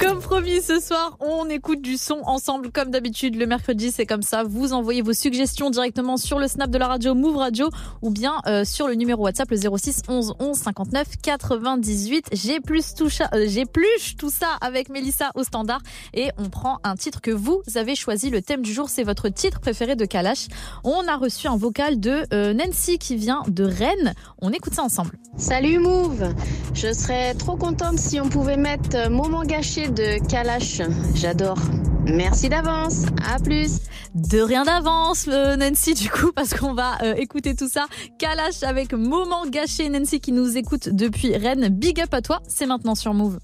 Comme 0.00 0.20
promis, 0.20 0.62
ce 0.62 0.80
soir, 0.80 1.18
on 1.20 1.50
écoute 1.50 1.82
du 1.82 1.98
son 1.98 2.22
ensemble 2.24 2.70
comme 2.72 2.90
d'habitude. 2.90 3.36
Le 3.36 3.46
mercredi, 3.46 3.92
c'est 3.92 4.06
comme 4.06 4.22
ça. 4.22 4.42
Vous 4.42 4.72
envoyez 4.72 5.02
vos 5.02 5.12
suggestions 5.12 5.68
directement 5.68 6.16
sur 6.16 6.38
le 6.38 6.48
snap 6.48 6.70
de 6.70 6.78
la 6.78 6.88
radio 6.88 7.14
Move 7.14 7.36
Radio 7.36 7.68
ou 8.00 8.08
bien 8.08 8.40
euh, 8.46 8.64
sur 8.64 8.88
le 8.88 8.94
numéro 8.94 9.22
WhatsApp 9.24 9.50
le 9.50 9.58
06 9.58 10.00
11 10.08 10.34
11 10.38 10.56
59 10.56 11.08
98. 11.22 12.28
J'ai 12.32 12.60
plus 12.60 12.94
tout 12.94 13.10
ça, 13.10 13.28
euh, 13.34 13.44
j'ai 13.48 13.66
plus 13.66 14.16
tout 14.16 14.30
ça 14.30 14.56
avec 14.62 14.88
Mélissa 14.88 15.30
au 15.34 15.44
standard 15.44 15.82
et 16.14 16.30
on 16.38 16.48
prend 16.48 16.78
un 16.84 16.96
titre 16.96 17.20
que 17.20 17.30
vous 17.32 17.60
avez 17.74 17.94
choisi. 17.96 18.30
Le 18.30 18.40
thème 18.40 18.62
du 18.62 18.72
jour, 18.72 18.88
c'est 18.88 19.04
votre 19.04 19.28
titre 19.28 19.60
préféré 19.60 19.94
de 19.94 20.06
Kalash. 20.06 20.46
On 20.84 21.06
a 21.06 21.16
reçu 21.16 21.48
un 21.48 21.56
vocal 21.58 22.00
de 22.00 22.29
euh, 22.32 22.52
Nancy 22.52 22.98
qui 22.98 23.16
vient 23.16 23.42
de 23.48 23.64
Rennes. 23.64 24.14
On 24.40 24.52
écoute 24.52 24.74
ça 24.74 24.82
ensemble. 24.82 25.12
Salut 25.36 25.78
Move 25.78 26.34
Je 26.74 26.92
serais 26.92 27.34
trop 27.34 27.56
contente 27.56 27.98
si 27.98 28.20
on 28.20 28.28
pouvait 28.28 28.56
mettre 28.56 28.96
euh, 28.96 29.10
Moment 29.10 29.42
gâché 29.42 29.88
de 29.88 30.26
Kalash. 30.28 30.82
J'adore. 31.14 31.58
Merci 32.06 32.48
d'avance. 32.48 33.04
À 33.32 33.38
plus. 33.38 33.80
De 34.14 34.40
rien 34.40 34.64
d'avance, 34.64 35.26
euh, 35.28 35.56
Nancy, 35.56 35.94
du 35.94 36.10
coup, 36.10 36.32
parce 36.34 36.54
qu'on 36.54 36.74
va 36.74 36.98
euh, 37.02 37.14
écouter 37.14 37.54
tout 37.54 37.68
ça. 37.68 37.86
Kalash 38.18 38.62
avec 38.62 38.92
Moment 38.92 39.46
gâché. 39.46 39.88
Nancy 39.88 40.20
qui 40.20 40.32
nous 40.32 40.56
écoute 40.56 40.88
depuis 40.88 41.36
Rennes. 41.36 41.68
Big 41.68 42.00
up 42.00 42.12
à 42.12 42.22
toi. 42.22 42.40
C'est 42.48 42.66
maintenant 42.66 42.94
sur 42.94 43.14
Move. 43.14 43.38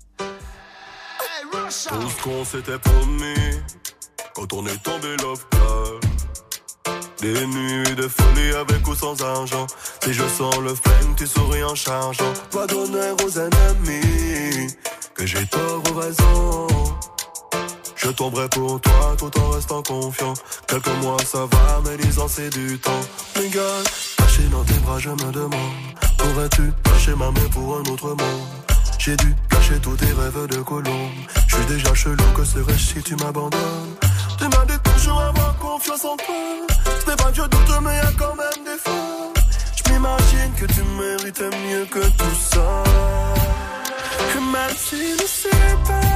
Tout 1.50 1.70
ce 1.70 2.22
qu'on 2.22 2.44
s'était 2.44 2.78
promis 2.78 3.34
quand 4.34 4.52
on 4.52 4.66
est 4.66 4.82
tombé 4.82 5.16
love 5.22 5.44
call. 5.50 6.05
Des 7.20 7.46
nuits 7.46 7.94
de 7.96 8.08
folie 8.08 8.54
avec 8.60 8.86
ou 8.86 8.94
sans 8.94 9.20
argent. 9.22 9.66
Si 10.02 10.12
je 10.12 10.22
sens 10.28 10.56
le 10.58 10.74
flingue, 10.74 11.16
tu 11.16 11.26
souris 11.26 11.64
en 11.64 11.74
chargeant. 11.74 12.32
Pas 12.50 12.66
d'honneur 12.66 13.16
aux 13.24 13.38
ennemis, 13.38 14.74
que 15.14 15.24
j'ai 15.24 15.46
tort 15.46 15.82
ou 15.90 15.98
raison. 15.98 16.66
Je 17.96 18.10
tomberai 18.10 18.48
pour 18.50 18.80
toi 18.80 19.16
tout 19.18 19.40
en 19.40 19.48
restant 19.50 19.82
confiant. 19.82 20.34
Quelques 20.68 20.94
mois 21.02 21.16
ça 21.24 21.46
va, 21.50 21.80
mais 21.84 21.96
dix 21.96 22.18
ans 22.18 22.28
c'est 22.28 22.50
du 22.50 22.78
temps. 22.78 23.00
Mais 23.36 23.48
caché 23.48 24.42
dans 24.50 24.64
tes 24.64 24.78
bras, 24.84 24.98
je 24.98 25.10
me 25.10 25.32
demande. 25.32 25.72
Pourrais-tu 26.18 26.70
cacher 26.84 27.14
ma 27.16 27.30
main 27.30 27.48
pour 27.50 27.78
un 27.78 27.90
autre 27.90 28.08
monde? 28.08 28.46
J'ai 28.98 29.16
dû 29.16 29.34
cacher 29.48 29.78
tous 29.80 29.96
tes 29.96 30.06
rêves 30.06 30.46
de 30.48 30.60
colombe. 30.62 31.10
Je 31.48 31.56
suis 31.56 31.64
déjà 31.66 31.94
chelou, 31.94 32.24
que 32.36 32.44
serais-je 32.44 32.94
si 32.94 33.02
tu 33.02 33.16
m'abandonnes? 33.16 33.96
Tu 34.38 34.44
m'as 34.44 34.64
dit 34.66 34.78
toujours 34.84 35.20
avoir 35.20 35.56
confiance 35.58 36.04
en 36.04 36.16
toi. 36.16 36.34
Ce 37.00 37.10
n'est 37.10 37.16
pas 37.16 37.32
je 37.32 37.42
doute, 37.42 37.80
mais 37.82 37.96
y 37.96 38.00
a 38.00 38.12
quand 38.18 38.34
même 38.34 38.64
des 38.64 38.78
fois. 38.78 39.32
Je 39.76 39.92
m'imagine 39.92 40.52
que 40.58 40.66
tu 40.66 40.82
méritais 40.82 41.50
mieux 41.66 41.86
que 41.86 42.00
tout 42.00 42.36
ça. 42.50 42.84
Et 44.36 44.40
même 44.40 44.76
si 44.76 45.12
je 45.18 45.26
sais 45.26 45.76
pas. 45.86 46.06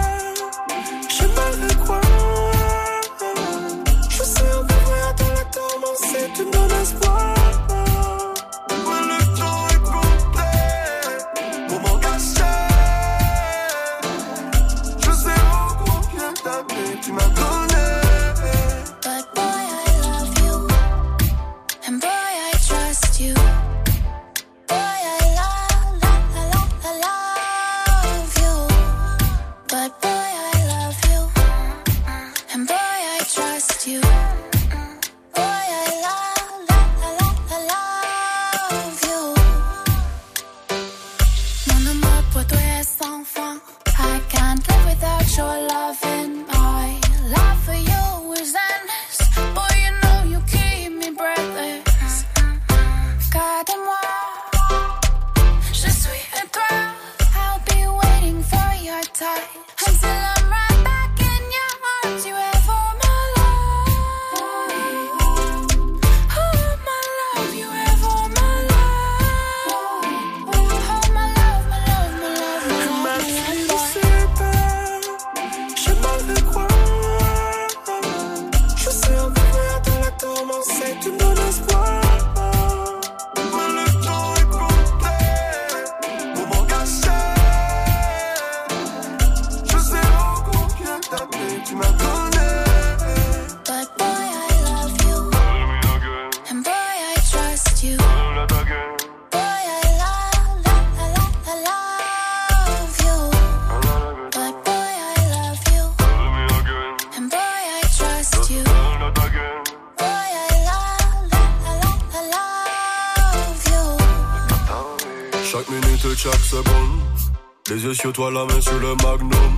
Toi, 118.20 118.30
la 118.30 118.44
main 118.44 118.60
sur 118.60 118.78
le 118.78 118.94
magnum. 118.96 119.54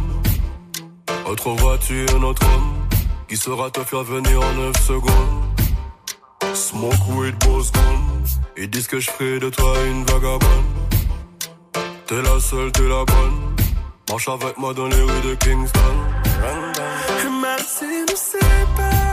Autre 1.26 1.50
voiture, 1.50 2.20
notre 2.20 2.44
homme. 2.46 2.72
Qui 3.28 3.36
saura 3.36 3.68
te 3.70 3.80
faire 3.80 4.04
venir 4.04 4.40
en 4.40 4.52
9 4.52 4.76
secondes. 4.86 5.42
Smoke 6.54 7.04
weed, 7.16 7.36
boss 7.44 7.72
gun. 7.72 8.00
Ils 8.56 8.70
disent 8.70 8.86
que 8.86 9.00
je 9.00 9.10
ferai 9.10 9.40
de 9.40 9.50
toi 9.50 9.72
une 9.90 10.04
vagabonde. 10.04 10.70
T'es 12.06 12.22
la 12.22 12.38
seule, 12.38 12.70
t'es 12.70 12.88
la 12.88 13.04
bonne. 13.04 13.38
Marche 14.08 14.28
avec 14.28 14.56
moi 14.58 14.72
dans 14.74 14.86
les 14.86 15.02
rues 15.08 15.22
de 15.28 15.34
Kingston. 15.34 15.96
Sais 18.14 18.66
pas, 18.76 19.11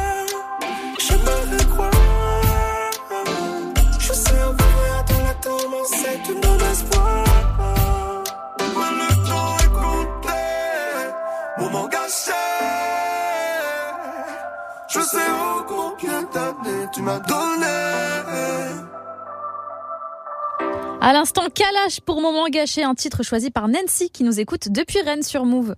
tu. 16.99 17.33
À 21.01 21.13
l'instant, 21.13 21.43
Kalash 21.53 22.01
pour 22.01 22.21
Moment 22.21 22.49
Gâché, 22.49 22.83
un 22.83 22.93
titre 22.93 23.23
choisi 23.23 23.51
par 23.51 23.67
Nancy 23.67 24.09
qui 24.09 24.23
nous 24.23 24.39
écoute 24.39 24.69
depuis 24.69 25.01
Rennes 25.01 25.23
sur 25.23 25.45
Move. 25.45 25.75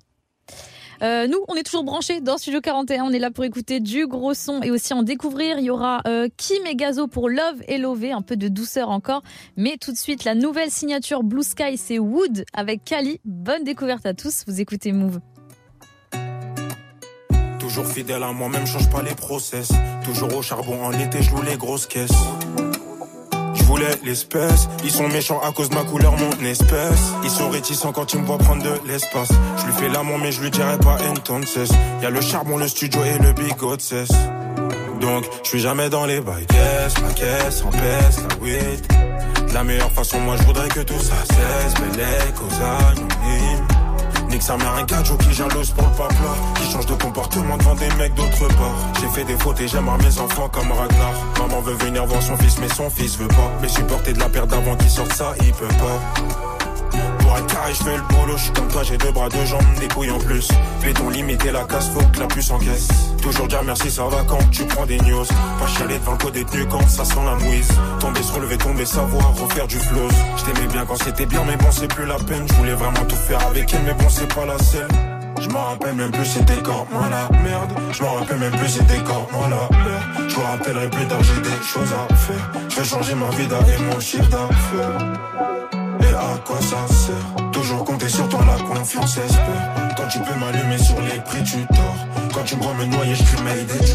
Euh, 1.04 1.28
nous, 1.28 1.40
on 1.48 1.56
est 1.56 1.64
toujours 1.64 1.84
branchés 1.84 2.22
dans 2.22 2.38
Studio 2.38 2.62
41. 2.62 3.06
On 3.06 3.12
est 3.12 3.20
là 3.20 3.32
pour 3.32 3.44
écouter 3.44 3.80
du 3.80 4.08
gros 4.08 4.34
son 4.34 4.62
et 4.62 4.72
aussi 4.72 4.94
en 4.94 5.04
découvrir. 5.04 5.58
Il 5.58 5.66
y 5.66 5.70
aura 5.70 6.02
euh, 6.08 6.28
Kim 6.38 6.66
et 6.66 6.76
Gazo 6.76 7.08
pour 7.08 7.30
Love 7.30 7.62
et 7.68 7.78
Lové, 7.78 8.12
un 8.12 8.22
peu 8.22 8.36
de 8.36 8.48
douceur 8.48 8.90
encore. 8.90 9.24
Mais 9.58 9.78
tout 9.80 9.92
de 9.92 9.98
suite, 9.98 10.26
la 10.26 10.36
nouvelle 10.36 10.70
signature 10.70 11.24
Blue 11.24 11.44
Sky, 11.44 11.78
c'est 11.78 11.98
Wood 11.98 12.46
avec 12.54 12.84
Kali. 12.84 13.20
Bonne 13.26 13.64
découverte 13.64 14.06
à 14.06 14.14
tous. 14.14 14.44
Vous 14.48 14.60
écoutez 14.60 14.92
Move. 14.92 15.20
Toujours 17.72 17.88
fidèle 17.88 18.22
à 18.22 18.34
moi-même, 18.34 18.68
change 18.68 18.90
pas 18.90 19.02
les 19.02 19.16
process. 19.16 19.70
Toujours 20.04 20.36
au 20.36 20.42
charbon 20.42 20.84
en 20.84 20.92
été, 20.92 21.24
je 21.24 21.32
loue 21.32 21.42
les 21.42 21.56
grosses 21.56 21.86
caisses. 21.86 22.12
Je 23.54 23.64
voulais 23.64 23.96
l'espèce, 24.04 24.68
ils 24.84 24.92
sont 24.92 25.08
méchants 25.08 25.40
à 25.42 25.54
cause 25.54 25.70
de 25.70 25.76
ma 25.76 25.84
couleur, 25.84 26.14
mon 26.18 26.46
espèce. 26.46 27.14
Ils 27.24 27.30
sont 27.30 27.50
réticents 27.50 27.94
quand 27.94 28.14
ils 28.14 28.20
me 28.20 28.26
voient 28.26 28.40
prendre 28.40 28.62
de 28.62 28.74
l'espace. 28.86 29.30
Je 29.58 29.66
lui 29.68 29.72
fais 29.72 29.88
l'amour, 29.88 30.18
mais 30.18 30.34
je 30.34 30.42
lui 30.42 30.52
dirai 30.52 30.78
pas 30.80 30.98
entonces. 31.12 31.72
Y 32.02 32.06
a 32.06 32.10
le 32.10 32.20
charbon, 32.20 32.58
le 32.58 32.68
studio 32.68 33.00
et 33.06 33.18
le 33.24 33.32
bigot 33.32 33.80
cesse. 33.80 34.12
Donc, 35.00 35.24
je 35.42 35.48
suis 35.48 35.60
jamais 35.62 35.90
dans 35.90 36.06
les 36.06 36.20
bails. 36.20 36.48
Ma 37.02 37.14
caisse, 37.14 37.64
en 37.64 37.70
pèse, 37.70 38.26
la 38.28 38.36
weed. 38.44 38.86
De 39.48 39.54
la 39.54 39.64
meilleure 39.64 39.92
façon, 39.92 40.20
moi 40.20 40.36
je 40.38 40.44
voudrais 40.44 40.68
que 40.68 40.82
tout 40.82 41.00
ça 41.00 41.16
cesse. 41.26 41.74
Bellec, 41.76 42.36
aux 42.36 42.54
anonymes. 42.64 43.61
Nique 44.32 44.42
sa 44.44 44.56
mère 44.56 44.76
un 44.76 44.84
gadjo 44.84 45.18
qui 45.18 45.34
jalouse 45.34 45.72
pour 45.72 45.86
le 45.86 45.92
papa 45.92 46.14
Qui 46.56 46.72
change 46.72 46.86
de 46.86 46.94
comportement 46.94 47.58
devant 47.58 47.76
des 47.76 47.90
mecs 47.96 48.14
d'autre 48.14 48.48
part. 48.48 48.76
J'ai 49.02 49.08
fait 49.10 49.26
des 49.26 49.38
fautes 49.38 49.60
et 49.60 49.68
j'aimerais 49.68 49.98
mes 49.98 50.20
enfants 50.20 50.48
comme 50.48 50.72
Ragnar. 50.72 51.14
Maman 51.38 51.60
veut 51.60 51.74
venir 51.74 52.06
voir 52.06 52.22
son 52.22 52.38
fils 52.38 52.58
mais 52.60 52.70
son 52.70 52.90
fils 52.90 53.18
veut 53.18 53.28
pas. 53.28 53.52
Mais 53.62 53.68
supporter 53.68 54.14
de 54.14 54.20
la 54.20 54.30
perte 54.30 54.50
d'avant 54.50 54.78
qui 54.78 54.90
sort 54.90 55.12
ça 55.12 55.34
il 55.42 55.52
peut 55.52 55.68
pas 55.68 56.61
être 57.38 57.48
carré, 57.48 57.74
je 57.74 57.84
fais 57.84 57.96
le 57.96 58.04
boulot, 58.04 58.38
je 58.38 58.44
suis 58.44 58.52
comme 58.52 58.68
toi, 58.68 58.84
j'ai 58.84 58.98
deux 58.98 59.12
bras, 59.12 59.30
deux 59.30 59.46
jambes, 59.46 59.62
des 59.80 59.88
couilles 59.88 60.12
en 60.12 60.20
plus. 60.20 60.48
Béton 60.84 61.10
limité, 61.10 61.52
la 61.52 61.64
casse, 61.64 61.90
faut 61.90 62.06
que 62.14 62.20
la 62.20 62.28
puce 62.28 62.52
encaisse. 62.52 62.88
Toujours 63.22 63.48
dire 63.48 63.64
merci, 63.64 63.92
ça 63.92 64.04
va 64.06 64.24
quand 64.28 64.40
tu 64.52 64.66
prends 64.66 64.86
des 64.86 64.98
news. 65.00 65.26
Pas 65.60 65.68
chialer 65.68 66.00
devant 66.00 66.14
le 66.14 66.18
code 66.18 66.34
détenu 66.34 66.66
quand 66.68 66.88
ça 66.88 67.06
sent 67.06 67.24
la 67.26 67.36
mouise. 67.36 67.70
Tomber, 68.00 68.24
se 68.24 68.32
relever, 68.34 68.58
tomber, 68.58 68.86
savoir, 68.86 69.36
refaire 69.36 69.68
du 69.68 69.78
flow. 69.78 70.08
Je 70.38 70.52
t'aimais 70.52 70.68
bien 70.68 70.86
quand 70.86 71.02
c'était 71.04 71.26
bien, 71.26 71.44
mais 71.46 71.58
bon, 71.58 71.72
c'est 71.72 71.88
plus 71.88 72.06
la 72.06 72.18
peine. 72.18 72.46
Je 72.48 72.54
voulais 72.56 72.74
vraiment 72.74 73.06
tout 73.08 73.16
faire 73.16 73.46
avec 73.48 73.74
elle, 73.74 73.84
mais 73.84 73.94
bon, 73.94 74.10
c'est 74.10 74.34
pas 74.34 74.46
la 74.46 74.58
seule. 74.58 74.88
Je 75.42 75.50
m'en 75.50 75.64
rappelle 75.64 75.96
même 75.96 76.12
plus 76.12 76.26
c'était 76.26 76.62
quand 76.62 76.86
moi 76.92 77.10
la 77.10 77.28
merde 77.40 77.72
Je 77.92 78.04
m'en 78.04 78.14
rappelle 78.14 78.38
même 78.38 78.52
plus 78.52 78.70
c'était 78.70 79.02
quand 79.04 79.28
moi 79.34 79.48
la 79.50 79.76
merde 79.76 80.30
Je 80.30 80.38
me 80.38 80.44
rappellerai 80.44 80.90
plus 80.90 81.08
tard 81.08 81.24
j'ai 81.24 81.42
des 81.42 81.64
choses 81.64 81.92
à 81.94 82.14
faire 82.14 82.52
Je 82.70 82.76
vais 82.76 82.86
changer 82.86 83.16
ma 83.16 83.30
vie 83.32 83.46
et 83.46 83.82
mon 83.92 84.00
chiffre 84.00 84.30
d'affaires 84.30 85.81
Et 86.00 86.14
à 86.14 86.38
quoi 86.46 86.62
ça 86.62 86.88
sert 86.94 87.52
Toujours 87.52 87.84
compter 87.84 88.10
sur 88.10 88.28
toi 88.30 88.40
la 88.46 88.64
confiance 88.64 89.18
espère 89.18 89.94
Quand 89.98 90.08
tu 90.08 90.20
peux 90.20 90.36
m'allumer 90.40 90.78
sur 90.78 91.00
les 91.02 91.20
prix 91.22 91.44
tu 91.44 91.66
tords 91.68 92.08
Quand 92.34 92.44
tu 92.44 92.56
me 92.56 92.62
me 92.62 92.86
noyer 92.86 93.16
je 93.16 93.24
crie 93.24 93.44
mais 93.44 93.66
tu 93.66 93.94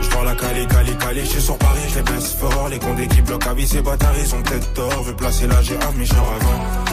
Je 0.00 0.24
la 0.24 0.34
Cali, 0.36 0.66
Cali, 0.68 0.96
Cali, 0.98 1.20
je 1.20 1.26
suis 1.26 1.42
sur 1.42 1.58
Paris, 1.58 1.80
je 1.88 1.96
les 1.96 2.02
baisse 2.02 2.34
fort 2.34 2.68
Les 2.70 2.78
condés 2.78 3.08
qui 3.08 3.22
bloquent 3.22 3.50
à 3.50 3.54
vie, 3.54 3.66
ces 3.66 3.82
bâtards, 3.82 4.14
ils 4.18 4.34
ont 4.34 4.42
peut-être 4.42 4.72
tort 4.74 5.02
Veux 5.02 5.16
placer 5.16 5.46
la 5.46 5.60
GA, 5.62 5.90
mais 5.96 6.04
je 6.04 6.14
avant 6.14 6.92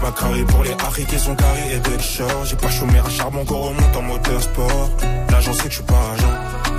pas 0.00 0.12
carré 0.12 0.44
pour 0.44 0.62
les 0.64 0.72
harris 0.72 1.04
qui 1.04 1.18
sont 1.18 1.34
carrés 1.34 1.74
et 1.74 1.78
d'être 1.78 2.02
short. 2.02 2.46
J'ai 2.46 2.56
pas 2.56 2.70
chômé 2.70 2.98
à 2.98 3.08
charbon 3.08 3.44
qu'on 3.44 3.60
remonte 3.60 3.96
en 3.96 4.02
moteur 4.02 4.42
sport. 4.42 4.90
L'agent 5.30 5.52
sait 5.52 5.64
que 5.64 5.70
je 5.70 5.74
suis 5.74 5.84
pas 5.84 6.00
agent. 6.14 6.69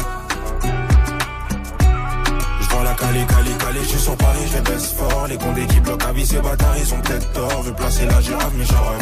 La 2.92 2.98
Cali, 2.98 3.26
Cali, 3.58 3.80
je 3.84 3.90
suis 3.90 4.00
sur 4.00 4.18
Paris, 4.18 4.46
je 4.54 4.62
baisse 4.62 4.94
fort. 4.94 5.28
Les 5.28 5.38
condés 5.38 5.66
qui 5.68 5.80
bloquent 5.80 6.08
à 6.08 6.12
vie, 6.12 6.26
ces 6.26 6.40
bâtards, 6.40 6.78
ils 6.78 6.94
ont 6.94 7.00
peut-être 7.00 7.32
tort. 7.32 7.62
Veux 7.64 7.74
placer 7.74 8.06
la 8.06 8.22
girafe, 8.22 8.52
mais 8.58 8.66
genre 8.66 8.94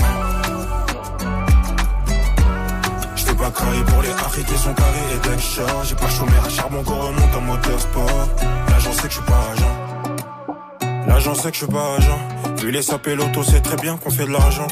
J'étais 3.16 3.34
pas 3.34 3.52
carré 3.52 3.84
pour 3.88 4.02
les 4.02 4.10
harris 4.10 4.44
qui 4.44 4.58
sont 4.58 4.74
carrés 4.74 5.08
et 5.16 5.28
d'être 5.28 5.42
short. 5.42 5.86
J'ai 5.86 5.96
pas 5.96 6.10
chômé 6.10 6.32
à 6.46 6.50
charbon 6.50 6.84
qu'on 6.84 7.00
remonte 7.00 7.36
en 7.36 7.42
moteur 7.42 7.80
sport. 7.80 8.30
L'agent 8.70 8.94
sait 8.94 9.08
que 9.08 9.14
je 9.14 9.20
suis 9.20 9.26
pas 9.26 9.44
agent. 9.54 11.08
L'agent 11.08 11.36
sait 11.36 11.52
que 11.52 11.58
je 11.58 11.64
suis 11.64 11.74
pas 11.74 11.96
agent. 11.98 12.20
Vu 12.58 12.72
les 12.72 12.82
sapés 12.82 13.16
l'auto, 13.16 13.44
c'est 13.44 13.62
très 13.62 13.78
bien 13.78 13.98
qu'on 13.98 14.12
fait 14.12 14.26
de 14.26 14.32
l'argent. 14.32 14.68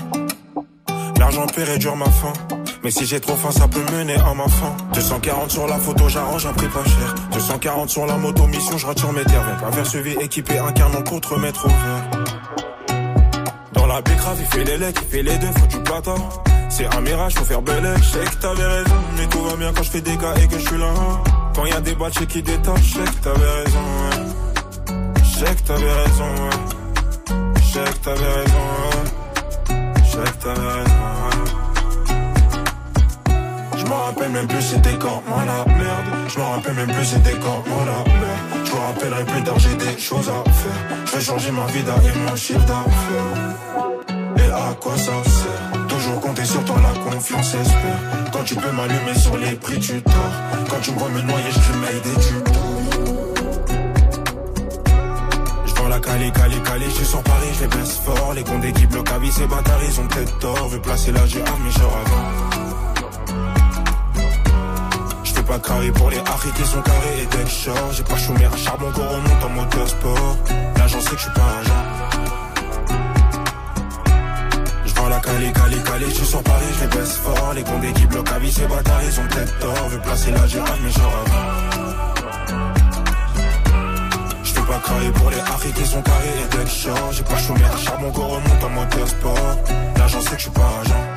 L'argent 1.20 1.48
peut 1.48 1.64
réduire 1.64 1.96
ma 1.96 2.10
faim. 2.10 2.34
Mais 2.84 2.92
si 2.92 3.06
j'ai 3.06 3.20
trop 3.20 3.36
faim, 3.36 3.52
ça 3.52 3.68
peut 3.68 3.84
mener 3.92 4.16
à 4.16 4.34
ma 4.34 4.48
faim. 4.48 4.76
240 4.94 5.52
sur 5.52 5.68
la 5.68 5.78
photo, 5.78 6.08
j'arrange 6.10 6.46
un 6.46 6.54
prix 6.54 6.68
pas 6.68 6.84
cher. 6.84 7.16
240 7.34 7.90
sur 7.90 8.06
la 8.06 8.18
moto, 8.18 8.46
mission, 8.48 8.78
je 8.78 8.86
rature 8.86 9.12
mes 9.14 9.24
terres. 9.24 9.70
Vers 9.72 9.86
suivi, 9.86 10.12
équipé, 10.22 10.58
un 10.60 10.72
canon 10.72 11.02
contre 11.04 11.38
mettre 11.40 11.66
au 11.66 11.70
vert. 11.70 12.26
Dans 13.74 13.86
la 13.86 14.02
grave, 14.02 14.38
il 14.40 14.46
fait 14.46 14.64
les 14.64 14.78
legs, 14.78 14.98
il 15.02 15.08
fait 15.08 15.24
les 15.24 15.38
deux, 15.38 15.52
faut 15.60 15.68
du 15.68 15.80
plata. 15.84 16.16
C'est 16.70 16.94
un 16.96 17.02
mirage, 17.02 17.34
faut 17.34 17.46
faire 17.46 17.62
belle 17.62 17.94
Je 17.98 18.04
sais 18.04 18.26
que 18.26 18.36
t'avais 18.36 18.66
raison, 18.66 18.96
mais 19.18 19.28
tout 19.28 19.42
va 19.42 19.56
bien 19.56 19.72
quand 19.74 19.84
je 19.84 19.90
fais 19.90 20.02
des 20.02 20.18
gars 20.18 20.34
et 20.42 20.48
que 20.48 20.60
je 20.60 20.68
suis 20.68 20.78
là. 20.78 20.94
Quand 21.56 21.66
y 21.66 21.72
a 21.72 21.82
des 21.82 21.96
bâches 21.96 22.26
qui 22.28 22.44
détachent, 22.44 22.82
je 22.82 22.94
sais 22.94 23.06
que 23.06 23.24
t'avais 23.24 23.52
raison. 23.64 23.80
Je 25.24 25.40
sais 25.40 25.56
que 25.56 25.62
t'avais 25.68 25.94
raison, 25.94 26.26
ouais 26.26 26.78
sais 27.78 27.92
que 27.94 28.04
t'avais 28.04 28.34
raison, 28.40 28.57
c'était 34.68 34.98
quand 34.98 35.24
moi 35.28 35.44
la 35.46 35.64
merde. 35.74 36.08
Je 36.28 36.40
me 36.40 36.44
rappelle 36.44 36.74
même 36.76 36.92
plus 36.92 37.06
c'était 37.06 37.38
quand 37.40 37.64
moi 37.68 37.84
la 37.86 38.00
merde. 38.20 38.66
Je 38.66 38.72
me 38.72 38.80
rappellerai 38.80 39.24
plus 39.26 39.44
tard 39.44 39.60
j'ai 39.60 39.76
des 39.76 39.98
choses 39.98 40.30
à 40.30 40.50
faire. 40.50 40.98
Je 41.06 41.12
vais 41.16 41.24
changer 41.24 41.52
ma 41.52 41.66
vie 41.68 41.80
et 41.80 42.20
mon 42.20 42.36
chiffre 42.36 42.66
d'affaires. 42.66 43.32
Et 44.38 44.52
à 44.52 44.74
quoi 44.80 44.98
ça 44.98 45.12
sert? 45.24 45.88
Toujours 45.88 46.20
compter 46.20 46.46
sur 46.46 46.64
toi, 46.66 46.76
la 46.82 47.12
confiance 47.12 47.54
espère. 47.54 48.00
Quand 48.32 48.44
tu 48.44 48.56
peux 48.56 48.72
m'allumer 48.72 49.16
sur 49.16 49.38
les 49.38 49.56
prix, 49.56 49.80
tu 49.80 50.02
tords. 50.02 50.38
Quand 50.70 50.80
tu 50.82 50.92
me 50.92 51.00
vois 51.00 51.10
me 51.10 51.22
noyer, 51.22 51.52
je 51.52 51.60
crie 51.60 51.98
et 51.98 52.20
tu 52.20 52.34
la 55.90 56.00
Cali, 56.00 56.32
Cali, 56.34 56.62
Cali, 56.64 56.86
je 56.90 56.96
suis 56.96 57.06
sur 57.06 57.24
Paris, 57.24 57.48
je 57.56 57.62
les 57.62 57.68
baisse 57.68 57.98
fort. 58.04 58.34
Les 58.34 58.44
condés 58.44 58.74
qui 58.74 58.86
bloquent 58.88 59.14
à 59.14 59.20
vie, 59.20 59.32
ces 59.32 59.48
bâtards, 59.48 59.80
ils 59.88 60.00
ont 60.02 60.08
peut-être 60.08 60.38
tort. 60.40 60.68
Veux 60.68 60.82
placer 60.82 61.14
la 61.14 61.22
GA, 61.22 61.46
mais 61.64 61.72
je 61.72 61.80
avant. 61.80 62.47
Pas 65.58 65.70
carré 65.70 65.92
pour 65.92 66.10
les 66.12 66.20
harris 66.20 66.52
qui 66.56 66.64
sont 66.66 66.82
carrés 66.82 67.22
et 67.24 67.26
deck 67.26 67.48
short. 67.48 67.94
J'ai 67.94 68.04
pas 68.04 68.18
chômé 68.18 68.46
à 68.46 68.56
charbon 68.58 68.92
qu'on 68.92 69.08
remonte 69.08 69.44
en 69.44 69.50
moteur 69.50 69.88
sport. 69.88 70.38
L'agent 70.78 71.02
sait 71.02 71.10
que 71.10 71.16
je 71.16 71.22
suis 71.22 71.32
pas 71.32 71.42
agent. 71.62 71.84
Je 74.86 75.10
la 75.10 75.20
Cali, 75.20 75.54
Cali, 75.54 75.84
Cali, 75.84 76.06
je 76.10 76.16
suis 76.16 76.26
sur 76.26 76.44
Paris, 76.44 76.66
je 76.80 76.98
baisse 76.98 77.18
fort. 77.18 77.54
Les 77.56 77.64
condés 77.64 77.94
qui 77.94 78.06
bloquent 78.06 78.34
à 78.34 78.40
vie, 78.40 78.52
ces 78.52 78.68
bâtards, 78.68 79.02
ils 79.04 79.20
ont 79.20 79.28
peut-être 79.28 79.60
tort. 79.60 79.90
Veux 79.90 80.00
placer 80.00 80.32
la 80.32 80.48
GA, 80.48 80.64
mais 80.84 80.92
je 80.92 81.00
avant 81.00 81.88
pas 84.68 84.80
crailler 84.80 85.12
pour 85.12 85.30
les 85.30 85.40
harris 85.40 85.72
qui 85.72 85.86
sont 85.86 86.02
carrés 86.02 86.34
et 86.44 86.58
deck 86.58 86.68
short 86.68 87.14
J'ai 87.14 87.24
pas 87.24 87.38
chômé 87.38 87.62
charbon 87.78 88.12
qu'on 88.12 88.28
remonte 88.28 88.64
en 88.64 88.70
moteur 88.70 89.08
sport 89.08 89.58
L'agent 89.98 90.20
sait 90.20 90.32
que 90.32 90.38
je 90.38 90.42
suis 90.42 90.52
pas 90.52 90.82
tirer 90.84 91.17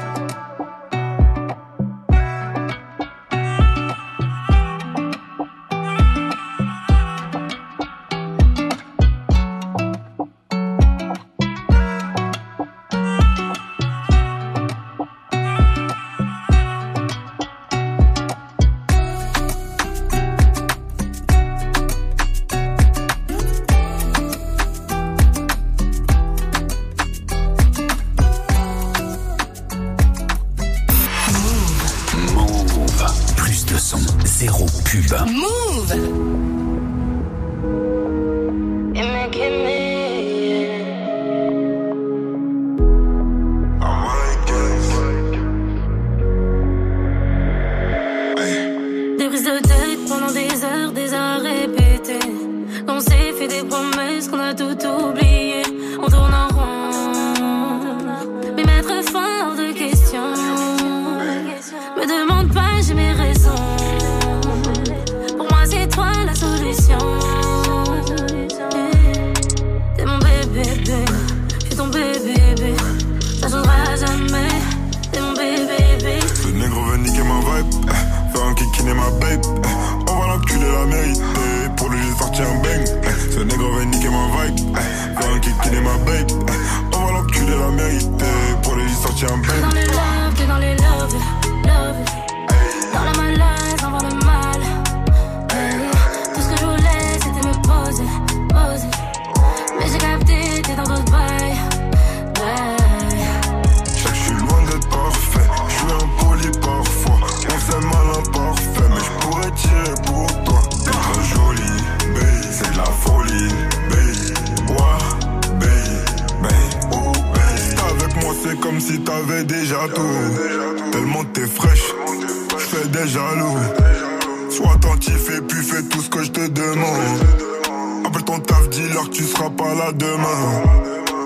puis 125.50 125.62
fais 125.64 125.82
tout 125.82 126.00
ce 126.00 126.08
que 126.08 126.22
je 126.22 126.30
te 126.30 126.46
demande. 126.48 128.06
Appelle 128.06 128.22
ton 128.22 128.38
taf, 128.38 128.68
dis-leur 128.70 129.04
que 129.10 129.14
tu 129.16 129.24
seras 129.24 129.50
pas 129.50 129.74
là 129.74 129.92
demain. 129.92 130.42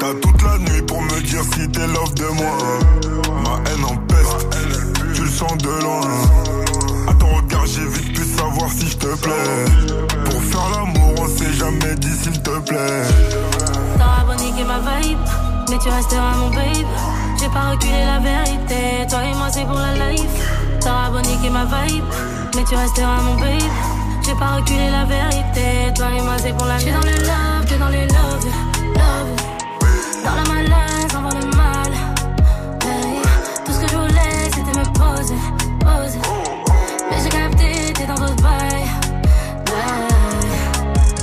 T'as 0.00 0.14
toute 0.14 0.42
la 0.42 0.58
nuit 0.58 0.82
pour 0.82 1.00
me 1.02 1.20
dire 1.20 1.42
si 1.54 1.68
t'es 1.68 1.86
love 1.86 2.14
de 2.14 2.28
moi. 2.40 2.56
Ma 3.44 3.70
haine 3.70 3.84
en 3.84 3.96
peste, 4.06 4.46
tu 5.14 5.22
le 5.22 5.28
sens 5.28 5.56
de 5.58 5.68
loin. 5.82 6.00
À 7.08 7.14
ton 7.14 7.26
regard, 7.36 7.66
j'ai 7.66 7.86
vite 7.86 8.14
pu 8.14 8.24
savoir 8.24 8.70
si 8.70 8.88
je 8.88 8.96
te 8.96 9.14
plais. 9.22 9.64
Pour 10.24 10.42
faire 10.42 10.70
l'amour, 10.70 11.14
on 11.18 11.28
s'est 11.28 11.52
jamais 11.52 11.94
dit 11.96 12.16
s'il 12.22 12.42
te 12.42 12.58
plaît. 12.60 13.02
T'auras 13.98 14.24
beau 14.24 14.64
ma 14.64 15.00
vibe, 15.00 15.18
mais 15.70 15.78
tu 15.78 15.88
resteras 15.90 16.34
mon 16.36 16.48
babe. 16.48 16.86
J'ai 17.38 17.48
pas 17.48 17.70
reculé 17.70 18.04
la 18.06 18.20
vérité, 18.20 19.06
toi 19.08 19.22
et 19.22 19.34
moi 19.34 19.48
c'est 19.50 19.64
pour 19.64 19.78
la 19.78 19.94
life. 20.10 20.22
T'auras 20.80 21.10
beau 21.10 21.50
ma 21.50 21.64
vibe, 21.64 22.04
mais 22.56 22.64
tu 22.64 22.74
resteras 22.74 23.20
mon 23.20 23.34
babe. 23.34 23.93
J'ai 24.26 24.34
pas 24.36 24.56
reculé 24.56 24.90
la 24.90 25.04
vérité, 25.04 25.92
toi 25.94 26.06
et 26.16 26.22
moi 26.22 26.36
c'est 26.38 26.56
pour 26.56 26.66
la. 26.66 26.78
J'suis 26.78 26.92
dans 26.92 27.00
le 27.00 27.12
love, 27.12 27.66
que 27.68 27.74
dans 27.78 27.88
le 27.88 28.06
love, 28.06 28.46
love. 28.96 29.36
Dans 30.24 30.34
la 30.34 30.44
malaise, 30.48 31.14
envoie 31.14 31.34
le 31.38 31.46
mal. 31.56 31.92
Tout 33.64 33.72
ce 33.72 33.80
que 33.80 33.88
je 33.88 33.96
voulais 33.96 34.50
c'était 34.54 34.78
me 34.78 34.84
poser, 34.94 35.34
poser. 35.80 36.20
Mais 37.10 37.18
j'ai 37.22 37.28
capté, 37.28 37.92
t'es 37.92 38.06
dans 38.06 38.14
d'autres 38.14 38.42
bails. 38.42 38.88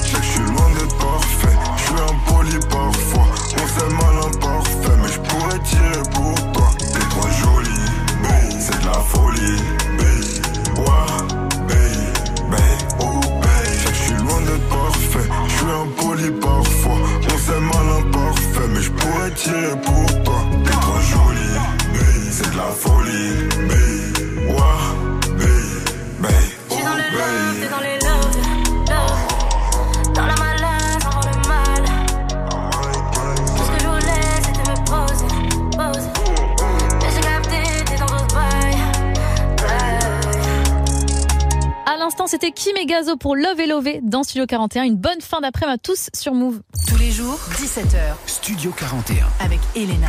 Je 0.03 0.21
suis 0.21 0.39
loin 0.41 0.69
d'être 0.75 0.97
parfait, 0.97 1.57
je 1.77 1.81
suis 1.81 1.99
impoli 1.99 2.59
parfois. 2.69 3.27
On 3.55 3.67
s'aime 3.79 3.95
mal 3.97 4.15
imparfait, 4.27 4.95
mais 5.01 5.11
je 5.11 5.19
pourrais 5.19 5.59
tirer 5.59 6.03
pour 6.13 6.35
toi. 6.53 6.69
T'es 6.77 7.05
trop 7.09 7.27
jolie, 7.27 7.89
c'est 8.59 8.79
de 8.79 8.85
la 8.85 8.99
folie, 8.99 9.57
suis 15.71 15.79
impoli 15.79 16.31
parfois. 16.39 16.97
On 17.33 17.37
s'aime 17.37 17.63
mal 17.63 17.99
imparfait, 17.99 18.67
mais 18.73 18.81
je 18.81 18.91
pourrais 18.91 19.31
tirer 19.31 19.75
pour 19.83 20.23
toi. 20.23 20.43
T'es 20.63 20.71
trop 20.71 20.99
jolie, 20.99 21.59
c'est 22.31 22.51
de 22.51 22.57
la 22.57 22.71
folie, 22.71 23.80
l'instant, 42.01 42.27
c'était 42.27 42.51
Kim 42.51 42.75
et 42.77 42.85
Gazo 42.85 43.15
pour 43.15 43.35
Love 43.35 43.59
et 43.59 43.67
Lové 43.67 43.99
dans 44.01 44.23
Studio 44.23 44.45
41. 44.45 44.83
Une 44.83 44.95
bonne 44.95 45.21
fin 45.21 45.39
d'après-midi 45.39 45.75
à 45.75 45.77
tous 45.77 46.09
sur 46.13 46.33
Move. 46.33 46.61
Tous 46.87 46.97
les 46.97 47.11
jours, 47.11 47.39
17h, 47.53 48.15
Studio 48.25 48.71
41. 48.75 49.27
avec 49.39 49.59
Elena. 49.75 50.07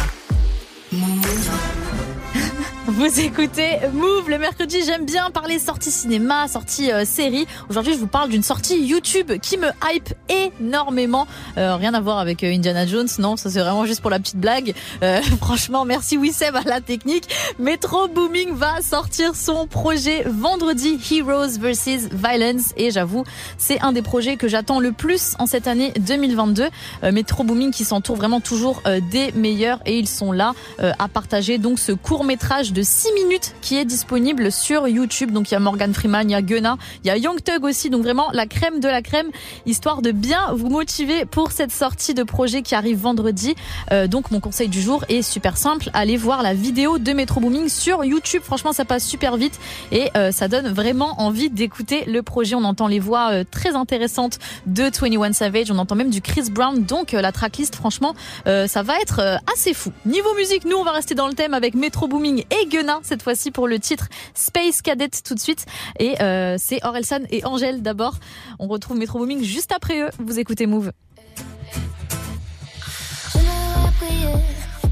Vous 2.88 3.20
écoutez 3.20 3.78
Move 3.92 4.28
le 4.28 4.38
mercredi. 4.38 4.78
J'aime 4.84 5.06
bien 5.06 5.30
parler 5.30 5.60
sorties 5.60 5.92
cinéma, 5.92 6.48
sorties 6.48 6.90
euh, 6.90 7.04
séries. 7.04 7.46
Aujourd'hui, 7.70 7.92
je 7.92 7.98
vous 7.98 8.08
parle 8.08 8.28
d'une 8.28 8.42
sortie 8.42 8.84
YouTube 8.84 9.30
qui 9.40 9.56
me 9.56 9.68
hype 9.88 10.12
énormément. 10.28 11.28
Euh, 11.58 11.76
rien 11.76 11.94
à 11.94 12.00
voir 12.00 12.18
avec 12.18 12.42
euh, 12.42 12.52
Indiana 12.52 12.84
Jones, 12.84 13.06
non, 13.20 13.36
ça 13.36 13.50
c'est 13.50 13.60
vraiment 13.60 13.86
juste 13.86 14.00
pour 14.00 14.10
la 14.10 14.18
petite 14.18 14.38
blague. 14.38 14.74
Franchement, 15.40 15.84
merci 15.84 16.16
Wissem 16.16 16.56
à 16.56 16.62
la 16.62 16.80
technique. 16.80 17.28
Metro 17.60 18.08
Booming 18.08 18.52
va 18.52 18.80
sortir 18.80 19.36
son 19.36 19.68
projet 19.68 20.24
vendredi 20.26 20.98
Heroes 21.10 21.58
vs 21.60 22.08
Violence 22.12 22.72
et 22.76 22.90
j'avoue, 22.90 23.22
c'est 23.58 23.80
un 23.80 23.92
des 23.92 24.02
projets 24.02 24.36
que 24.36 24.48
j'attends 24.48 24.80
le 24.80 24.90
plus 24.90 25.34
en 25.38 25.46
cette 25.46 25.68
année 25.68 25.92
2022. 26.00 26.68
Euh, 27.04 27.12
Metro 27.12 27.44
Booming 27.44 27.70
qui 27.70 27.84
s'entoure 27.84 28.16
vraiment 28.16 28.40
toujours 28.40 28.82
des 29.12 29.30
meilleurs 29.32 29.80
et 29.86 29.98
ils 29.98 30.08
sont 30.08 30.32
là 30.32 30.54
à 30.78 31.08
partager 31.08 31.58
donc 31.58 31.78
ce 31.78 31.92
court 31.92 32.24
de 32.72 32.82
6 32.82 33.12
minutes 33.12 33.54
qui 33.60 33.76
est 33.76 33.84
disponible 33.84 34.50
sur 34.50 34.88
YouTube. 34.88 35.30
Donc 35.30 35.50
il 35.50 35.54
y 35.54 35.56
a 35.56 35.60
Morgan 35.60 35.92
Freeman, 35.94 36.28
il 36.28 36.32
y 36.32 36.34
a 36.34 36.42
Gunna, 36.42 36.76
il 37.04 37.08
y 37.08 37.10
a 37.10 37.16
Young 37.16 37.42
Thug 37.42 37.64
aussi. 37.64 37.90
Donc 37.90 38.02
vraiment 38.02 38.30
la 38.32 38.46
crème 38.46 38.80
de 38.80 38.88
la 38.88 39.02
crème, 39.02 39.28
histoire 39.66 40.02
de 40.02 40.12
bien 40.12 40.52
vous 40.54 40.68
motiver 40.68 41.24
pour 41.24 41.52
cette 41.52 41.72
sortie 41.72 42.14
de 42.14 42.22
projet 42.22 42.62
qui 42.62 42.74
arrive 42.74 42.98
vendredi. 42.98 43.54
Euh, 43.92 44.06
donc 44.06 44.30
mon 44.30 44.40
conseil 44.40 44.68
du 44.68 44.80
jour 44.80 45.04
est 45.08 45.22
super 45.22 45.56
simple, 45.56 45.90
allez 45.92 46.16
voir 46.16 46.42
la 46.42 46.54
vidéo 46.54 46.98
de 46.98 47.12
Metro 47.12 47.40
Booming 47.40 47.68
sur 47.68 48.04
YouTube. 48.04 48.42
Franchement 48.42 48.72
ça 48.72 48.84
passe 48.84 49.04
super 49.06 49.36
vite 49.36 49.58
et 49.90 50.10
euh, 50.16 50.32
ça 50.32 50.48
donne 50.48 50.68
vraiment 50.68 51.20
envie 51.20 51.50
d'écouter 51.50 52.04
le 52.06 52.22
projet. 52.22 52.54
On 52.54 52.64
entend 52.64 52.88
les 52.88 53.00
voix 53.00 53.32
euh, 53.32 53.44
très 53.48 53.74
intéressantes 53.74 54.38
de 54.66 54.84
21 54.84 55.32
Savage, 55.32 55.70
on 55.70 55.78
entend 55.78 55.94
même 55.94 56.10
du 56.10 56.20
Chris 56.22 56.50
Brown. 56.50 56.82
Donc 56.82 57.12
la 57.12 57.32
tracklist 57.32 57.76
franchement 57.76 58.14
ça 58.44 58.82
va 58.82 58.98
être 59.00 59.40
assez 59.52 59.74
fou. 59.74 59.92
Niveau 60.06 60.34
musique, 60.34 60.64
nous 60.64 60.76
on 60.76 60.84
va 60.84 60.92
rester 60.92 61.14
dans 61.14 61.26
le 61.26 61.34
thème 61.34 61.54
avec 61.54 61.74
Metro 61.74 62.08
Booming 62.08 62.44
et 62.50 62.61
Gunna 62.66 63.00
cette 63.02 63.22
fois-ci 63.22 63.50
pour 63.50 63.68
le 63.68 63.78
titre 63.78 64.08
Space 64.34 64.82
Cadet 64.82 65.10
tout 65.24 65.34
de 65.34 65.40
suite. 65.40 65.66
Et 65.98 66.20
euh, 66.22 66.56
c'est 66.58 66.84
Orelsan 66.84 67.20
et 67.30 67.44
Angèle 67.44 67.82
d'abord. 67.82 68.14
On 68.58 68.68
retrouve 68.68 68.96
Metro 68.96 69.18
Booming 69.18 69.42
juste 69.42 69.72
après 69.72 70.00
eux. 70.00 70.10
Vous 70.18 70.38
écoutez 70.38 70.66
Move. 70.66 70.92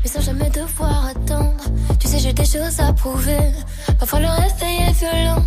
Mais 0.02 0.08
sans 0.08 0.20
jamais 0.22 0.48
devoir 0.50 1.08
attendre. 1.08 1.62
Tu 1.98 2.08
sais, 2.08 2.18
j'ai 2.18 2.32
des 2.32 2.44
choses 2.44 2.80
à 2.80 2.92
prouver. 2.92 3.52
Parfois 3.98 4.20
le 4.20 4.28
réveil 4.28 4.88
est 4.88 4.92
violent. 4.92 5.44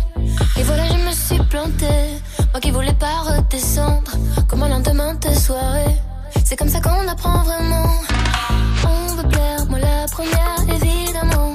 Et 0.56 0.62
voilà, 0.62 0.86
je 0.86 0.94
me 0.94 1.12
suis 1.12 1.48
plantée. 1.48 2.20
Moi 2.52 2.60
qui 2.60 2.70
voulais 2.70 2.94
pas 2.94 3.20
redescendre. 3.22 4.12
Comme 4.48 4.62
un 4.62 4.68
lendemain 4.68 5.14
de 5.14 5.30
soirée. 5.34 5.96
C'est 6.44 6.56
comme 6.56 6.68
ça 6.68 6.80
qu'on 6.80 7.08
apprend 7.08 7.42
vraiment. 7.42 7.88
On 8.86 9.14
veut 9.16 9.28
plaire, 9.28 9.66
moi 9.68 9.78
la 9.80 10.06
première, 10.06 10.56
évidemment. 10.68 11.54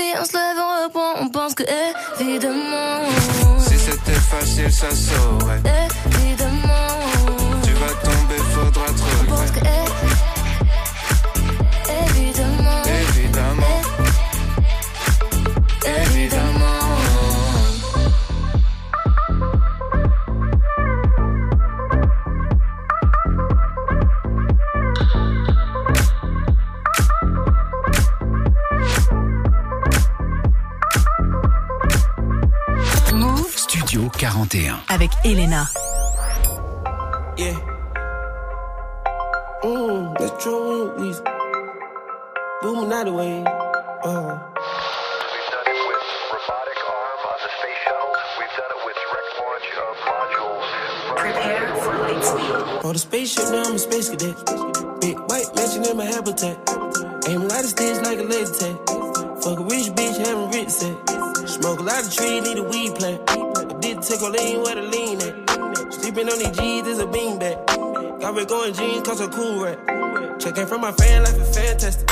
Perd, 0.00 0.22
on 0.22 0.24
se 0.24 0.32
lève, 0.32 0.58
on 0.58 0.84
reprend. 0.84 1.22
On 1.24 1.28
pense 1.28 1.54
que 1.54 1.64
évidemment, 2.20 3.08
Si 3.58 3.76
c'était 3.78 4.12
facile, 4.32 4.72
ça 4.72 4.90
saurait. 4.90 5.60
évidemment. 6.22 6.88
Tu 7.64 7.72
vas 7.72 7.94
tomber, 8.04 8.40
faudra 8.54 8.86
te 8.86 8.92
On 8.92 9.24
pense 9.26 9.40
relever. 9.40 9.60
que 9.60 9.66
évidemment, 9.66 10.09
41. 34.40 34.80
avec 34.88 35.10
Elena. 35.22 35.68
Yeah. 37.36 37.56
Mmm, 39.62 40.16
that's 40.18 40.42
true. 40.42 40.94
We 40.96 41.14
booming 42.62 42.88
that 42.88 43.12
way. 43.12 43.44
Uh. 44.02 44.38
For 52.80 52.92
the 52.94 52.98
spaceship, 52.98 53.44
now 53.52 53.64
I'm 53.64 53.74
a 53.74 53.78
space 53.78 54.08
cadet. 54.08 54.36
Big 55.02 55.18
white 55.28 55.54
mansion 55.54 55.84
in 55.84 55.96
my 55.98 56.06
habitat. 56.06 56.56
Aim 57.28 57.42
a 57.42 57.44
lot 57.44 57.62
of 57.62 57.70
sticks 57.70 58.00
like 58.00 58.18
a 58.18 58.22
laser 58.22 58.54
tag. 58.54 58.76
Fuck 59.42 59.60
a 59.60 59.64
rich 59.64 59.88
bitch, 59.92 60.16
having 60.16 60.50
rich 60.50 60.70
set. 60.70 60.96
Smoke 61.46 61.80
a 61.80 61.82
lot 61.82 62.06
of 62.06 62.14
trees, 62.14 62.42
need 62.42 62.56
a 62.56 62.62
weed 62.62 62.94
plant. 62.94 63.39
Take 64.02 64.22
a 64.22 64.30
lean 64.30 64.62
where 64.62 64.74
the 64.74 64.82
lean 64.82 65.20
at. 65.20 65.92
Sleeping 65.92 66.26
on 66.30 66.38
these 66.38 66.56
G's 66.56 66.86
is 66.86 66.98
a 67.00 67.06
beanbag. 67.06 68.20
Got 68.20 68.34
me 68.34 68.46
going 68.46 68.72
jeans, 68.72 69.06
cause 69.06 69.20
I'm 69.20 69.30
cool 69.30 69.62
right. 69.62 69.78
Checking 70.40 70.66
from 70.66 70.80
my 70.80 70.92
fan 70.92 71.22
life 71.22 71.36
is 71.36 71.54
fantastic. 71.54 72.08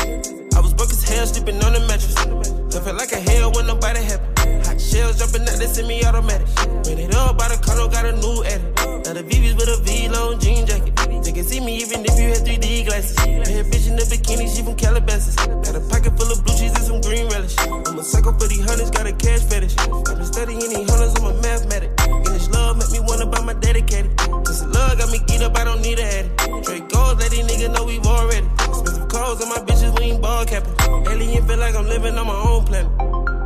I 0.55 0.61
was 0.61 0.75
broke 0.75 0.91
as 0.91 1.09
hell, 1.09 1.27
sleeping 1.27 1.63
on 1.65 1.73
the 1.73 1.81
mattress. 1.89 2.15
I 2.17 2.81
felt 2.81 2.97
like 2.97 3.13
a 3.13 3.21
hell 3.21 3.53
when 3.53 3.67
nobody 3.67 4.01
happy. 4.01 4.69
Hot 4.69 4.79
shells 4.79 5.19
jumping 5.19 5.49
out, 5.49 5.59
they 5.59 5.67
semi 5.67 6.05
automatic. 6.05 6.47
Ran 6.85 6.99
it 6.99 7.15
up 7.15 7.39
by 7.39 7.49
the 7.49 7.57
car, 7.57 7.89
got 7.89 8.05
a 8.05 8.13
new 8.13 8.45
edit. 8.45 8.77
Now 9.07 9.15
the 9.15 9.23
VV's 9.25 9.55
with 9.55 9.69
a 9.69 9.83
V-long 9.83 10.39
jean 10.41 10.67
jacket. 10.67 10.98
Can 11.39 11.47
see 11.47 11.61
me 11.61 11.77
even 11.79 12.03
if 12.03 12.19
you 12.19 12.35
had 12.35 12.43
3D 12.43 12.85
glasses. 12.85 13.15
Bad 13.15 13.71
bitch 13.71 13.87
in 13.87 13.95
the 13.95 14.03
bikini, 14.03 14.51
she 14.51 14.61
from 14.67 14.75
Calabasas. 14.75 15.39
Got 15.39 15.71
a 15.71 15.81
pocket 15.87 16.19
full 16.19 16.27
of 16.35 16.43
blue 16.43 16.59
cheese 16.59 16.75
and 16.75 16.83
some 16.83 17.01
green 17.01 17.31
relish. 17.31 17.55
I'm 17.63 17.95
a 17.95 18.03
psycho 18.03 18.35
for 18.35 18.51
these 18.51 18.67
hunters, 18.67 18.91
got 18.91 19.07
a 19.07 19.15
cash 19.15 19.47
fetish. 19.47 19.79
I've 19.79 20.19
been 20.19 20.27
studying 20.27 20.59
these 20.59 20.91
hunters, 20.91 21.15
I'm 21.15 21.31
a 21.31 21.35
mathematic. 21.39 21.95
And 22.11 22.27
this 22.35 22.51
love 22.51 22.83
make 22.83 22.91
me 22.91 22.99
wanna 23.07 23.31
buy 23.31 23.39
my 23.47 23.55
dedicated. 23.55 24.19
This 24.51 24.67
love 24.67 24.99
got 24.99 25.15
me 25.15 25.23
geeked 25.31 25.47
up, 25.47 25.55
I 25.55 25.63
don't 25.63 25.81
need 25.81 26.03
a 26.03 26.07
addict. 26.11 26.67
Drake 26.67 26.89
gold, 26.91 27.23
let 27.23 27.31
these 27.31 27.47
niggas 27.47 27.71
know 27.71 27.87
we've 27.87 28.03
already. 28.03 28.49
Expensive 28.59 29.07
clothes 29.07 29.39
and 29.39 29.51
my 29.55 29.63
bitches, 29.63 29.95
we 29.95 30.11
ain't 30.11 30.21
ball 30.21 30.43
capping. 30.43 30.75
Alien 31.07 31.47
feel 31.47 31.59
like 31.63 31.77
I'm 31.79 31.87
living 31.87 32.19
on 32.19 32.27
my 32.27 32.35
own 32.35 32.67
planet. 32.67 32.91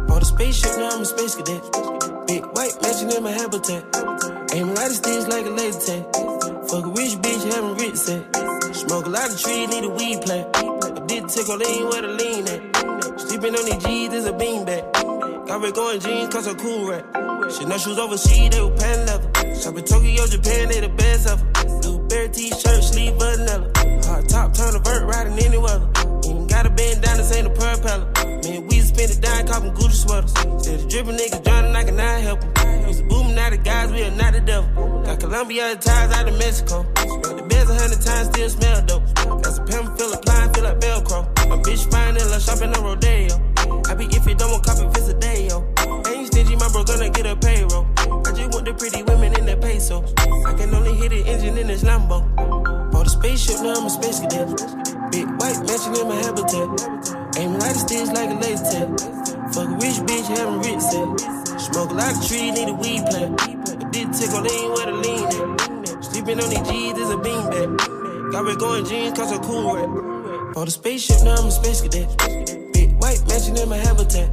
Bought 0.08 0.22
a 0.22 0.24
spaceship, 0.24 0.80
now 0.80 0.96
I'm 0.96 1.02
a 1.02 1.04
space 1.04 1.36
cadet. 1.36 1.60
Big 2.24 2.40
white 2.56 2.72
mansion 2.80 3.12
in 3.12 3.20
my 3.20 3.36
habitat. 3.36 3.84
Aim 4.56 4.72
a 4.72 4.80
lot 4.80 4.88
of 4.88 4.96
sticks 4.96 5.28
like 5.28 5.44
a 5.44 5.52
laser 5.52 6.00
tag. 6.00 6.41
Fuck 6.72 6.86
a 6.86 6.88
rich 6.88 7.12
bitch, 7.20 7.52
having 7.52 7.76
rich 7.76 7.96
set. 7.96 8.24
Smoke 8.74 9.04
a 9.04 9.10
lot 9.10 9.30
of 9.30 9.38
trees, 9.38 9.68
need 9.68 9.84
a 9.84 9.90
weed 9.90 10.22
plant. 10.22 10.56
I 10.56 11.04
did 11.04 11.28
take 11.28 11.46
a 11.48 11.52
lean 11.52 11.84
where 11.90 12.00
the 12.00 12.08
lean 12.08 12.48
at. 12.48 13.20
Sleeping 13.20 13.54
on 13.54 13.64
these 13.66 13.84
G's 13.84 14.12
is 14.14 14.24
a 14.24 14.32
beanbag. 14.32 15.46
Got 15.46 15.60
me 15.60 15.70
going 15.70 16.00
jeans, 16.00 16.32
cause 16.32 16.46
I'm 16.46 16.56
cool 16.56 16.88
right. 16.88 17.04
Shit, 17.52 17.68
no 17.68 17.76
shoes 17.76 17.98
overseas, 17.98 18.48
they 18.48 18.62
were 18.62 18.70
pan 18.70 19.04
leather. 19.04 19.54
Shop 19.60 19.76
in 19.76 19.84
Tokyo, 19.84 20.26
Japan, 20.26 20.68
they 20.70 20.80
the 20.80 20.88
best 20.88 21.28
ever. 21.28 21.80
Blueberry 21.82 22.30
t-shirt, 22.30 22.82
sleeve 22.82 23.16
vanilla. 23.16 23.70
Hot 24.06 24.26
top, 24.30 24.54
turn 24.54 24.74
a 24.74 24.78
vert, 24.78 25.04
riding 25.04 25.38
any 25.44 25.58
weather. 25.58 26.01
Got 26.72 26.80
a 26.80 26.84
band 26.84 27.02
down, 27.02 27.16
this 27.18 27.36
ain't 27.36 27.46
a 27.46 27.50
propeller. 27.50 28.06
Man, 28.24 28.66
we 28.68 28.80
spend 28.80 29.10
it 29.10 29.20
down, 29.20 29.46
copping 29.46 29.72
Gucci 29.72 29.92
sweaters. 29.92 30.32
Said 30.64 30.80
the 30.80 30.86
dripping 30.88 31.16
niggas 31.16 31.44
drowning, 31.44 31.76
I 31.76 31.84
cannot 31.84 32.20
help 32.20 32.40
them. 32.40 32.88
Used 32.88 33.00
to 33.00 33.06
booming 33.06 33.38
out 33.38 33.50
the 33.50 33.58
guys, 33.58 33.92
we 33.92 34.02
are 34.04 34.10
not 34.10 34.32
the 34.32 34.40
devil. 34.40 35.02
Got 35.02 35.20
Colombia 35.20 35.76
ties 35.76 36.12
out 36.12 36.28
of 36.28 36.38
Mexico. 36.38 36.86
Spent 36.96 37.36
the 37.36 37.44
beds 37.48 37.70
a 37.70 37.74
hundred 37.74 38.00
times, 38.00 38.28
still 38.28 38.48
smell 38.48 38.82
dope. 38.86 39.14
Got 39.14 39.52
some 39.52 39.66
pimp, 39.66 39.98
feel 39.98 40.12
applying, 40.12 40.52
feel 40.54 40.64
like 40.64 40.80
Velcro. 40.80 41.48
My 41.48 41.56
bitch 41.56 41.90
fine 41.90 42.16
and 42.16 42.30
love 42.30 42.42
shopping 42.42 42.74
on 42.74 42.84
Rodeo. 42.84 43.36
I 43.88 43.94
be 43.94 44.06
if 44.06 44.26
you 44.26 44.34
don't 44.34 44.50
want 44.50 44.64
copy, 44.64 44.86
visit 44.88 45.20
day, 45.20 45.48
yo. 45.48 45.66
Ain't 46.08 46.28
stingy, 46.28 46.56
my 46.56 46.68
bro 46.72 46.84
gonna 46.84 47.10
get 47.10 47.26
a 47.26 47.36
payroll. 47.36 47.86
I 47.98 48.32
just 48.32 48.50
want 48.54 48.64
the 48.64 48.74
pretty 48.74 49.02
women 49.02 49.36
in 49.38 49.46
the 49.46 49.56
pesos. 49.56 50.12
I 50.46 50.54
can 50.54 50.74
only 50.74 50.94
hit 50.94 51.10
the 51.10 51.22
engine 51.26 51.58
in 51.58 51.66
this 51.66 51.82
Lambo. 51.82 52.81
A 53.22 53.24
spaceship, 53.24 53.62
now 53.62 53.74
I'm 53.74 53.86
a 53.86 53.90
space 53.90 54.18
cadet. 54.18 54.48
Big 55.12 55.26
white 55.38 55.62
mansion 55.62 55.94
in 55.94 56.08
my 56.08 56.16
habitat. 56.16 57.38
Aim 57.38 57.54
a 57.54 57.58
lot 57.58 57.70
of 57.70 58.08
like 58.18 58.30
a 58.30 58.34
laser 58.34 58.64
tag. 58.66 58.98
Fuck 59.54 59.68
a 59.68 59.76
rich 59.78 59.98
bitch, 60.02 60.26
having 60.26 60.58
rich 60.58 60.82
set. 60.82 61.60
Smoke 61.60 61.90
a 61.90 61.94
lot 61.94 62.10
of 62.10 62.26
trees, 62.26 62.50
need 62.50 62.68
a 62.68 62.74
weed 62.74 63.06
plant. 63.06 63.40
I 63.40 63.88
did 63.90 64.12
take 64.12 64.32
a 64.34 64.40
lean 64.42 64.72
where 64.74 64.86
the 64.86 64.98
lean 65.06 65.22
at. 65.22 66.04
Sleeping 66.04 66.40
on 66.40 66.50
these 66.50 66.66
G's 66.66 66.98
is 66.98 67.10
a 67.10 67.16
beanbag. 67.16 68.32
Got 68.32 68.44
me 68.44 68.56
going 68.56 68.84
jeans, 68.86 69.16
cause 69.16 69.30
I'm 69.30 69.40
cool 69.44 69.72
right. 69.72 70.52
Bought 70.54 70.66
a 70.66 70.72
spaceship, 70.72 71.22
now 71.22 71.36
I'm 71.36 71.46
a 71.46 71.50
space 71.52 71.80
cadet. 71.80 72.08
Big 72.72 72.90
white 72.98 73.22
mansion 73.28 73.56
in 73.56 73.68
my 73.68 73.76
habitat. 73.76 74.30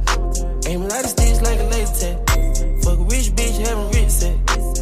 Aim 0.66 0.82
a 0.82 0.88
lot 0.88 1.04
of 1.04 1.14
like 1.42 1.60
a 1.60 1.68
laser 1.70 1.94
tag. 1.94 2.82
Fuck 2.82 2.98
a 2.98 3.04
rich 3.04 3.30
bitch, 3.38 3.54
having 3.64 3.86
rich 3.94 4.10
set. 4.10 4.34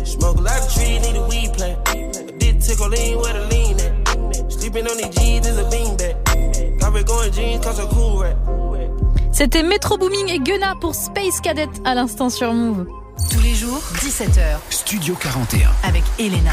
Smoke 0.06 0.38
a 0.38 0.40
lot 0.40 0.58
of 0.64 0.72
trees, 0.72 0.98
need 1.04 1.16
a 1.16 1.28
weed 1.28 1.52
plant. 1.52 1.78
I 1.88 2.32
did 2.38 2.62
take 2.62 2.78
a 2.78 2.88
lean 2.88 3.18
where 3.18 3.34
the 3.34 3.46
lean 3.52 3.67
at. 4.78 4.84
Sleeping 4.84 4.90
on 4.90 4.96
these 4.96 5.40
G's 5.40 5.46
is 5.46 5.58
a 5.58 5.64
beanbag. 5.64 6.80
Got 6.80 6.92
me 6.92 7.02
going 7.04 7.32
jeans, 7.32 7.64
cause 7.64 7.78
I'm 7.80 7.88
cool 7.88 8.22
right. 8.22 8.36
C'était 9.32 9.62
Metro 9.62 9.96
Booming 9.96 10.28
et 10.30 10.40
Gunna 10.40 10.74
pour 10.80 10.94
Space 10.94 11.40
Cadet 11.40 11.68
à 11.84 11.94
l'instant 11.94 12.28
sur 12.30 12.52
Move. 12.52 12.86
Tous 13.30 13.40
les 13.40 13.54
jours, 13.54 13.80
17h. 14.00 14.58
Studio 14.70 15.14
41. 15.20 15.70
Avec 15.84 16.02
Elena. 16.18 16.52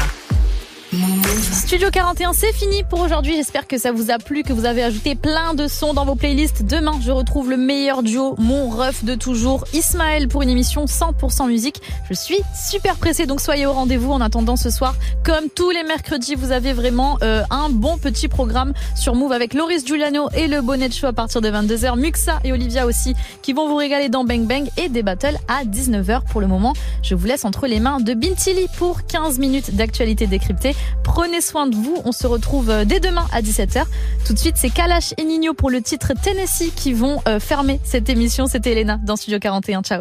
Studio 1.52 1.88
41, 1.90 2.32
c'est 2.32 2.52
fini 2.52 2.84
pour 2.84 3.00
aujourd'hui. 3.00 3.34
J'espère 3.34 3.66
que 3.66 3.76
ça 3.76 3.92
vous 3.92 4.10
a 4.10 4.18
plu, 4.18 4.42
que 4.42 4.52
vous 4.52 4.64
avez 4.64 4.82
ajouté 4.82 5.14
plein 5.14 5.52
de 5.54 5.66
sons 5.66 5.94
dans 5.94 6.04
vos 6.04 6.14
playlists. 6.14 6.64
Demain, 6.64 6.98
je 7.04 7.10
retrouve 7.10 7.50
le 7.50 7.56
meilleur 7.56 8.02
duo, 8.02 8.34
mon 8.38 8.70
ref 8.70 9.04
de 9.04 9.14
toujours, 9.14 9.64
Ismaël, 9.72 10.28
pour 10.28 10.42
une 10.42 10.48
émission 10.48 10.84
100% 10.84 11.48
musique. 11.48 11.82
Je 12.08 12.14
suis 12.14 12.38
super 12.54 12.96
pressée, 12.96 13.26
donc 13.26 13.40
soyez 13.40 13.66
au 13.66 13.72
rendez-vous. 13.72 14.12
En 14.12 14.20
attendant 14.20 14.56
ce 14.56 14.70
soir, 14.70 14.94
comme 15.24 15.50
tous 15.54 15.70
les 15.70 15.82
mercredis, 15.82 16.34
vous 16.34 16.52
avez 16.52 16.72
vraiment 16.72 17.18
euh, 17.22 17.42
un 17.50 17.68
bon 17.68 17.98
petit 17.98 18.28
programme 18.28 18.72
sur 18.94 19.14
Move 19.14 19.32
avec 19.32 19.52
Loris 19.52 19.84
Giuliano 19.84 20.28
et 20.34 20.46
le 20.46 20.62
Bonnet 20.62 20.90
Show 20.90 21.08
à 21.08 21.12
partir 21.12 21.40
de 21.40 21.48
22h. 21.48 21.98
Muxa 21.98 22.38
et 22.44 22.52
Olivia 22.52 22.86
aussi 22.86 23.14
qui 23.42 23.52
vont 23.52 23.68
vous 23.68 23.76
régaler 23.76 24.08
dans 24.08 24.24
Bang 24.24 24.46
Bang 24.46 24.68
et 24.76 24.88
des 24.88 25.02
battles 25.02 25.36
à 25.48 25.64
19h 25.64 26.22
pour 26.30 26.40
le 26.40 26.46
moment. 26.46 26.74
Je 27.02 27.14
vous 27.14 27.26
laisse 27.26 27.44
entre 27.44 27.66
les 27.66 27.80
mains 27.80 28.00
de 28.00 28.14
Bintili 28.14 28.66
pour 28.78 29.04
15 29.06 29.38
minutes 29.38 29.74
d'actualité 29.74 30.26
décryptée. 30.26 30.74
Prenez 31.02 31.40
soin 31.40 31.66
de 31.66 31.76
vous. 31.76 32.00
On 32.04 32.12
se 32.12 32.26
retrouve 32.26 32.70
euh, 32.70 32.84
dès 32.84 33.00
demain 33.00 33.26
à 33.32 33.42
17h. 33.42 33.84
Tout 34.26 34.32
de 34.32 34.38
suite, 34.38 34.56
c'est 34.56 34.70
Kalash 34.70 35.14
et 35.18 35.24
Nino 35.24 35.54
pour 35.54 35.70
le 35.70 35.80
titre 35.80 36.12
Tennessee 36.20 36.72
qui 36.74 36.92
vont 36.92 37.20
euh, 37.28 37.40
fermer 37.40 37.80
cette 37.84 38.08
émission. 38.08 38.46
C'était 38.46 38.72
Elena 38.72 38.98
dans 39.04 39.16
Studio 39.16 39.38
41. 39.38 39.82
Ciao. 39.82 39.94